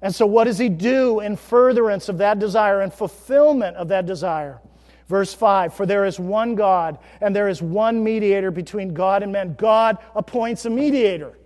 And 0.00 0.14
so, 0.14 0.26
what 0.26 0.44
does 0.44 0.58
he 0.58 0.68
do 0.68 1.20
in 1.20 1.36
furtherance 1.36 2.08
of 2.08 2.18
that 2.18 2.38
desire 2.38 2.80
and 2.80 2.92
fulfillment 2.92 3.76
of 3.76 3.88
that 3.88 4.06
desire? 4.06 4.60
Verse 5.08 5.34
5 5.34 5.74
For 5.74 5.86
there 5.86 6.04
is 6.04 6.20
one 6.20 6.54
God, 6.54 6.98
and 7.20 7.34
there 7.34 7.48
is 7.48 7.60
one 7.60 8.04
mediator 8.04 8.50
between 8.50 8.94
God 8.94 9.22
and 9.22 9.32
men. 9.32 9.54
God 9.54 9.98
appoints 10.14 10.64
a 10.66 10.70
mediator. 10.70 11.36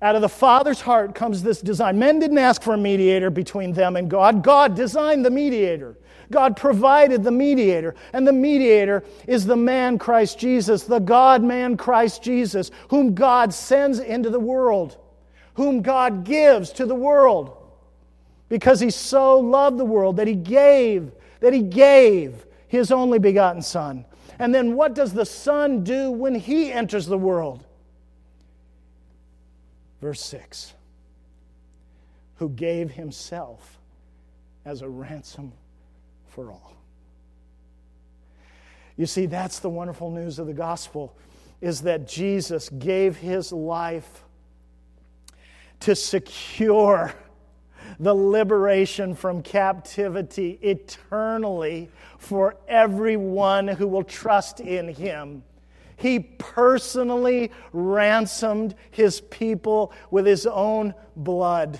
Out 0.00 0.16
of 0.16 0.22
the 0.22 0.28
Father's 0.28 0.80
heart 0.80 1.14
comes 1.14 1.42
this 1.42 1.60
design. 1.60 1.98
Men 1.98 2.18
didn't 2.18 2.38
ask 2.38 2.60
for 2.60 2.74
a 2.74 2.78
mediator 2.78 3.30
between 3.30 3.72
them 3.72 3.96
and 3.96 4.10
God, 4.10 4.42
God 4.42 4.74
designed 4.74 5.24
the 5.24 5.30
mediator. 5.30 5.96
God 6.30 6.56
provided 6.56 7.22
the 7.22 7.30
mediator, 7.30 7.94
and 8.14 8.26
the 8.26 8.32
mediator 8.32 9.04
is 9.28 9.44
the 9.44 9.56
man 9.56 9.98
Christ 9.98 10.38
Jesus, 10.38 10.84
the 10.84 10.98
God 10.98 11.44
man 11.44 11.76
Christ 11.76 12.22
Jesus, 12.22 12.70
whom 12.88 13.14
God 13.14 13.52
sends 13.52 13.98
into 13.98 14.30
the 14.30 14.40
world 14.40 14.96
whom 15.54 15.82
God 15.82 16.24
gives 16.24 16.70
to 16.72 16.86
the 16.86 16.94
world 16.94 17.56
because 18.48 18.80
he 18.80 18.90
so 18.90 19.38
loved 19.38 19.78
the 19.78 19.84
world 19.84 20.16
that 20.16 20.26
he 20.26 20.34
gave, 20.34 21.10
that 21.40 21.52
he 21.52 21.62
gave 21.62 22.44
his 22.68 22.92
only 22.92 23.18
begotten 23.18 23.62
Son. 23.62 24.04
And 24.38 24.54
then 24.54 24.74
what 24.74 24.94
does 24.94 25.12
the 25.12 25.26
Son 25.26 25.84
do 25.84 26.10
when 26.10 26.34
he 26.34 26.72
enters 26.72 27.06
the 27.06 27.18
world? 27.18 27.64
Verse 30.00 30.20
6 30.22 30.74
Who 32.36 32.48
gave 32.50 32.90
himself 32.90 33.78
as 34.64 34.82
a 34.82 34.88
ransom 34.88 35.52
for 36.28 36.50
all. 36.50 36.74
You 38.96 39.06
see, 39.06 39.26
that's 39.26 39.58
the 39.58 39.70
wonderful 39.70 40.10
news 40.10 40.38
of 40.38 40.46
the 40.46 40.52
gospel 40.52 41.16
is 41.60 41.82
that 41.82 42.06
Jesus 42.06 42.68
gave 42.68 43.16
his 43.16 43.52
life 43.52 44.24
to 45.82 45.94
secure 45.96 47.12
the 47.98 48.14
liberation 48.14 49.14
from 49.14 49.42
captivity 49.42 50.58
eternally 50.62 51.90
for 52.18 52.56
everyone 52.68 53.68
who 53.68 53.86
will 53.86 54.04
trust 54.04 54.60
in 54.60 54.88
him. 54.88 55.42
He 55.96 56.20
personally 56.20 57.52
ransomed 57.72 58.74
his 58.90 59.20
people 59.20 59.92
with 60.10 60.26
his 60.26 60.46
own 60.46 60.94
blood. 61.14 61.78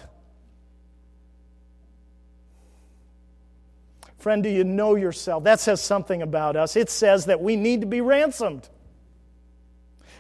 Friend, 4.19 4.41
do 4.43 4.49
you 4.49 4.63
know 4.63 4.95
yourself? 4.95 5.43
That 5.43 5.59
says 5.59 5.81
something 5.81 6.23
about 6.23 6.55
us. 6.55 6.77
It 6.77 6.89
says 6.89 7.25
that 7.27 7.41
we 7.41 7.57
need 7.57 7.81
to 7.81 7.87
be 7.89 8.01
ransomed. 8.01 8.69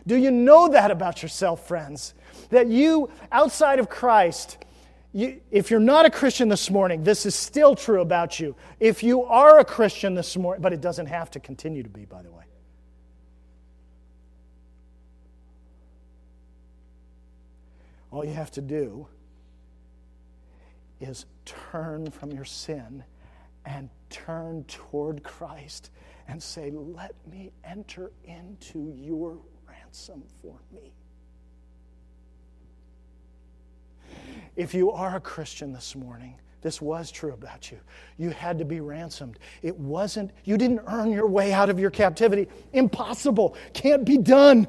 Do 0.06 0.16
you 0.16 0.30
know 0.30 0.68
that 0.68 0.90
about 0.90 1.22
yourself, 1.22 1.66
friends? 1.66 2.14
That 2.50 2.66
you, 2.66 3.10
outside 3.30 3.78
of 3.78 3.88
Christ, 3.88 4.58
you, 5.12 5.40
if 5.50 5.70
you're 5.70 5.80
not 5.80 6.06
a 6.06 6.10
Christian 6.10 6.48
this 6.48 6.70
morning, 6.70 7.04
this 7.04 7.26
is 7.26 7.34
still 7.34 7.74
true 7.74 8.00
about 8.00 8.40
you. 8.40 8.56
If 8.80 9.02
you 9.02 9.24
are 9.24 9.58
a 9.58 9.64
Christian 9.64 10.14
this 10.14 10.36
morning, 10.36 10.62
but 10.62 10.72
it 10.72 10.80
doesn't 10.80 11.06
have 11.06 11.30
to 11.32 11.40
continue 11.40 11.82
to 11.82 11.88
be, 11.88 12.04
by 12.04 12.22
the 12.22 12.30
way. 12.30 12.44
All 18.10 18.24
you 18.24 18.34
have 18.34 18.50
to 18.52 18.60
do 18.60 19.06
is 21.00 21.26
turn 21.44 22.10
from 22.10 22.30
your 22.30 22.44
sin 22.44 23.04
and 23.64 23.88
turn 24.10 24.64
toward 24.64 25.22
Christ 25.22 25.90
and 26.28 26.42
say, 26.42 26.70
Let 26.70 27.14
me 27.26 27.52
enter 27.64 28.12
into 28.24 28.92
your 28.96 29.38
ransom 29.92 30.22
for 30.40 30.54
me. 30.72 30.90
If 34.56 34.72
you 34.72 34.90
are 34.90 35.16
a 35.16 35.20
Christian 35.20 35.74
this 35.74 35.94
morning, 35.94 36.34
this 36.62 36.80
was 36.80 37.10
true 37.10 37.32
about 37.32 37.70
you. 37.70 37.78
You 38.16 38.30
had 38.30 38.58
to 38.58 38.64
be 38.64 38.80
ransomed. 38.80 39.38
It 39.62 39.78
wasn't, 39.78 40.30
you 40.44 40.56
didn't 40.56 40.80
earn 40.86 41.10
your 41.10 41.26
way 41.26 41.52
out 41.52 41.68
of 41.68 41.78
your 41.78 41.90
captivity. 41.90 42.48
Impossible. 42.72 43.54
Can't 43.74 44.04
be 44.06 44.16
done. 44.16 44.66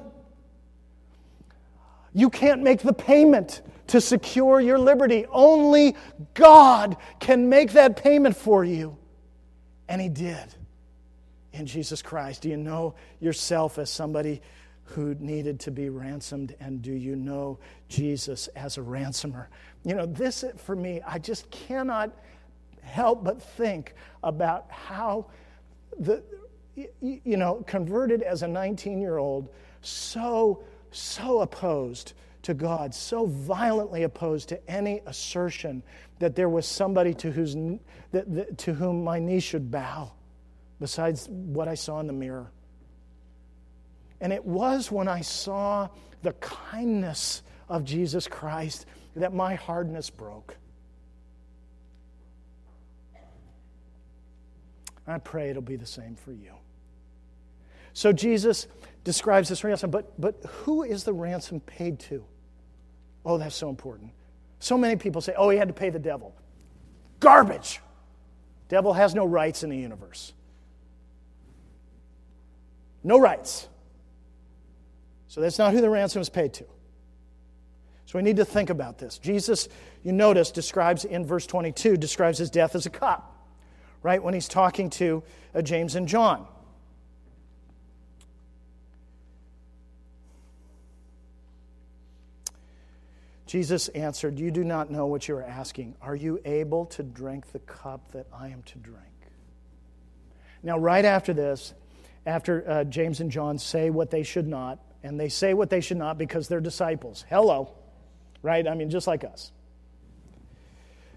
You 2.13 2.30
can't 2.30 2.61
make 2.61 2.82
the 2.82 2.93
payment 2.93 3.61
to 3.88 4.01
secure 4.01 4.59
your 4.59 4.78
liberty. 4.78 5.26
Only 5.30 5.95
God 6.34 6.97
can 7.21 7.47
make 7.47 7.71
that 7.74 7.95
payment 7.95 8.36
for 8.36 8.65
you. 8.65 8.97
And 9.88 10.01
He 10.01 10.09
did 10.09 10.53
in 11.53 11.65
Jesus 11.65 12.01
Christ. 12.01 12.41
Do 12.41 12.49
you 12.49 12.57
know 12.57 12.95
yourself 13.21 13.78
as 13.78 13.89
somebody 13.89 14.41
who 14.84 15.15
needed 15.15 15.59
to 15.61 15.71
be 15.71 15.89
ransomed? 15.89 16.55
And 16.59 16.81
do 16.81 16.91
you 16.91 17.15
know 17.15 17.59
Jesus 17.89 18.47
as 18.49 18.77
a 18.77 18.81
ransomer? 18.81 19.49
You 19.84 19.95
know, 19.95 20.05
this 20.05 20.43
for 20.57 20.75
me, 20.75 21.01
I 21.05 21.19
just 21.19 21.49
cannot 21.51 22.11
help 22.81 23.23
but 23.23 23.41
think 23.41 23.93
about 24.23 24.69
how 24.69 25.27
the, 25.99 26.23
you 26.75 27.38
know, 27.38 27.63
converted 27.67 28.21
as 28.21 28.43
a 28.43 28.47
19 28.47 28.99
year 28.99 29.17
old, 29.17 29.49
so 29.81 30.63
so 30.93 31.41
opposed 31.41 32.13
to 32.43 32.53
God, 32.53 32.93
so 32.93 33.25
violently 33.25 34.03
opposed 34.03 34.49
to 34.49 34.69
any 34.69 35.01
assertion 35.05 35.81
that 36.19 36.36
there 36.36 36.49
was 36.49 36.65
somebody 36.65 37.13
to, 37.15 37.31
whose, 37.31 37.55
that, 38.11 38.34
that, 38.34 38.57
to 38.59 38.73
whom 38.73 39.03
my 39.03 39.19
knee 39.19 39.39
should 39.39 39.71
bow, 39.71 40.11
besides 40.79 41.27
what 41.29 41.67
I 41.67 41.73
saw 41.73 41.99
in 41.99 42.07
the 42.07 42.13
mirror. 42.13 42.51
And 44.24 44.32
it 44.32 44.45
was 44.45 44.89
when 44.89 45.09
I 45.09 45.19
saw 45.19 45.89
the 46.21 46.32
kindness 46.34 47.43
of 47.67 47.84
Jesus 47.84 48.26
Christ 48.26 48.86
that 49.17 49.34
my 49.34 49.55
hardness 49.55 50.09
broke. 50.09 50.55
I 55.05 55.17
pray 55.17 55.49
it'll 55.49 55.61
be 55.61 55.76
the 55.76 55.86
same 55.86 56.15
for 56.15 56.32
you. 56.32 56.53
So 57.91 58.13
Jesus 58.13 58.67
describes 59.03 59.49
this 59.49 59.65
ransom, 59.65 59.91
but, 59.91 60.19
but 60.19 60.41
who 60.47 60.84
is 60.84 61.03
the 61.03 61.11
ransom 61.11 61.59
paid 61.59 61.99
to? 61.99 62.24
Oh, 63.26 63.38
that's 63.38 63.55
so 63.55 63.67
important. 63.67 64.11
So 64.59 64.78
many 64.78 64.95
people 64.95 65.19
say, 65.19 65.34
oh, 65.36 65.49
he 65.49 65.57
had 65.57 65.67
to 65.67 65.74
pay 65.74 65.89
the 65.89 65.99
devil. 65.99 66.34
Garbage. 67.19 67.82
Devil 68.69 68.93
has 68.93 69.13
no 69.13 69.26
rights 69.26 69.63
in 69.63 69.69
the 69.69 69.78
universe. 69.78 70.32
No 73.03 73.19
rights. 73.19 73.67
So 75.34 75.41
that's 75.41 75.57
not 75.57 75.73
who 75.73 75.81
the 75.81 75.89
ransom 75.89 76.21
is 76.21 76.29
paid 76.29 76.53
to. 76.53 76.65
So 78.05 78.19
we 78.19 78.21
need 78.21 78.36
to 78.36 78.45
think 78.45 78.69
about 78.69 78.99
this. 78.99 79.17
Jesus, 79.17 79.67
you 80.03 80.11
notice, 80.11 80.51
describes 80.51 81.05
in 81.05 81.25
verse 81.25 81.47
22, 81.47 81.97
describes 81.97 82.38
his 82.38 82.51
death 82.51 82.75
as 82.75 82.86
a 82.86 82.91
cup, 82.91 83.36
right? 84.03 84.21
When 84.21 84.36
he's 84.36 84.47
talking 84.47 84.91
to 84.91 85.23
uh, 85.55 85.63
James 85.63 85.95
and 85.95 86.07
John. 86.07 86.45
Jesus 93.47 93.88
answered, 93.88 94.38
You 94.38 94.51
do 94.51 94.63
not 94.63 94.91
know 94.91 95.07
what 95.07 95.27
you 95.27 95.36
are 95.36 95.41
asking. 95.41 95.95
Are 95.99 96.15
you 96.15 96.39
able 96.45 96.86
to 96.86 97.01
drink 97.01 97.51
the 97.51 97.59
cup 97.59 98.11
that 98.11 98.27
I 98.31 98.49
am 98.49 98.61
to 98.61 98.77
drink? 98.77 98.99
Now, 100.61 100.77
right 100.77 101.05
after 101.05 101.34
this, 101.34 101.73
after 102.23 102.69
uh, 102.69 102.84
James 102.84 103.19
and 103.19 103.31
John 103.31 103.57
say 103.57 103.89
what 103.89 104.11
they 104.11 104.21
should 104.21 104.47
not, 104.47 104.77
and 105.03 105.19
they 105.19 105.29
say 105.29 105.53
what 105.53 105.69
they 105.69 105.81
should 105.81 105.97
not 105.97 106.17
because 106.17 106.47
they're 106.47 106.61
disciples. 106.61 107.25
Hello, 107.29 107.73
right? 108.41 108.67
I 108.67 108.73
mean, 108.73 108.89
just 108.89 109.05
like 109.05 109.23
us. 109.23 109.51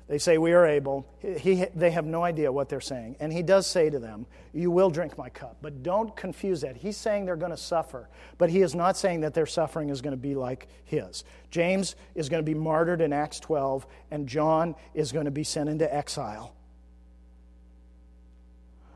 They 0.09 0.19
say, 0.19 0.39
We 0.39 0.53
are 0.53 0.67
able. 0.67 1.07
He, 1.21 1.65
they 1.75 1.91
have 1.91 2.07
no 2.07 2.23
idea 2.23 2.53
what 2.53 2.69
they're 2.69 2.81
saying. 2.81 3.17
And 3.19 3.33
he 3.33 3.43
does 3.43 3.67
say 3.67 3.91
to 3.91 3.99
them, 3.99 4.27
You 4.53 4.71
will 4.71 4.91
drink 4.91 5.19
my 5.19 5.29
cup. 5.29 5.57
But 5.61 5.83
don't 5.83 6.15
confuse 6.15 6.61
that. 6.61 6.77
He's 6.77 6.97
saying 6.97 7.25
they're 7.25 7.37
going 7.37 7.51
to 7.51 7.57
suffer, 7.57 8.09
but 8.39 8.49
he 8.49 8.63
is 8.63 8.75
not 8.75 8.97
saying 8.97 9.21
that 9.21 9.35
their 9.35 9.47
suffering 9.47 9.89
is 9.89 10.01
going 10.01 10.13
to 10.13 10.21
be 10.21 10.35
like 10.35 10.69
his. 10.85 11.25
James 11.51 11.97
is 12.15 12.29
going 12.29 12.45
to 12.45 12.47
be 12.47 12.55
martyred 12.55 13.01
in 13.01 13.13
Acts 13.13 13.41
12, 13.41 13.87
and 14.13 14.29
John 14.29 14.77
is 14.95 15.11
going 15.11 15.25
to 15.25 15.33
be 15.33 15.45
sent 15.45 15.69
into 15.69 15.93
exile. 15.93 16.55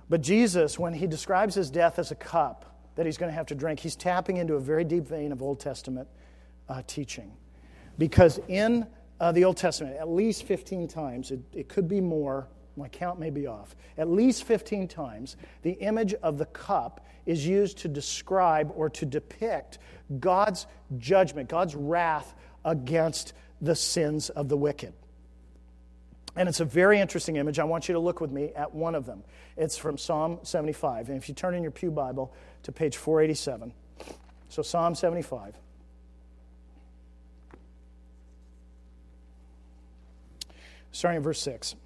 But 0.08 0.22
Jesus, 0.22 0.78
when 0.78 0.94
he 0.94 1.06
describes 1.06 1.54
his 1.54 1.70
death 1.70 1.98
as 1.98 2.10
a 2.10 2.16
cup 2.16 2.69
that 3.00 3.06
he's 3.06 3.16
going 3.16 3.30
to 3.30 3.34
have 3.34 3.46
to 3.46 3.54
drink, 3.54 3.80
he's 3.80 3.96
tapping 3.96 4.36
into 4.36 4.56
a 4.56 4.60
very 4.60 4.84
deep 4.84 5.08
vein 5.08 5.32
of 5.32 5.40
Old 5.40 5.58
Testament 5.58 6.06
uh, 6.68 6.82
teaching. 6.86 7.32
Because 7.96 8.38
in 8.46 8.86
uh, 9.18 9.32
the 9.32 9.44
Old 9.44 9.56
Testament 9.56 9.96
at 9.96 10.06
least 10.06 10.44
15 10.44 10.86
times. 10.86 11.30
It, 11.30 11.40
it 11.54 11.68
could 11.68 11.88
be 11.88 12.02
more. 12.02 12.48
My 12.76 12.88
count 12.88 13.18
may 13.18 13.30
be 13.30 13.46
off. 13.46 13.74
At 13.98 14.08
least 14.08 14.44
15 14.44 14.86
times, 14.86 15.38
the 15.62 15.72
image 15.72 16.12
of 16.14 16.36
the 16.36 16.44
cup 16.46 17.06
is 17.24 17.46
used 17.46 17.78
to 17.78 17.88
describe 17.88 18.70
or 18.74 18.90
to 18.90 19.06
depict 19.06 19.78
God's 20.18 20.66
judgment, 20.98 21.48
God's 21.48 21.74
wrath 21.74 22.34
against 22.64 23.34
the 23.62 23.74
sins 23.74 24.28
of 24.28 24.50
the 24.50 24.58
wicked. 24.58 24.92
And 26.36 26.48
it's 26.48 26.60
a 26.60 26.64
very 26.64 27.00
interesting 27.00 27.36
image. 27.36 27.58
I 27.58 27.64
want 27.64 27.88
you 27.88 27.94
to 27.94 27.98
look 27.98 28.20
with 28.20 28.30
me 28.30 28.52
at 28.54 28.72
one 28.74 28.94
of 28.94 29.04
them. 29.04 29.24
It's 29.56 29.76
from 29.76 29.98
Psalm 29.98 30.38
75. 30.42 31.08
And 31.08 31.18
if 31.18 31.28
you 31.28 31.34
turn 31.34 31.54
in 31.54 31.62
your 31.62 31.72
Pew 31.72 31.90
Bible 31.90 32.32
to 32.62 32.72
page 32.72 32.96
487, 32.96 33.72
so 34.48 34.62
Psalm 34.62 34.94
75. 34.94 35.54
starting 40.92 41.18
at 41.18 41.22
verse 41.22 41.40
6. 41.40 41.76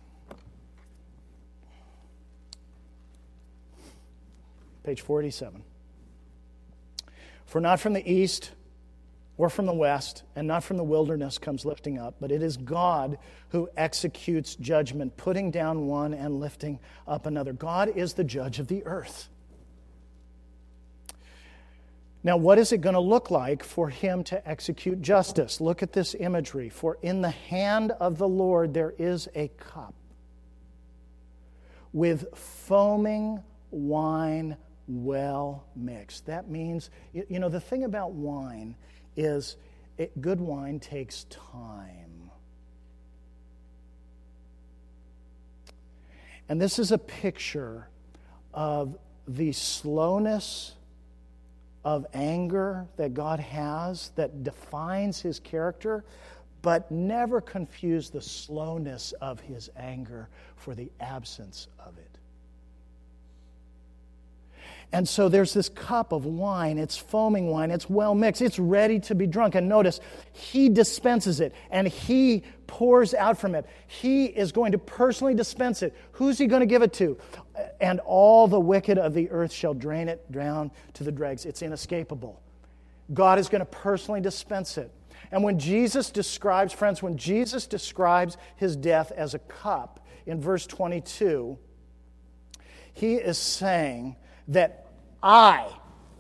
Page 4.82 5.00
487. 5.00 5.62
For 7.46 7.60
not 7.60 7.80
from 7.80 7.92
the 7.92 8.10
east 8.10 8.50
or 9.36 9.48
from 9.48 9.66
the 9.66 9.72
west, 9.72 10.22
and 10.36 10.46
not 10.46 10.62
from 10.62 10.76
the 10.76 10.84
wilderness 10.84 11.38
comes 11.38 11.64
lifting 11.64 11.98
up, 11.98 12.16
but 12.20 12.30
it 12.30 12.42
is 12.42 12.56
God 12.56 13.18
who 13.48 13.68
executes 13.76 14.54
judgment, 14.56 15.16
putting 15.16 15.50
down 15.50 15.86
one 15.86 16.14
and 16.14 16.38
lifting 16.38 16.78
up 17.08 17.26
another. 17.26 17.52
God 17.52 17.88
is 17.96 18.14
the 18.14 18.24
judge 18.24 18.58
of 18.58 18.68
the 18.68 18.84
earth. 18.84 19.28
Now, 22.24 22.38
what 22.38 22.58
is 22.58 22.72
it 22.72 22.80
going 22.80 22.94
to 22.94 23.00
look 23.00 23.30
like 23.30 23.62
for 23.62 23.90
him 23.90 24.24
to 24.24 24.48
execute 24.48 25.02
justice? 25.02 25.60
Look 25.60 25.82
at 25.82 25.92
this 25.92 26.16
imagery. 26.18 26.70
For 26.70 26.96
in 27.02 27.20
the 27.20 27.30
hand 27.30 27.92
of 28.00 28.16
the 28.16 28.26
Lord 28.26 28.72
there 28.72 28.94
is 28.98 29.28
a 29.34 29.48
cup 29.58 29.94
with 31.92 32.26
foaming 32.34 33.42
wine 33.70 34.56
well 34.88 35.66
mixed. 35.76 36.24
That 36.24 36.48
means, 36.48 36.88
you 37.12 37.38
know, 37.38 37.50
the 37.50 37.60
thing 37.60 37.84
about 37.84 38.12
wine 38.12 38.74
is 39.16 39.56
it, 39.98 40.18
good 40.20 40.40
wine 40.40 40.80
takes 40.80 41.24
time. 41.24 42.30
And 46.48 46.60
this 46.60 46.78
is 46.78 46.90
a 46.90 46.98
picture 46.98 47.88
of 48.54 48.96
the 49.28 49.52
slowness 49.52 50.74
of 51.84 52.06
anger 52.14 52.86
that 52.96 53.14
God 53.14 53.40
has 53.40 54.10
that 54.16 54.42
defines 54.42 55.20
his 55.20 55.38
character, 55.38 56.04
but 56.62 56.90
never 56.90 57.40
confuse 57.40 58.10
the 58.10 58.22
slowness 58.22 59.12
of 59.20 59.40
his 59.40 59.70
anger 59.76 60.28
for 60.56 60.74
the 60.74 60.90
absence 61.00 61.68
of 61.78 61.98
it. 61.98 62.13
And 64.94 65.08
so 65.08 65.28
there's 65.28 65.52
this 65.52 65.68
cup 65.68 66.12
of 66.12 66.24
wine. 66.24 66.78
It's 66.78 66.96
foaming 66.96 67.48
wine. 67.48 67.72
It's 67.72 67.90
well 67.90 68.14
mixed. 68.14 68.40
It's 68.40 68.60
ready 68.60 69.00
to 69.00 69.16
be 69.16 69.26
drunk. 69.26 69.56
And 69.56 69.68
notice, 69.68 69.98
he 70.30 70.68
dispenses 70.68 71.40
it 71.40 71.52
and 71.68 71.88
he 71.88 72.44
pours 72.68 73.12
out 73.12 73.36
from 73.36 73.56
it. 73.56 73.66
He 73.88 74.26
is 74.26 74.52
going 74.52 74.70
to 74.70 74.78
personally 74.78 75.34
dispense 75.34 75.82
it. 75.82 75.96
Who's 76.12 76.38
he 76.38 76.46
going 76.46 76.60
to 76.60 76.66
give 76.66 76.82
it 76.82 76.92
to? 76.92 77.18
And 77.80 77.98
all 78.06 78.46
the 78.46 78.60
wicked 78.60 78.96
of 78.96 79.14
the 79.14 79.28
earth 79.32 79.52
shall 79.52 79.74
drain 79.74 80.08
it 80.08 80.30
down 80.30 80.70
to 80.92 81.02
the 81.02 81.10
dregs. 81.10 81.44
It's 81.44 81.60
inescapable. 81.60 82.40
God 83.12 83.40
is 83.40 83.48
going 83.48 83.62
to 83.62 83.66
personally 83.66 84.20
dispense 84.20 84.78
it. 84.78 84.92
And 85.32 85.42
when 85.42 85.58
Jesus 85.58 86.12
describes, 86.12 86.72
friends, 86.72 87.02
when 87.02 87.16
Jesus 87.16 87.66
describes 87.66 88.36
his 88.54 88.76
death 88.76 89.10
as 89.10 89.34
a 89.34 89.40
cup 89.40 90.06
in 90.24 90.40
verse 90.40 90.68
22, 90.68 91.58
he 92.92 93.14
is 93.16 93.38
saying 93.38 94.14
that 94.46 94.83
I 95.24 95.66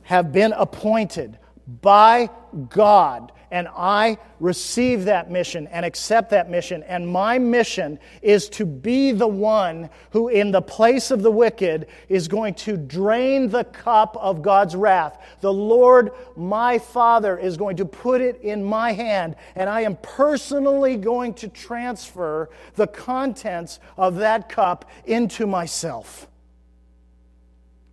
have 0.04 0.32
been 0.32 0.54
appointed 0.54 1.38
by 1.82 2.30
God, 2.70 3.32
and 3.50 3.68
I 3.68 4.16
receive 4.40 5.04
that 5.04 5.30
mission 5.30 5.66
and 5.68 5.84
accept 5.84 6.30
that 6.30 6.50
mission. 6.50 6.82
And 6.84 7.06
my 7.06 7.38
mission 7.38 7.98
is 8.22 8.48
to 8.50 8.64
be 8.64 9.12
the 9.12 9.26
one 9.26 9.90
who, 10.10 10.28
in 10.28 10.50
the 10.50 10.62
place 10.62 11.10
of 11.10 11.22
the 11.22 11.30
wicked, 11.30 11.86
is 12.08 12.28
going 12.28 12.54
to 12.54 12.78
drain 12.78 13.50
the 13.50 13.64
cup 13.64 14.16
of 14.18 14.40
God's 14.40 14.74
wrath. 14.74 15.22
The 15.42 15.52
Lord, 15.52 16.10
my 16.34 16.78
Father, 16.78 17.36
is 17.38 17.58
going 17.58 17.76
to 17.76 17.84
put 17.84 18.22
it 18.22 18.40
in 18.40 18.64
my 18.64 18.92
hand, 18.92 19.36
and 19.54 19.68
I 19.68 19.82
am 19.82 19.96
personally 19.96 20.96
going 20.96 21.34
to 21.34 21.48
transfer 21.48 22.48
the 22.74 22.86
contents 22.86 23.80
of 23.98 24.16
that 24.16 24.48
cup 24.48 24.90
into 25.04 25.46
myself. 25.46 26.26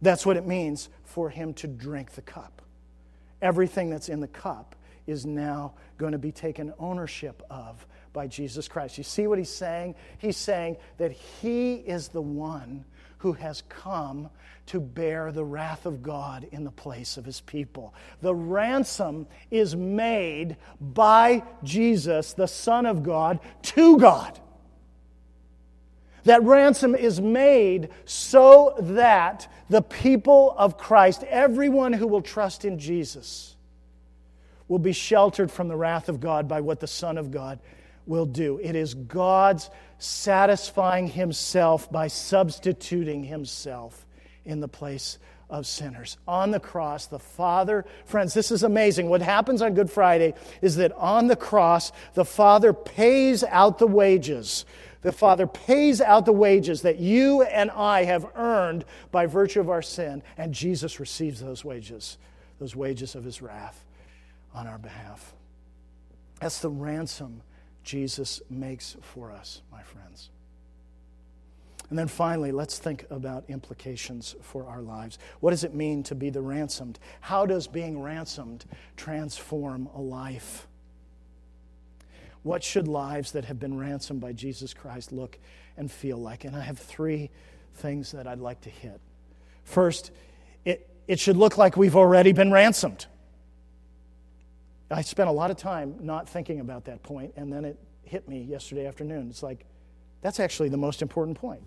That's 0.01 0.25
what 0.25 0.35
it 0.35 0.47
means 0.47 0.89
for 1.11 1.29
him 1.29 1.53
to 1.55 1.67
drink 1.67 2.11
the 2.11 2.21
cup. 2.21 2.61
Everything 3.41 3.89
that's 3.89 4.09
in 4.09 4.19
the 4.19 4.27
cup 4.27 4.75
is 5.07 5.25
now 5.25 5.73
going 5.97 6.11
to 6.13 6.17
be 6.17 6.31
taken 6.31 6.73
ownership 6.79 7.43
of 7.49 7.85
by 8.13 8.27
Jesus 8.27 8.67
Christ. 8.67 8.97
You 8.97 9.03
see 9.03 9.27
what 9.27 9.37
he's 9.37 9.49
saying? 9.49 9.95
He's 10.17 10.37
saying 10.37 10.77
that 10.97 11.11
he 11.11 11.75
is 11.75 12.09
the 12.09 12.21
one 12.21 12.85
who 13.19 13.33
has 13.33 13.61
come 13.69 14.29
to 14.67 14.79
bear 14.79 15.31
the 15.31 15.43
wrath 15.43 15.85
of 15.85 16.01
God 16.01 16.47
in 16.51 16.63
the 16.63 16.71
place 16.71 17.17
of 17.17 17.25
his 17.25 17.41
people. 17.41 17.93
The 18.21 18.33
ransom 18.33 19.27
is 19.49 19.75
made 19.75 20.57
by 20.79 21.43
Jesus, 21.63 22.33
the 22.33 22.47
Son 22.47 22.85
of 22.85 23.03
God, 23.03 23.39
to 23.63 23.97
God. 23.97 24.39
That 26.23 26.43
ransom 26.43 26.95
is 26.95 27.19
made 27.19 27.89
so 28.05 28.75
that 28.79 29.51
the 29.69 29.81
people 29.81 30.55
of 30.57 30.77
Christ, 30.77 31.23
everyone 31.23 31.93
who 31.93 32.07
will 32.07 32.21
trust 32.21 32.65
in 32.65 32.77
Jesus, 32.77 33.55
will 34.67 34.79
be 34.79 34.93
sheltered 34.93 35.51
from 35.51 35.67
the 35.67 35.75
wrath 35.75 36.09
of 36.09 36.19
God 36.19 36.47
by 36.47 36.61
what 36.61 36.79
the 36.79 36.87
Son 36.87 37.17
of 37.17 37.31
God 37.31 37.59
will 38.05 38.25
do. 38.25 38.59
It 38.61 38.75
is 38.75 38.93
God's 38.93 39.69
satisfying 39.97 41.07
himself 41.07 41.91
by 41.91 42.07
substituting 42.07 43.23
himself 43.23 44.05
in 44.45 44.59
the 44.59 44.67
place 44.67 45.19
of 45.49 45.67
sinners. 45.67 46.17
On 46.27 46.49
the 46.51 46.59
cross, 46.59 47.07
the 47.07 47.19
Father, 47.19 47.85
friends, 48.05 48.33
this 48.33 48.51
is 48.51 48.63
amazing. 48.63 49.09
What 49.09 49.21
happens 49.21 49.61
on 49.61 49.73
Good 49.73 49.91
Friday 49.91 50.33
is 50.61 50.77
that 50.77 50.93
on 50.93 51.27
the 51.27 51.35
cross, 51.35 51.91
the 52.13 52.25
Father 52.25 52.71
pays 52.73 53.43
out 53.43 53.77
the 53.77 53.87
wages. 53.87 54.65
The 55.01 55.11
Father 55.11 55.47
pays 55.47 55.99
out 55.99 56.25
the 56.25 56.31
wages 56.31 56.83
that 56.83 56.99
you 56.99 57.41
and 57.41 57.71
I 57.71 58.03
have 58.03 58.27
earned 58.35 58.85
by 59.11 59.25
virtue 59.25 59.59
of 59.59 59.69
our 59.69 59.81
sin, 59.81 60.21
and 60.37 60.53
Jesus 60.53 60.99
receives 60.99 61.39
those 61.39 61.65
wages, 61.65 62.17
those 62.59 62.75
wages 62.75 63.15
of 63.15 63.23
his 63.23 63.41
wrath 63.41 63.83
on 64.53 64.67
our 64.67 64.77
behalf. 64.77 65.33
That's 66.39 66.59
the 66.59 66.69
ransom 66.69 67.41
Jesus 67.83 68.41
makes 68.49 68.95
for 69.01 69.31
us, 69.31 69.61
my 69.71 69.81
friends. 69.81 70.29
And 71.89 71.99
then 71.99 72.07
finally, 72.07 72.51
let's 72.53 72.77
think 72.77 73.05
about 73.09 73.43
implications 73.49 74.35
for 74.41 74.65
our 74.65 74.81
lives. 74.81 75.19
What 75.41 75.51
does 75.51 75.65
it 75.65 75.73
mean 75.73 76.03
to 76.03 76.15
be 76.15 76.29
the 76.29 76.41
ransomed? 76.41 76.99
How 77.19 77.45
does 77.45 77.67
being 77.67 78.01
ransomed 78.01 78.63
transform 78.95 79.89
a 79.93 79.99
life? 79.99 80.67
What 82.43 82.63
should 82.63 82.87
lives 82.87 83.33
that 83.33 83.45
have 83.45 83.59
been 83.59 83.77
ransomed 83.77 84.21
by 84.21 84.33
Jesus 84.33 84.73
Christ 84.73 85.11
look 85.11 85.37
and 85.77 85.91
feel 85.91 86.17
like? 86.17 86.43
And 86.45 86.55
I 86.55 86.61
have 86.61 86.79
three 86.79 87.29
things 87.75 88.11
that 88.11 88.27
I'd 88.27 88.39
like 88.39 88.61
to 88.61 88.69
hit. 88.69 88.99
First, 89.63 90.11
it, 90.65 90.89
it 91.07 91.19
should 91.19 91.37
look 91.37 91.57
like 91.57 91.77
we've 91.77 91.95
already 91.95 92.33
been 92.33 92.51
ransomed. 92.51 93.05
I 94.89 95.01
spent 95.01 95.29
a 95.29 95.31
lot 95.31 95.51
of 95.51 95.57
time 95.57 95.95
not 96.01 96.27
thinking 96.27 96.59
about 96.59 96.85
that 96.85 97.01
point, 97.03 97.33
and 97.37 97.51
then 97.51 97.63
it 97.63 97.77
hit 98.03 98.27
me 98.27 98.41
yesterday 98.41 98.87
afternoon. 98.87 99.29
It's 99.29 99.43
like, 99.43 99.65
that's 100.21 100.39
actually 100.39 100.69
the 100.69 100.77
most 100.77 101.01
important 101.01 101.37
point. 101.37 101.61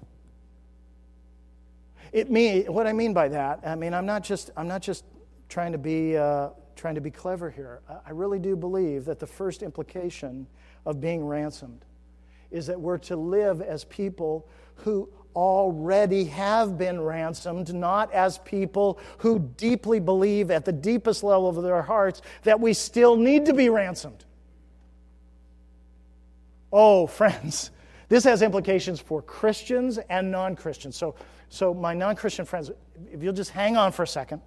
It 2.12 2.30
me 2.30 2.62
what 2.64 2.86
I 2.86 2.92
mean 2.92 3.12
by 3.12 3.28
that. 3.28 3.60
I 3.66 3.74
mean 3.74 3.92
I'm 3.92 4.06
not 4.06 4.22
just 4.22 4.50
I'm 4.56 4.68
not 4.68 4.82
just 4.82 5.04
trying 5.48 5.72
to 5.72 5.78
be 5.78 6.16
uh, 6.16 6.50
trying 6.76 6.94
to 6.94 7.00
be 7.00 7.10
clever 7.10 7.50
here. 7.50 7.80
I 8.06 8.10
really 8.10 8.38
do 8.38 8.56
believe 8.56 9.04
that 9.06 9.18
the 9.18 9.26
first 9.26 9.62
implication 9.62 10.46
of 10.86 11.00
being 11.00 11.24
ransomed 11.24 11.84
is 12.50 12.66
that 12.66 12.80
we're 12.80 12.98
to 12.98 13.16
live 13.16 13.60
as 13.60 13.84
people 13.84 14.46
who 14.76 15.08
already 15.34 16.24
have 16.24 16.78
been 16.78 17.00
ransomed, 17.00 17.74
not 17.74 18.12
as 18.12 18.38
people 18.38 18.98
who 19.18 19.38
deeply 19.56 19.98
believe 19.98 20.50
at 20.50 20.64
the 20.64 20.72
deepest 20.72 21.22
level 21.22 21.48
of 21.48 21.62
their 21.62 21.82
hearts 21.82 22.22
that 22.44 22.60
we 22.60 22.72
still 22.72 23.16
need 23.16 23.46
to 23.46 23.54
be 23.54 23.68
ransomed. 23.68 24.24
Oh, 26.72 27.06
friends, 27.08 27.70
this 28.08 28.24
has 28.24 28.42
implications 28.42 29.00
for 29.00 29.22
Christians 29.22 29.98
and 30.08 30.30
non 30.30 30.56
Christians. 30.56 30.96
So, 30.96 31.14
so, 31.48 31.74
my 31.74 31.94
non 31.94 32.16
Christian 32.16 32.44
friends, 32.44 32.70
if 33.12 33.22
you'll 33.22 33.32
just 33.32 33.50
hang 33.50 33.76
on 33.76 33.92
for 33.92 34.02
a 34.02 34.06
second, 34.06 34.40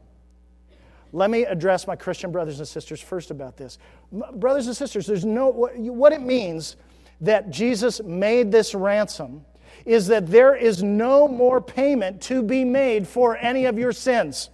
let 1.17 1.31
me 1.31 1.45
address 1.45 1.87
my 1.87 1.95
Christian 1.95 2.31
brothers 2.31 2.59
and 2.59 2.67
sisters 2.67 3.01
first 3.01 3.31
about 3.31 3.57
this. 3.57 3.79
Brothers 4.11 4.67
and 4.67 4.75
sisters, 4.75 5.07
there's 5.07 5.25
no, 5.25 5.49
what 5.49 6.13
it 6.13 6.21
means 6.21 6.75
that 7.21 7.49
Jesus 7.49 8.01
made 8.03 8.51
this 8.51 8.75
ransom 8.75 9.43
is 9.83 10.07
that 10.07 10.27
there 10.27 10.55
is 10.55 10.83
no 10.83 11.27
more 11.27 11.59
payment 11.59 12.21
to 12.21 12.43
be 12.43 12.63
made 12.63 13.07
for 13.07 13.35
any 13.37 13.65
of 13.65 13.79
your 13.79 13.91
sins. 13.91 14.49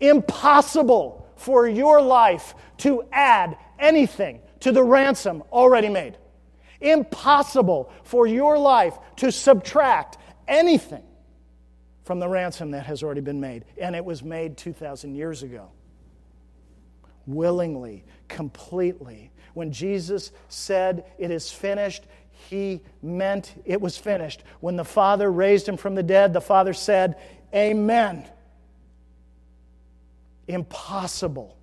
Impossible 0.00 1.28
for 1.36 1.68
your 1.68 2.00
life 2.00 2.54
to 2.78 3.04
add 3.12 3.58
anything 3.78 4.40
to 4.60 4.72
the 4.72 4.82
ransom 4.82 5.42
already 5.52 5.88
made 5.88 6.16
impossible 6.82 7.92
for 8.02 8.26
your 8.26 8.58
life 8.58 8.98
to 9.16 9.30
subtract 9.32 10.18
anything 10.48 11.02
from 12.04 12.18
the 12.18 12.28
ransom 12.28 12.70
that 12.72 12.86
has 12.86 13.02
already 13.02 13.20
been 13.20 13.40
made. 13.40 13.64
And 13.78 13.94
it 13.94 14.04
was 14.04 14.22
made 14.22 14.56
2,000 14.56 15.14
years 15.14 15.42
ago. 15.42 15.70
Willingly, 17.26 18.04
completely. 18.28 19.30
When 19.54 19.72
Jesus 19.72 20.32
said, 20.48 21.04
It 21.18 21.30
is 21.30 21.50
finished, 21.50 22.04
he 22.30 22.80
meant 23.02 23.54
it 23.64 23.80
was 23.80 23.96
finished. 23.96 24.42
When 24.60 24.76
the 24.76 24.84
Father 24.84 25.30
raised 25.30 25.68
him 25.68 25.76
from 25.76 25.94
the 25.94 26.02
dead, 26.02 26.32
the 26.32 26.40
Father 26.40 26.72
said, 26.72 27.16
Amen. 27.54 28.26
Impossible 30.48 31.56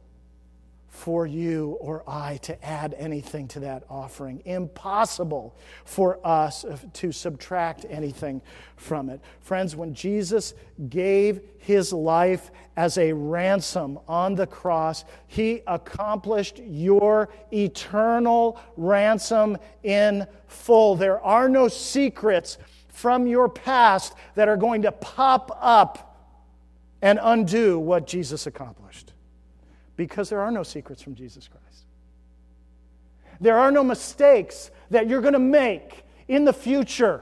for 0.99 1.25
you 1.25 1.77
or 1.79 2.03
I 2.05 2.37
to 2.41 2.65
add 2.65 2.93
anything 2.97 3.47
to 3.49 3.61
that 3.61 3.83
offering. 3.89 4.41
Impossible 4.43 5.55
for 5.85 6.19
us 6.27 6.65
to 6.91 7.13
subtract 7.13 7.85
anything 7.89 8.41
from 8.75 9.09
it. 9.09 9.21
Friends, 9.39 9.77
when 9.77 9.93
Jesus 9.93 10.53
gave 10.89 11.39
his 11.57 11.93
life 11.93 12.51
as 12.75 12.97
a 12.97 13.13
ransom 13.13 13.97
on 14.09 14.35
the 14.35 14.45
cross, 14.45 15.05
he 15.27 15.61
accomplished 15.67 16.59
your 16.65 17.29
eternal 17.53 18.59
ransom 18.75 19.57
in 19.83 20.27
full. 20.47 20.97
There 20.97 21.21
are 21.21 21.47
no 21.47 21.69
secrets 21.69 22.57
from 22.89 23.25
your 23.25 23.47
past 23.47 24.15
that 24.35 24.49
are 24.49 24.57
going 24.57 24.81
to 24.81 24.91
pop 24.91 25.57
up 25.61 26.35
and 27.01 27.19
undo 27.21 27.79
what 27.79 28.05
Jesus 28.05 28.47
accomplished 28.47 29.08
because 29.99 30.29
there 30.29 30.39
are 30.39 30.49
no 30.49 30.63
secrets 30.63 31.01
from 31.01 31.13
Jesus 31.13 31.49
Christ. 31.49 31.83
There 33.41 33.59
are 33.59 33.69
no 33.69 33.83
mistakes 33.83 34.71
that 34.91 35.09
you're 35.09 35.19
going 35.19 35.33
to 35.33 35.39
make 35.39 36.05
in 36.29 36.45
the 36.45 36.53
future 36.53 37.21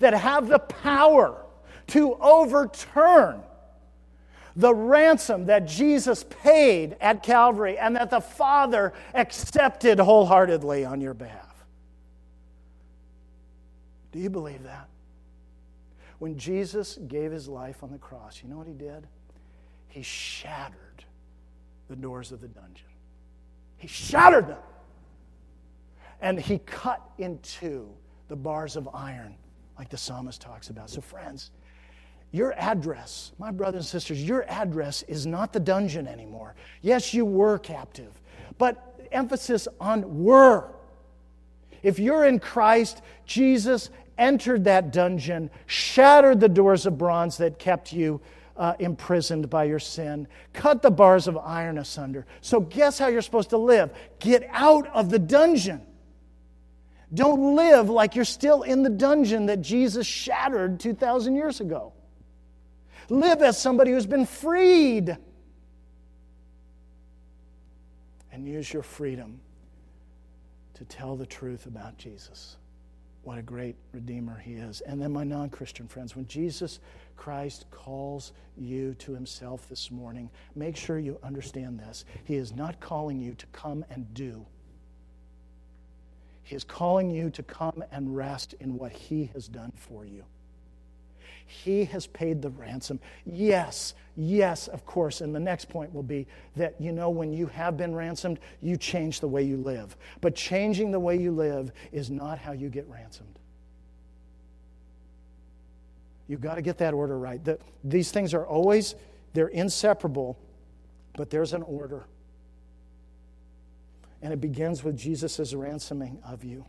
that 0.00 0.14
have 0.14 0.48
the 0.48 0.58
power 0.58 1.46
to 1.86 2.14
overturn 2.14 3.40
the 4.56 4.74
ransom 4.74 5.46
that 5.46 5.68
Jesus 5.68 6.24
paid 6.28 6.96
at 7.00 7.22
Calvary 7.22 7.78
and 7.78 7.94
that 7.94 8.10
the 8.10 8.20
Father 8.20 8.92
accepted 9.14 10.00
wholeheartedly 10.00 10.84
on 10.84 11.00
your 11.00 11.14
behalf. 11.14 11.64
Do 14.10 14.18
you 14.18 14.28
believe 14.28 14.64
that? 14.64 14.88
When 16.18 16.36
Jesus 16.36 16.98
gave 17.06 17.30
his 17.30 17.46
life 17.46 17.84
on 17.84 17.92
the 17.92 17.98
cross, 17.98 18.40
you 18.42 18.48
know 18.48 18.58
what 18.58 18.66
he 18.66 18.74
did? 18.74 19.06
He 19.86 20.02
shattered 20.02 20.91
the 21.92 21.96
doors 21.96 22.32
of 22.32 22.40
the 22.40 22.48
dungeon. 22.48 22.86
He 23.76 23.86
shattered 23.86 24.48
them. 24.48 24.62
And 26.22 26.40
he 26.40 26.56
cut 26.58 27.02
into 27.18 27.86
the 28.28 28.36
bars 28.36 28.76
of 28.76 28.88
iron, 28.94 29.34
like 29.76 29.90
the 29.90 29.98
psalmist 29.98 30.40
talks 30.40 30.70
about. 30.70 30.88
So, 30.88 31.02
friends, 31.02 31.50
your 32.30 32.54
address, 32.54 33.32
my 33.38 33.50
brothers 33.50 33.80
and 33.80 33.84
sisters, 33.84 34.26
your 34.26 34.46
address 34.48 35.02
is 35.02 35.26
not 35.26 35.52
the 35.52 35.60
dungeon 35.60 36.06
anymore. 36.06 36.54
Yes, 36.80 37.12
you 37.12 37.26
were 37.26 37.58
captive, 37.58 38.18
but 38.56 39.06
emphasis 39.12 39.68
on 39.78 40.22
were. 40.22 40.70
If 41.82 41.98
you're 41.98 42.24
in 42.24 42.38
Christ, 42.38 43.02
Jesus 43.26 43.90
entered 44.16 44.64
that 44.64 44.92
dungeon, 44.94 45.50
shattered 45.66 46.40
the 46.40 46.48
doors 46.48 46.86
of 46.86 46.96
bronze 46.96 47.36
that 47.36 47.58
kept 47.58 47.92
you 47.92 48.22
uh, 48.62 48.76
imprisoned 48.78 49.50
by 49.50 49.64
your 49.64 49.80
sin. 49.80 50.28
Cut 50.52 50.82
the 50.82 50.90
bars 50.90 51.26
of 51.26 51.36
iron 51.36 51.78
asunder. 51.78 52.26
So, 52.42 52.60
guess 52.60 52.96
how 52.96 53.08
you're 53.08 53.20
supposed 53.20 53.50
to 53.50 53.58
live? 53.58 53.90
Get 54.20 54.48
out 54.52 54.86
of 54.86 55.10
the 55.10 55.18
dungeon. 55.18 55.84
Don't 57.12 57.56
live 57.56 57.90
like 57.90 58.14
you're 58.14 58.24
still 58.24 58.62
in 58.62 58.84
the 58.84 58.88
dungeon 58.88 59.46
that 59.46 59.62
Jesus 59.62 60.06
shattered 60.06 60.78
2,000 60.78 61.34
years 61.34 61.60
ago. 61.60 61.92
Live 63.08 63.42
as 63.42 63.60
somebody 63.60 63.90
who's 63.90 64.06
been 64.06 64.26
freed. 64.26 65.18
And 68.30 68.46
use 68.46 68.72
your 68.72 68.84
freedom 68.84 69.40
to 70.74 70.84
tell 70.84 71.16
the 71.16 71.26
truth 71.26 71.66
about 71.66 71.98
Jesus. 71.98 72.58
What 73.24 73.38
a 73.38 73.42
great 73.42 73.74
Redeemer 73.92 74.38
he 74.38 74.52
is. 74.52 74.82
And 74.82 75.02
then, 75.02 75.12
my 75.12 75.24
non 75.24 75.50
Christian 75.50 75.88
friends, 75.88 76.14
when 76.14 76.26
Jesus 76.26 76.78
Christ 77.22 77.66
calls 77.70 78.32
you 78.58 78.94
to 78.94 79.14
himself 79.14 79.68
this 79.68 79.92
morning, 79.92 80.28
make 80.56 80.76
sure 80.76 80.98
you 80.98 81.20
understand 81.22 81.78
this. 81.78 82.04
He 82.24 82.34
is 82.34 82.52
not 82.52 82.80
calling 82.80 83.20
you 83.20 83.34
to 83.34 83.46
come 83.52 83.84
and 83.90 84.12
do, 84.12 84.44
He 86.42 86.56
is 86.56 86.64
calling 86.64 87.12
you 87.12 87.30
to 87.30 87.42
come 87.44 87.84
and 87.92 88.16
rest 88.16 88.56
in 88.58 88.76
what 88.76 88.90
He 88.90 89.30
has 89.34 89.46
done 89.46 89.70
for 89.76 90.04
you. 90.04 90.24
He 91.46 91.84
has 91.84 92.08
paid 92.08 92.42
the 92.42 92.50
ransom. 92.50 92.98
Yes, 93.24 93.94
yes, 94.16 94.66
of 94.66 94.84
course. 94.84 95.20
And 95.20 95.32
the 95.32 95.38
next 95.38 95.68
point 95.68 95.94
will 95.94 96.02
be 96.02 96.26
that, 96.56 96.74
you 96.80 96.90
know, 96.90 97.08
when 97.08 97.32
you 97.32 97.46
have 97.46 97.76
been 97.76 97.94
ransomed, 97.94 98.40
you 98.60 98.76
change 98.76 99.20
the 99.20 99.28
way 99.28 99.44
you 99.44 99.58
live. 99.58 99.96
But 100.20 100.34
changing 100.34 100.90
the 100.90 100.98
way 100.98 101.16
you 101.16 101.30
live 101.30 101.70
is 101.92 102.10
not 102.10 102.40
how 102.40 102.50
you 102.50 102.68
get 102.68 102.88
ransomed. 102.88 103.31
You've 106.28 106.40
got 106.40 106.54
to 106.54 106.62
get 106.62 106.78
that 106.78 106.94
order 106.94 107.18
right. 107.18 107.44
The, 107.44 107.58
these 107.84 108.10
things 108.10 108.34
are 108.34 108.46
always, 108.46 108.94
they're 109.32 109.48
inseparable, 109.48 110.38
But 111.16 111.30
there's 111.30 111.52
an 111.52 111.62
order. 111.62 112.04
And 114.22 114.32
it 114.32 114.40
begins 114.40 114.84
with 114.84 114.96
Jesus' 114.96 115.52
ransoming 115.52 116.18
of 116.24 116.44
you. 116.44 116.64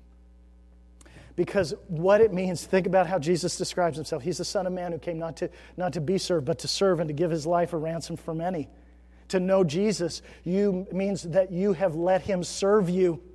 Because 1.35 1.73
what 1.87 2.21
it 2.21 2.31
means, 2.31 2.63
think 2.63 2.85
about 2.85 3.07
how 3.07 3.17
Jesus 3.17 3.57
describes 3.57 3.95
himself. 3.95 4.21
He's 4.21 4.37
the 4.37 4.45
Son 4.45 4.67
of 4.67 4.73
Man 4.73 4.91
who 4.91 4.99
came 4.99 5.17
not 5.17 5.37
to, 5.37 5.49
not 5.77 5.93
to 5.93 6.01
be 6.01 6.17
served, 6.17 6.45
but 6.45 6.59
to 6.59 6.67
serve 6.67 6.99
and 6.99 7.07
to 7.07 7.13
give 7.13 7.31
his 7.31 7.45
life 7.45 7.73
a 7.73 7.77
ransom 7.77 8.17
for 8.17 8.35
many. 8.35 8.69
To 9.29 9.39
know 9.39 9.63
Jesus 9.63 10.21
you, 10.43 10.85
means 10.91 11.23
that 11.23 11.51
you 11.51 11.73
have 11.73 11.95
let 11.95 12.21
him 12.21 12.43
serve 12.43 12.89
you. 12.89 13.21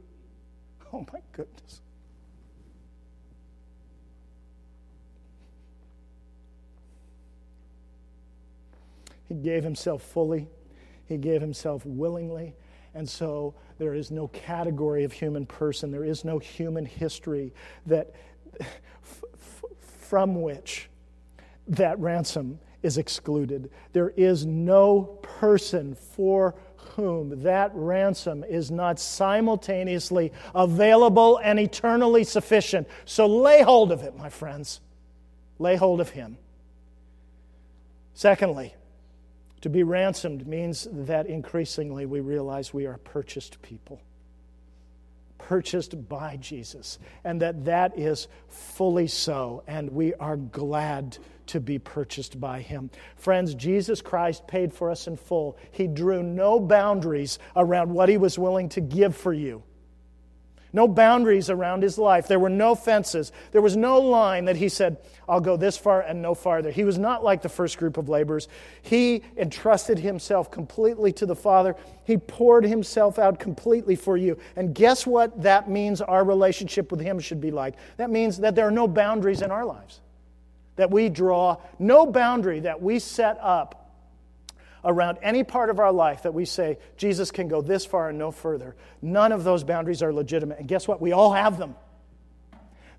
Oh 0.90 1.04
my 1.12 1.20
goodness. 1.32 1.82
He 9.28 9.34
gave 9.34 9.62
himself 9.62 10.02
fully, 10.02 10.48
he 11.06 11.16
gave 11.16 11.40
himself 11.40 11.84
willingly. 11.84 12.54
And 12.94 13.08
so 13.08 13.54
there 13.78 13.94
is 13.94 14.10
no 14.10 14.28
category 14.28 15.04
of 15.04 15.12
human 15.12 15.46
person, 15.46 15.90
there 15.90 16.04
is 16.04 16.24
no 16.24 16.38
human 16.38 16.86
history 16.86 17.52
that, 17.86 18.14
f- 18.60 19.24
f- 19.34 19.64
from 20.08 20.40
which 20.40 20.88
that 21.68 21.98
ransom 21.98 22.58
is 22.82 22.96
excluded. 22.96 23.70
There 23.92 24.10
is 24.10 24.46
no 24.46 25.18
person 25.22 25.94
for 25.94 26.54
whom 26.76 27.42
that 27.42 27.70
ransom 27.74 28.42
is 28.44 28.70
not 28.70 28.98
simultaneously 28.98 30.32
available 30.54 31.38
and 31.42 31.60
eternally 31.60 32.24
sufficient. 32.24 32.88
So 33.04 33.26
lay 33.26 33.62
hold 33.62 33.92
of 33.92 34.02
it, 34.02 34.16
my 34.16 34.28
friends. 34.28 34.80
Lay 35.58 35.76
hold 35.76 36.00
of 36.00 36.10
him. 36.10 36.38
Secondly, 38.14 38.74
to 39.62 39.68
be 39.68 39.82
ransomed 39.82 40.46
means 40.46 40.86
that 40.90 41.26
increasingly 41.26 42.06
we 42.06 42.20
realize 42.20 42.72
we 42.72 42.86
are 42.86 42.98
purchased 42.98 43.60
people, 43.62 44.00
purchased 45.38 46.08
by 46.08 46.36
Jesus, 46.36 46.98
and 47.24 47.42
that 47.42 47.64
that 47.64 47.98
is 47.98 48.28
fully 48.48 49.06
so, 49.06 49.62
and 49.66 49.90
we 49.90 50.14
are 50.14 50.36
glad 50.36 51.18
to 51.46 51.60
be 51.60 51.78
purchased 51.78 52.38
by 52.38 52.60
him. 52.60 52.90
Friends, 53.16 53.54
Jesus 53.54 54.02
Christ 54.02 54.46
paid 54.46 54.72
for 54.72 54.90
us 54.90 55.06
in 55.06 55.16
full. 55.16 55.56
He 55.70 55.86
drew 55.86 56.22
no 56.22 56.60
boundaries 56.60 57.38
around 57.56 57.90
what 57.90 58.08
he 58.08 58.18
was 58.18 58.38
willing 58.38 58.68
to 58.70 58.80
give 58.80 59.16
for 59.16 59.32
you 59.32 59.62
no 60.72 60.86
boundaries 60.86 61.50
around 61.50 61.82
his 61.82 61.98
life. 61.98 62.28
There 62.28 62.38
were 62.38 62.48
no 62.48 62.74
fences. 62.74 63.32
There 63.52 63.62
was 63.62 63.76
no 63.76 63.98
line 64.00 64.44
that 64.46 64.56
he 64.56 64.68
said, 64.68 64.98
I'll 65.28 65.40
go 65.40 65.56
this 65.56 65.76
far 65.76 66.02
and 66.02 66.20
no 66.20 66.34
farther. 66.34 66.70
He 66.70 66.84
was 66.84 66.98
not 66.98 67.24
like 67.24 67.42
the 67.42 67.48
first 67.48 67.78
group 67.78 67.96
of 67.96 68.08
laborers. 68.08 68.48
He 68.82 69.22
entrusted 69.36 69.98
himself 69.98 70.50
completely 70.50 71.12
to 71.14 71.26
the 71.26 71.36
Father. 71.36 71.74
He 72.04 72.16
poured 72.16 72.64
himself 72.64 73.18
out 73.18 73.38
completely 73.38 73.96
for 73.96 74.16
you. 74.16 74.38
And 74.56 74.74
guess 74.74 75.06
what 75.06 75.42
that 75.42 75.68
means 75.70 76.00
our 76.00 76.24
relationship 76.24 76.90
with 76.90 77.00
him 77.00 77.18
should 77.18 77.40
be 77.40 77.50
like? 77.50 77.74
That 77.96 78.10
means 78.10 78.38
that 78.38 78.54
there 78.54 78.66
are 78.66 78.70
no 78.70 78.88
boundaries 78.88 79.42
in 79.42 79.50
our 79.50 79.64
lives, 79.64 80.00
that 80.76 80.90
we 80.90 81.08
draw, 81.08 81.56
no 81.78 82.06
boundary 82.06 82.60
that 82.60 82.80
we 82.80 82.98
set 82.98 83.38
up 83.40 83.87
around 84.84 85.18
any 85.22 85.44
part 85.44 85.70
of 85.70 85.80
our 85.80 85.92
life 85.92 86.22
that 86.22 86.34
we 86.34 86.44
say 86.44 86.78
Jesus 86.96 87.30
can 87.30 87.48
go 87.48 87.60
this 87.60 87.84
far 87.84 88.08
and 88.08 88.18
no 88.18 88.30
further, 88.30 88.76
none 89.02 89.32
of 89.32 89.44
those 89.44 89.64
boundaries 89.64 90.02
are 90.02 90.12
legitimate. 90.12 90.58
And 90.58 90.68
guess 90.68 90.86
what? 90.86 91.00
We 91.00 91.12
all 91.12 91.32
have 91.32 91.58
them. 91.58 91.74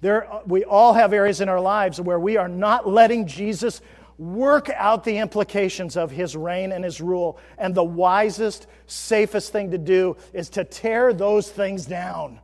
There, 0.01 0.31
uh, 0.31 0.41
we 0.45 0.63
all 0.63 0.93
have 0.93 1.13
areas 1.13 1.41
in 1.41 1.49
our 1.49 1.59
lives 1.59 1.99
where 1.99 2.19
we 2.19 2.37
are 2.37 2.47
not 2.47 2.87
letting 2.87 3.27
Jesus 3.27 3.81
work 4.17 4.69
out 4.69 5.03
the 5.03 5.17
implications 5.17 5.95
of 5.97 6.11
his 6.11 6.35
reign 6.35 6.71
and 6.71 6.83
his 6.83 7.01
rule. 7.01 7.39
And 7.57 7.73
the 7.73 7.83
wisest, 7.83 8.67
safest 8.85 9.51
thing 9.51 9.71
to 9.71 9.77
do 9.77 10.17
is 10.33 10.49
to 10.51 10.63
tear 10.63 11.13
those 11.13 11.49
things 11.49 11.85
down. 11.85 12.39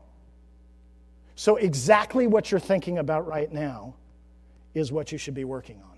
So, 1.36 1.58
exactly 1.58 2.28
what 2.28 2.50
you're 2.50 2.62
thinking 2.62 2.98
about 2.98 3.28
right 3.28 3.52
now 3.52 3.96
is 4.74 4.92
what 4.92 5.12
you 5.12 5.18
should 5.18 5.34
be 5.34 5.44
working 5.44 5.82
on. 5.82 5.95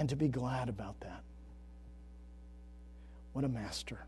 And 0.00 0.08
to 0.08 0.16
be 0.16 0.28
glad 0.28 0.70
about 0.70 0.98
that. 1.00 1.22
What 3.34 3.44
a 3.44 3.48
master. 3.48 3.98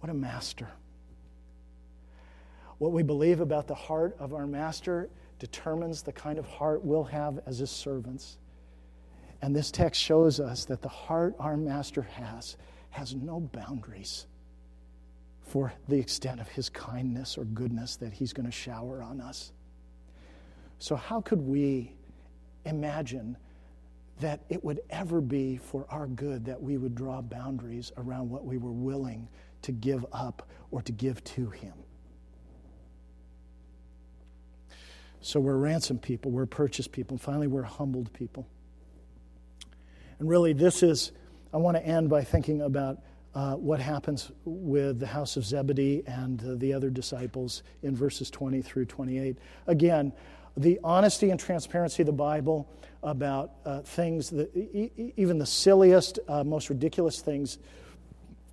What 0.00 0.08
a 0.08 0.14
master. 0.14 0.66
What 2.78 2.92
we 2.92 3.02
believe 3.02 3.40
about 3.40 3.68
the 3.68 3.74
heart 3.74 4.16
of 4.18 4.32
our 4.32 4.46
master 4.46 5.10
determines 5.38 6.00
the 6.00 6.12
kind 6.12 6.38
of 6.38 6.46
heart 6.46 6.82
we'll 6.82 7.04
have 7.04 7.38
as 7.44 7.58
his 7.58 7.70
servants. 7.70 8.38
And 9.42 9.54
this 9.54 9.70
text 9.70 10.00
shows 10.00 10.40
us 10.40 10.64
that 10.64 10.80
the 10.80 10.88
heart 10.88 11.34
our 11.38 11.58
master 11.58 12.00
has 12.00 12.56
has 12.88 13.14
no 13.14 13.40
boundaries 13.40 14.26
for 15.42 15.70
the 15.86 15.98
extent 15.98 16.40
of 16.40 16.48
his 16.48 16.70
kindness 16.70 17.36
or 17.36 17.44
goodness 17.44 17.96
that 17.96 18.14
he's 18.14 18.32
going 18.32 18.46
to 18.46 18.52
shower 18.52 19.02
on 19.02 19.20
us. 19.20 19.52
So, 20.78 20.96
how 20.96 21.20
could 21.20 21.42
we 21.42 21.92
imagine 22.64 23.36
that 24.20 24.40
it 24.48 24.62
would 24.64 24.80
ever 24.90 25.20
be 25.20 25.56
for 25.56 25.86
our 25.90 26.06
good 26.06 26.44
that 26.44 26.62
we 26.62 26.76
would 26.76 26.94
draw 26.94 27.20
boundaries 27.20 27.92
around 27.96 28.30
what 28.30 28.44
we 28.44 28.58
were 28.58 28.72
willing 28.72 29.28
to 29.62 29.72
give 29.72 30.06
up 30.12 30.48
or 30.70 30.82
to 30.82 30.92
give 30.92 31.22
to 31.24 31.50
Him. 31.50 31.74
So 35.20 35.38
we're 35.38 35.56
ransomed 35.56 36.00
people, 36.00 36.30
we're 36.30 36.46
purchased 36.46 36.92
people, 36.92 37.14
and 37.14 37.20
finally 37.20 37.46
we're 37.46 37.62
humbled 37.62 38.12
people. 38.12 38.46
And 40.18 40.28
really, 40.28 40.52
this 40.52 40.82
is, 40.82 41.12
I 41.52 41.58
want 41.58 41.76
to 41.76 41.84
end 41.84 42.08
by 42.08 42.24
thinking 42.24 42.62
about 42.62 42.98
uh, 43.34 43.54
what 43.54 43.80
happens 43.80 44.32
with 44.44 44.98
the 44.98 45.06
house 45.06 45.36
of 45.36 45.44
Zebedee 45.44 46.02
and 46.06 46.42
uh, 46.42 46.54
the 46.56 46.72
other 46.72 46.90
disciples 46.90 47.62
in 47.82 47.94
verses 47.94 48.30
20 48.30 48.60
through 48.62 48.86
28. 48.86 49.36
Again, 49.66 50.12
the 50.56 50.80
honesty 50.82 51.30
and 51.30 51.38
transparency 51.38 52.02
of 52.02 52.06
the 52.06 52.12
Bible 52.12 52.68
about 53.02 53.52
uh, 53.64 53.80
things 53.80 54.30
that 54.30 54.54
e- 54.56 55.12
even 55.16 55.38
the 55.38 55.46
silliest, 55.46 56.18
uh, 56.28 56.44
most 56.44 56.68
ridiculous 56.68 57.20
things, 57.20 57.58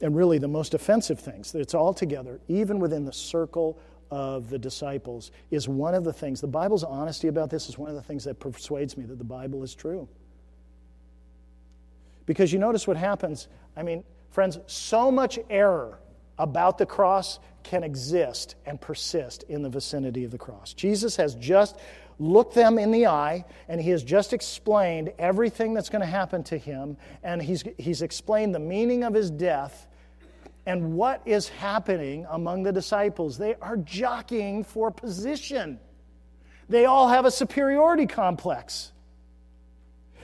and 0.01 0.15
really 0.15 0.37
the 0.37 0.47
most 0.47 0.73
offensive 0.73 1.19
things. 1.19 1.53
It's 1.55 1.73
all 1.73 1.93
together, 1.93 2.39
even 2.47 2.79
within 2.79 3.05
the 3.05 3.13
circle 3.13 3.79
of 4.09 4.49
the 4.49 4.59
disciples, 4.59 5.31
is 5.51 5.67
one 5.67 5.93
of 5.93 6.03
the 6.03 6.13
things. 6.13 6.39
The 6.39 6.47
Bible's 6.47 6.83
honesty 6.83 7.27
about 7.27 7.49
this 7.49 7.67
is 7.67 7.77
one 7.77 7.89
of 7.89 7.95
the 7.95 8.01
things 8.01 8.23
that 8.25 8.39
persuades 8.39 8.95
me 8.95 9.05
that 9.05 9.17
the 9.17 9.23
Bible 9.23 9.63
is 9.63 9.75
true. 9.75 10.07
Because 12.25 12.53
you 12.53 12.59
notice 12.59 12.87
what 12.87 12.97
happens. 12.97 13.47
I 13.75 13.83
mean, 13.83 14.03
friends, 14.31 14.59
so 14.67 15.11
much 15.11 15.39
error 15.49 15.99
about 16.37 16.77
the 16.77 16.85
cross 16.85 17.39
can 17.63 17.83
exist 17.83 18.55
and 18.65 18.79
persist 18.79 19.43
in 19.43 19.61
the 19.61 19.69
vicinity 19.69 20.23
of 20.23 20.31
the 20.31 20.37
cross. 20.37 20.73
Jesus 20.73 21.15
has 21.15 21.35
just 21.35 21.77
looked 22.19 22.55
them 22.55 22.79
in 22.79 22.91
the 22.91 23.07
eye 23.07 23.45
and 23.67 23.79
he 23.79 23.89
has 23.91 24.03
just 24.03 24.33
explained 24.33 25.13
everything 25.19 25.73
that's 25.73 25.89
going 25.89 26.01
to 26.01 26.07
happen 26.07 26.43
to 26.45 26.57
him, 26.57 26.97
and 27.23 27.41
he's, 27.41 27.63
he's 27.77 28.01
explained 28.01 28.55
the 28.55 28.59
meaning 28.59 29.03
of 29.03 29.13
his 29.13 29.29
death 29.29 29.87
and 30.65 30.93
what 30.95 31.21
is 31.25 31.47
happening 31.47 32.25
among 32.29 32.63
the 32.63 32.71
disciples. 32.71 33.37
They 33.37 33.55
are 33.55 33.77
jockeying 33.77 34.63
for 34.63 34.91
position, 34.91 35.79
they 36.69 36.85
all 36.85 37.07
have 37.07 37.25
a 37.25 37.31
superiority 37.31 38.05
complex. 38.05 38.91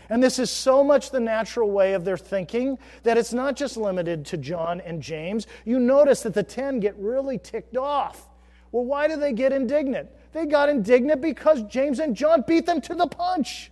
And 0.09 0.21
this 0.21 0.37
is 0.37 0.51
so 0.51 0.83
much 0.83 1.11
the 1.11 1.19
natural 1.21 1.71
way 1.71 1.93
of 1.93 2.03
their 2.03 2.17
thinking 2.17 2.77
that 3.03 3.17
it's 3.17 3.31
not 3.31 3.55
just 3.55 3.77
limited 3.77 4.25
to 4.27 4.37
John 4.37 4.81
and 4.81 5.01
James. 5.01 5.47
You 5.63 5.79
notice 5.79 6.21
that 6.23 6.33
the 6.33 6.43
10 6.43 6.81
get 6.81 6.95
really 6.97 7.37
ticked 7.37 7.77
off. 7.77 8.27
Well, 8.71 8.83
why 8.83 9.07
do 9.07 9.15
they 9.15 9.31
get 9.31 9.53
indignant? 9.53 10.09
They 10.33 10.45
got 10.47 10.69
indignant 10.69 11.21
because 11.21 11.61
James 11.63 11.99
and 11.99 12.15
John 12.15 12.43
beat 12.45 12.65
them 12.65 12.81
to 12.81 12.95
the 12.95 13.07
punch. 13.07 13.71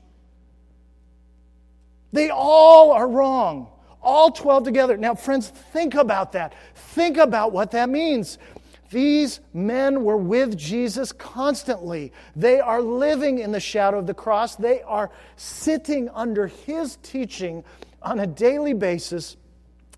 They 2.14 2.30
all 2.30 2.92
are 2.92 3.08
wrong. 3.08 3.68
All 4.02 4.32
12 4.32 4.64
together. 4.64 4.98
Now, 4.98 5.16
friends, 5.16 5.50
think 5.50 5.96
about 5.96 6.32
that. 6.34 6.54
Think 6.76 7.18
about 7.18 7.52
what 7.52 7.72
that 7.72 7.90
means. 7.90 8.38
These 8.90 9.40
men 9.54 10.04
were 10.04 10.18
with 10.18 10.58
Jesus 10.58 11.12
constantly. 11.12 12.12
They 12.36 12.60
are 12.60 12.82
living 12.82 13.40
in 13.40 13.52
the 13.52 13.60
shadow 13.60 14.00
of 14.00 14.08
the 14.08 14.14
cross. 14.14 14.56
They 14.56 14.82
are 14.82 15.10
sitting 15.38 16.10
under 16.10 16.48
his 16.48 16.98
teaching 17.02 17.64
on 18.02 18.20
a 18.20 18.28
daily 18.28 18.74
basis, 18.74 19.38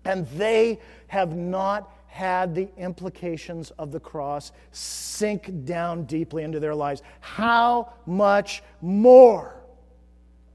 and 0.04 0.28
they 0.28 0.80
have 1.08 1.34
not 1.34 1.93
had 2.14 2.54
the 2.54 2.68
implications 2.76 3.72
of 3.72 3.90
the 3.90 3.98
cross 3.98 4.52
sink 4.70 5.64
down 5.64 6.04
deeply 6.04 6.44
into 6.44 6.60
their 6.60 6.74
lives. 6.74 7.02
How 7.18 7.92
much 8.06 8.62
more 8.80 9.56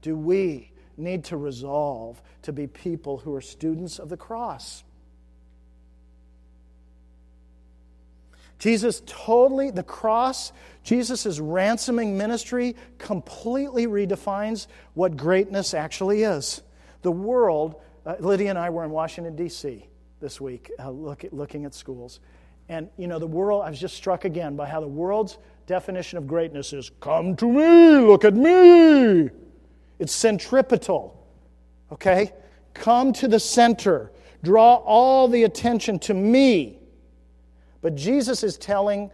do 0.00 0.16
we 0.16 0.72
need 0.96 1.22
to 1.24 1.36
resolve 1.36 2.22
to 2.40 2.52
be 2.54 2.66
people 2.66 3.18
who 3.18 3.34
are 3.34 3.42
students 3.42 3.98
of 3.98 4.08
the 4.08 4.16
cross? 4.16 4.84
Jesus 8.58 9.02
totally, 9.04 9.70
the 9.70 9.82
cross, 9.82 10.52
Jesus' 10.82 11.38
ransoming 11.40 12.16
ministry 12.16 12.74
completely 12.96 13.86
redefines 13.86 14.66
what 14.94 15.14
greatness 15.14 15.74
actually 15.74 16.22
is. 16.22 16.62
The 17.02 17.12
world, 17.12 17.82
uh, 18.06 18.14
Lydia 18.18 18.48
and 18.48 18.58
I 18.58 18.70
were 18.70 18.82
in 18.82 18.90
Washington, 18.90 19.36
D.C. 19.36 19.89
this 20.20 20.40
week, 20.40 20.70
uh, 20.78 20.90
look 20.90 21.24
at, 21.24 21.32
looking 21.32 21.64
at 21.64 21.74
schools. 21.74 22.20
And, 22.68 22.88
you 22.96 23.08
know, 23.08 23.18
the 23.18 23.26
world, 23.26 23.64
I 23.64 23.70
was 23.70 23.80
just 23.80 23.96
struck 23.96 24.24
again 24.24 24.54
by 24.54 24.66
how 24.66 24.80
the 24.80 24.86
world's 24.86 25.38
definition 25.66 26.18
of 26.18 26.26
greatness 26.26 26.72
is 26.72 26.90
come 27.00 27.34
to 27.36 27.46
me, 27.46 27.98
look 27.98 28.24
at 28.24 28.34
me. 28.34 29.30
It's 29.98 30.12
centripetal, 30.12 31.26
okay? 31.90 32.32
Come 32.74 33.12
to 33.14 33.28
the 33.28 33.40
center, 33.40 34.12
draw 34.42 34.76
all 34.76 35.26
the 35.26 35.44
attention 35.44 35.98
to 36.00 36.14
me. 36.14 36.78
But 37.82 37.96
Jesus 37.96 38.44
is 38.44 38.56
telling 38.56 39.10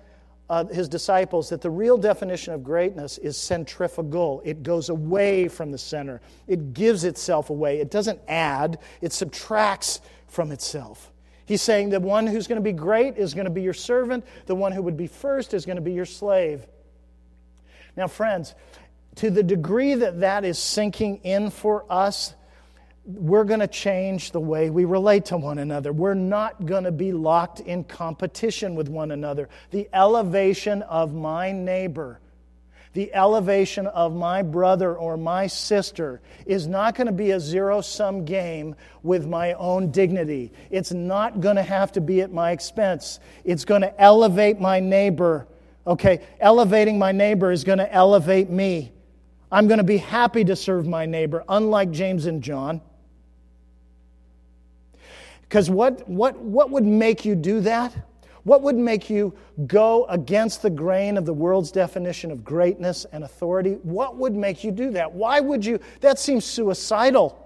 uh, 0.49 0.65
his 0.67 0.89
disciples 0.89 1.49
that 1.49 1.61
the 1.61 1.71
real 1.71 1.99
definition 1.99 2.53
of 2.53 2.63
greatness 2.63 3.19
is 3.19 3.37
centrifugal. 3.37 4.43
It 4.45 4.63
goes 4.63 4.91
away 4.91 5.49
from 5.49 5.73
the 5.73 5.79
center, 5.79 6.21
it 6.47 6.75
gives 6.75 7.05
itself 7.05 7.51
away. 7.51 7.81
It 7.81 7.91
doesn't 7.91 8.21
add, 8.29 8.79
it 9.01 9.13
subtracts 9.13 10.01
from 10.27 10.53
itself. 10.53 11.13
He's 11.47 11.63
saying 11.63 11.91
the 11.91 12.01
one 12.01 12.27
who's 12.27 12.47
going 12.47 12.61
to 12.61 12.65
be 12.65 12.73
great 12.73 13.17
is 13.17 13.35
going 13.35 13.45
to 13.45 13.51
be 13.51 13.63
your 13.63 13.75
servant, 13.75 14.25
the 14.47 14.55
one 14.55 14.73
who 14.73 14.83
would 14.83 14.97
be 14.97 15.07
first 15.07 15.55
is 15.55 15.65
going 15.65 15.77
to 15.77 15.83
be 15.83 15.93
your 15.93 16.05
slave. 16.05 16.67
Now, 17.97 18.09
friends, 18.09 18.55
to 19.17 19.31
the 19.31 19.43
degree 19.43 19.95
that 19.95 20.21
that 20.21 20.45
is 20.45 20.59
sinking 20.59 21.19
in 21.19 21.51
for 21.51 21.85
us, 21.89 22.35
we're 23.07 23.45
going 23.45 23.61
to 23.61 23.69
change 23.69 24.33
the 24.33 24.41
way 24.41 24.69
we 24.69 24.85
relate 24.85 25.27
to 25.27 25.37
one 25.37 25.59
another. 25.59 25.93
We're 25.93 26.15
not 26.15 26.67
going 26.67 26.85
to 26.85 26.93
be 26.93 27.13
locked 27.13 27.61
in 27.61 27.85
competition 27.85 28.75
with 28.75 28.89
one 28.89 29.13
another. 29.13 29.49
The 29.71 29.89
elevation 29.93 30.83
of 30.83 31.15
my 31.15 31.53
neighbor, 31.53 32.21
the 32.97 33.15
elevation 33.15 33.87
of 33.89 34.15
my 34.15 34.41
brother 34.41 34.97
or 34.97 35.19
my 35.19 35.47
sister 35.47 36.23
is 36.47 36.67
not 36.67 36.95
going 36.95 37.07
to 37.07 37.13
be 37.13 37.33
a 37.33 37.39
zero 37.39 37.83
sum 37.83 38.25
game 38.25 38.75
with 39.03 39.27
my 39.27 39.53
own 39.53 39.91
dignity. 39.91 40.51
It's 40.71 40.93
not 40.93 41.43
going 41.43 41.57
to 41.57 41.63
have 41.63 41.93
to 41.93 42.01
be 42.01 42.23
at 42.23 42.33
my 42.33 42.53
expense. 42.53 43.21
It's 43.45 43.67
going 43.67 43.83
to 43.83 44.01
elevate 44.01 44.59
my 44.61 44.81
neighbor. 44.81 45.47
Okay, 45.87 46.23
elevating 46.41 46.99
my 46.99 47.13
neighbor 47.13 47.53
is 47.53 47.65
going 47.65 47.81
to 47.81 47.93
elevate 47.93 48.49
me. 48.49 48.93
I'm 49.53 49.69
going 49.69 49.79
to 49.79 49.85
be 49.85 49.99
happy 49.99 50.45
to 50.45 50.57
serve 50.57 50.87
my 50.87 51.05
neighbor, 51.05 51.45
unlike 51.51 51.91
James 51.91 52.25
and 52.25 52.43
John. 52.43 52.81
Because 55.43 55.69
what, 55.69 56.09
what, 56.09 56.39
what 56.39 56.71
would 56.71 56.87
make 56.87 57.27
you 57.27 57.35
do 57.35 57.61
that? 57.61 57.95
What 58.47 58.63
would 58.63 58.77
make 58.77 59.11
you 59.11 59.35
go 59.67 60.05
against 60.05 60.63
the 60.63 60.71
grain 60.71 61.17
of 61.17 61.27
the 61.27 61.35
world's 61.35 61.73
definition 61.73 62.31
of 62.31 62.45
greatness 62.45 63.05
and 63.11 63.25
authority? 63.25 63.73
What 63.83 64.19
would 64.19 64.37
make 64.37 64.63
you 64.63 64.71
do 64.71 64.93
that? 64.93 65.13
Why 65.13 65.41
would 65.41 65.67
you? 65.67 65.81
That 66.01 66.17
seems 66.21 66.45
suicidal. 66.45 67.43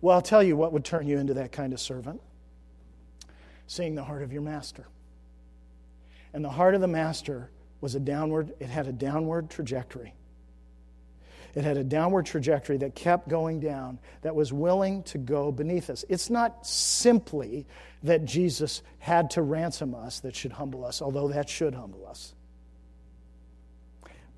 Well, 0.00 0.14
I'll 0.14 0.22
tell 0.22 0.40
you 0.40 0.56
what 0.56 0.72
would 0.72 0.84
turn 0.84 1.08
you 1.08 1.18
into 1.18 1.34
that 1.34 1.50
kind 1.50 1.72
of 1.72 1.80
servant 1.80 2.20
seeing 3.66 3.96
the 3.96 4.04
heart 4.04 4.22
of 4.22 4.32
your 4.32 4.40
master. 4.40 4.86
And 6.32 6.44
the 6.44 6.50
heart 6.50 6.76
of 6.76 6.80
the 6.80 6.86
master 6.86 7.50
was 7.80 7.96
a 7.96 8.00
downward, 8.00 8.54
it 8.60 8.68
had 8.68 8.86
a 8.86 8.92
downward 8.92 9.50
trajectory. 9.50 10.14
It 11.54 11.64
had 11.64 11.76
a 11.76 11.84
downward 11.84 12.26
trajectory 12.26 12.76
that 12.78 12.94
kept 12.94 13.28
going 13.28 13.60
down, 13.60 13.98
that 14.22 14.34
was 14.34 14.52
willing 14.52 15.02
to 15.04 15.18
go 15.18 15.50
beneath 15.50 15.90
us. 15.90 16.04
It's 16.08 16.30
not 16.30 16.66
simply 16.66 17.66
that 18.02 18.24
Jesus 18.24 18.82
had 18.98 19.30
to 19.30 19.42
ransom 19.42 19.94
us 19.94 20.20
that 20.20 20.36
should 20.36 20.52
humble 20.52 20.84
us, 20.84 21.02
although 21.02 21.28
that 21.28 21.48
should 21.48 21.74
humble 21.74 22.06
us. 22.06 22.34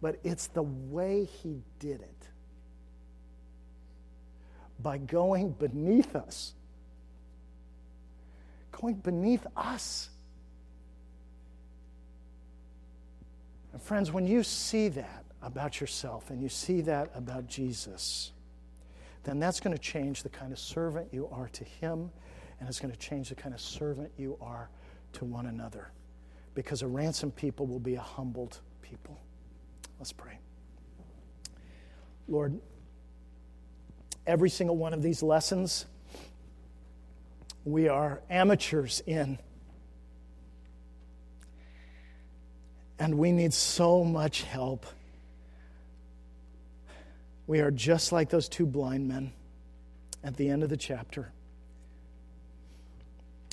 But 0.00 0.18
it's 0.24 0.46
the 0.46 0.62
way 0.62 1.24
he 1.24 1.62
did 1.78 2.00
it 2.00 2.28
by 4.82 4.98
going 4.98 5.50
beneath 5.50 6.16
us. 6.16 6.54
Going 8.72 8.94
beneath 8.94 9.46
us. 9.56 10.08
And 13.72 13.82
friends, 13.82 14.10
when 14.10 14.26
you 14.26 14.42
see 14.42 14.88
that, 14.88 15.24
about 15.42 15.80
yourself 15.80 16.30
and 16.30 16.42
you 16.42 16.48
see 16.48 16.80
that 16.82 17.10
about 17.14 17.46
Jesus, 17.46 18.32
then 19.24 19.38
that's 19.38 19.60
going 19.60 19.76
to 19.76 19.82
change 19.82 20.22
the 20.22 20.28
kind 20.28 20.52
of 20.52 20.58
servant 20.58 21.08
you 21.12 21.28
are 21.30 21.48
to 21.48 21.64
Him, 21.64 22.10
and 22.58 22.68
it's 22.68 22.80
going 22.80 22.92
to 22.92 22.98
change 22.98 23.28
the 23.28 23.34
kind 23.34 23.54
of 23.54 23.60
servant 23.60 24.10
you 24.16 24.36
are 24.40 24.70
to 25.14 25.24
one 25.24 25.46
another. 25.46 25.90
Because 26.54 26.82
a 26.82 26.86
ransomed 26.86 27.36
people 27.36 27.66
will 27.66 27.78
be 27.78 27.94
a 27.94 28.00
humbled 28.00 28.58
people. 28.82 29.18
Let's 29.98 30.12
pray. 30.12 30.38
Lord, 32.28 32.58
every 34.26 34.50
single 34.50 34.76
one 34.76 34.94
of 34.94 35.02
these 35.02 35.22
lessons 35.22 35.86
we 37.64 37.88
are 37.88 38.22
amateurs 38.30 39.02
in. 39.06 39.38
And 42.98 43.18
we 43.18 43.32
need 43.32 43.52
so 43.52 44.04
much 44.04 44.42
help. 44.42 44.86
We 47.50 47.58
are 47.62 47.72
just 47.72 48.12
like 48.12 48.28
those 48.28 48.48
two 48.48 48.64
blind 48.64 49.08
men 49.08 49.32
at 50.22 50.36
the 50.36 50.48
end 50.48 50.62
of 50.62 50.68
the 50.68 50.76
chapter. 50.76 51.32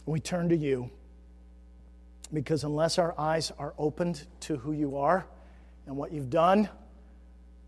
We 0.05 0.19
turn 0.19 0.49
to 0.49 0.55
you 0.55 0.91
because 2.31 2.63
unless 2.63 2.99
our 2.99 3.19
eyes 3.19 3.51
are 3.57 3.73
opened 3.75 4.27
to 4.41 4.55
who 4.57 4.73
you 4.73 4.97
are 4.97 5.25
and 5.87 5.97
what 5.97 6.11
you've 6.11 6.29
done, 6.29 6.69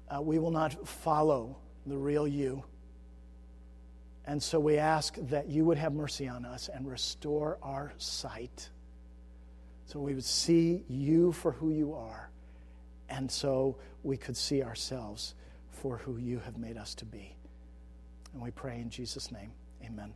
uh, 0.07 0.21
we 0.21 0.37
will 0.37 0.51
not 0.51 0.87
follow 0.87 1.57
the 1.87 1.97
real 1.97 2.27
you. 2.27 2.63
And 4.27 4.43
so 4.43 4.59
we 4.59 4.77
ask 4.77 5.15
that 5.29 5.47
you 5.47 5.65
would 5.65 5.79
have 5.79 5.93
mercy 5.93 6.27
on 6.27 6.45
us 6.45 6.69
and 6.71 6.87
restore 6.87 7.57
our 7.63 7.91
sight 7.97 8.69
so 9.87 9.99
we 9.99 10.13
would 10.13 10.23
see 10.23 10.83
you 10.87 11.31
for 11.31 11.53
who 11.53 11.71
you 11.71 11.95
are, 11.95 12.29
and 13.09 13.31
so 13.31 13.77
we 14.03 14.15
could 14.15 14.37
see 14.37 14.61
ourselves 14.61 15.33
for 15.81 15.97
who 15.97 16.17
you 16.17 16.39
have 16.39 16.57
made 16.57 16.77
us 16.77 16.93
to 16.95 17.05
be. 17.05 17.35
And 18.33 18.41
we 18.41 18.51
pray 18.51 18.79
in 18.79 18.89
Jesus' 18.89 19.31
name. 19.31 19.51
Amen. 19.83 20.13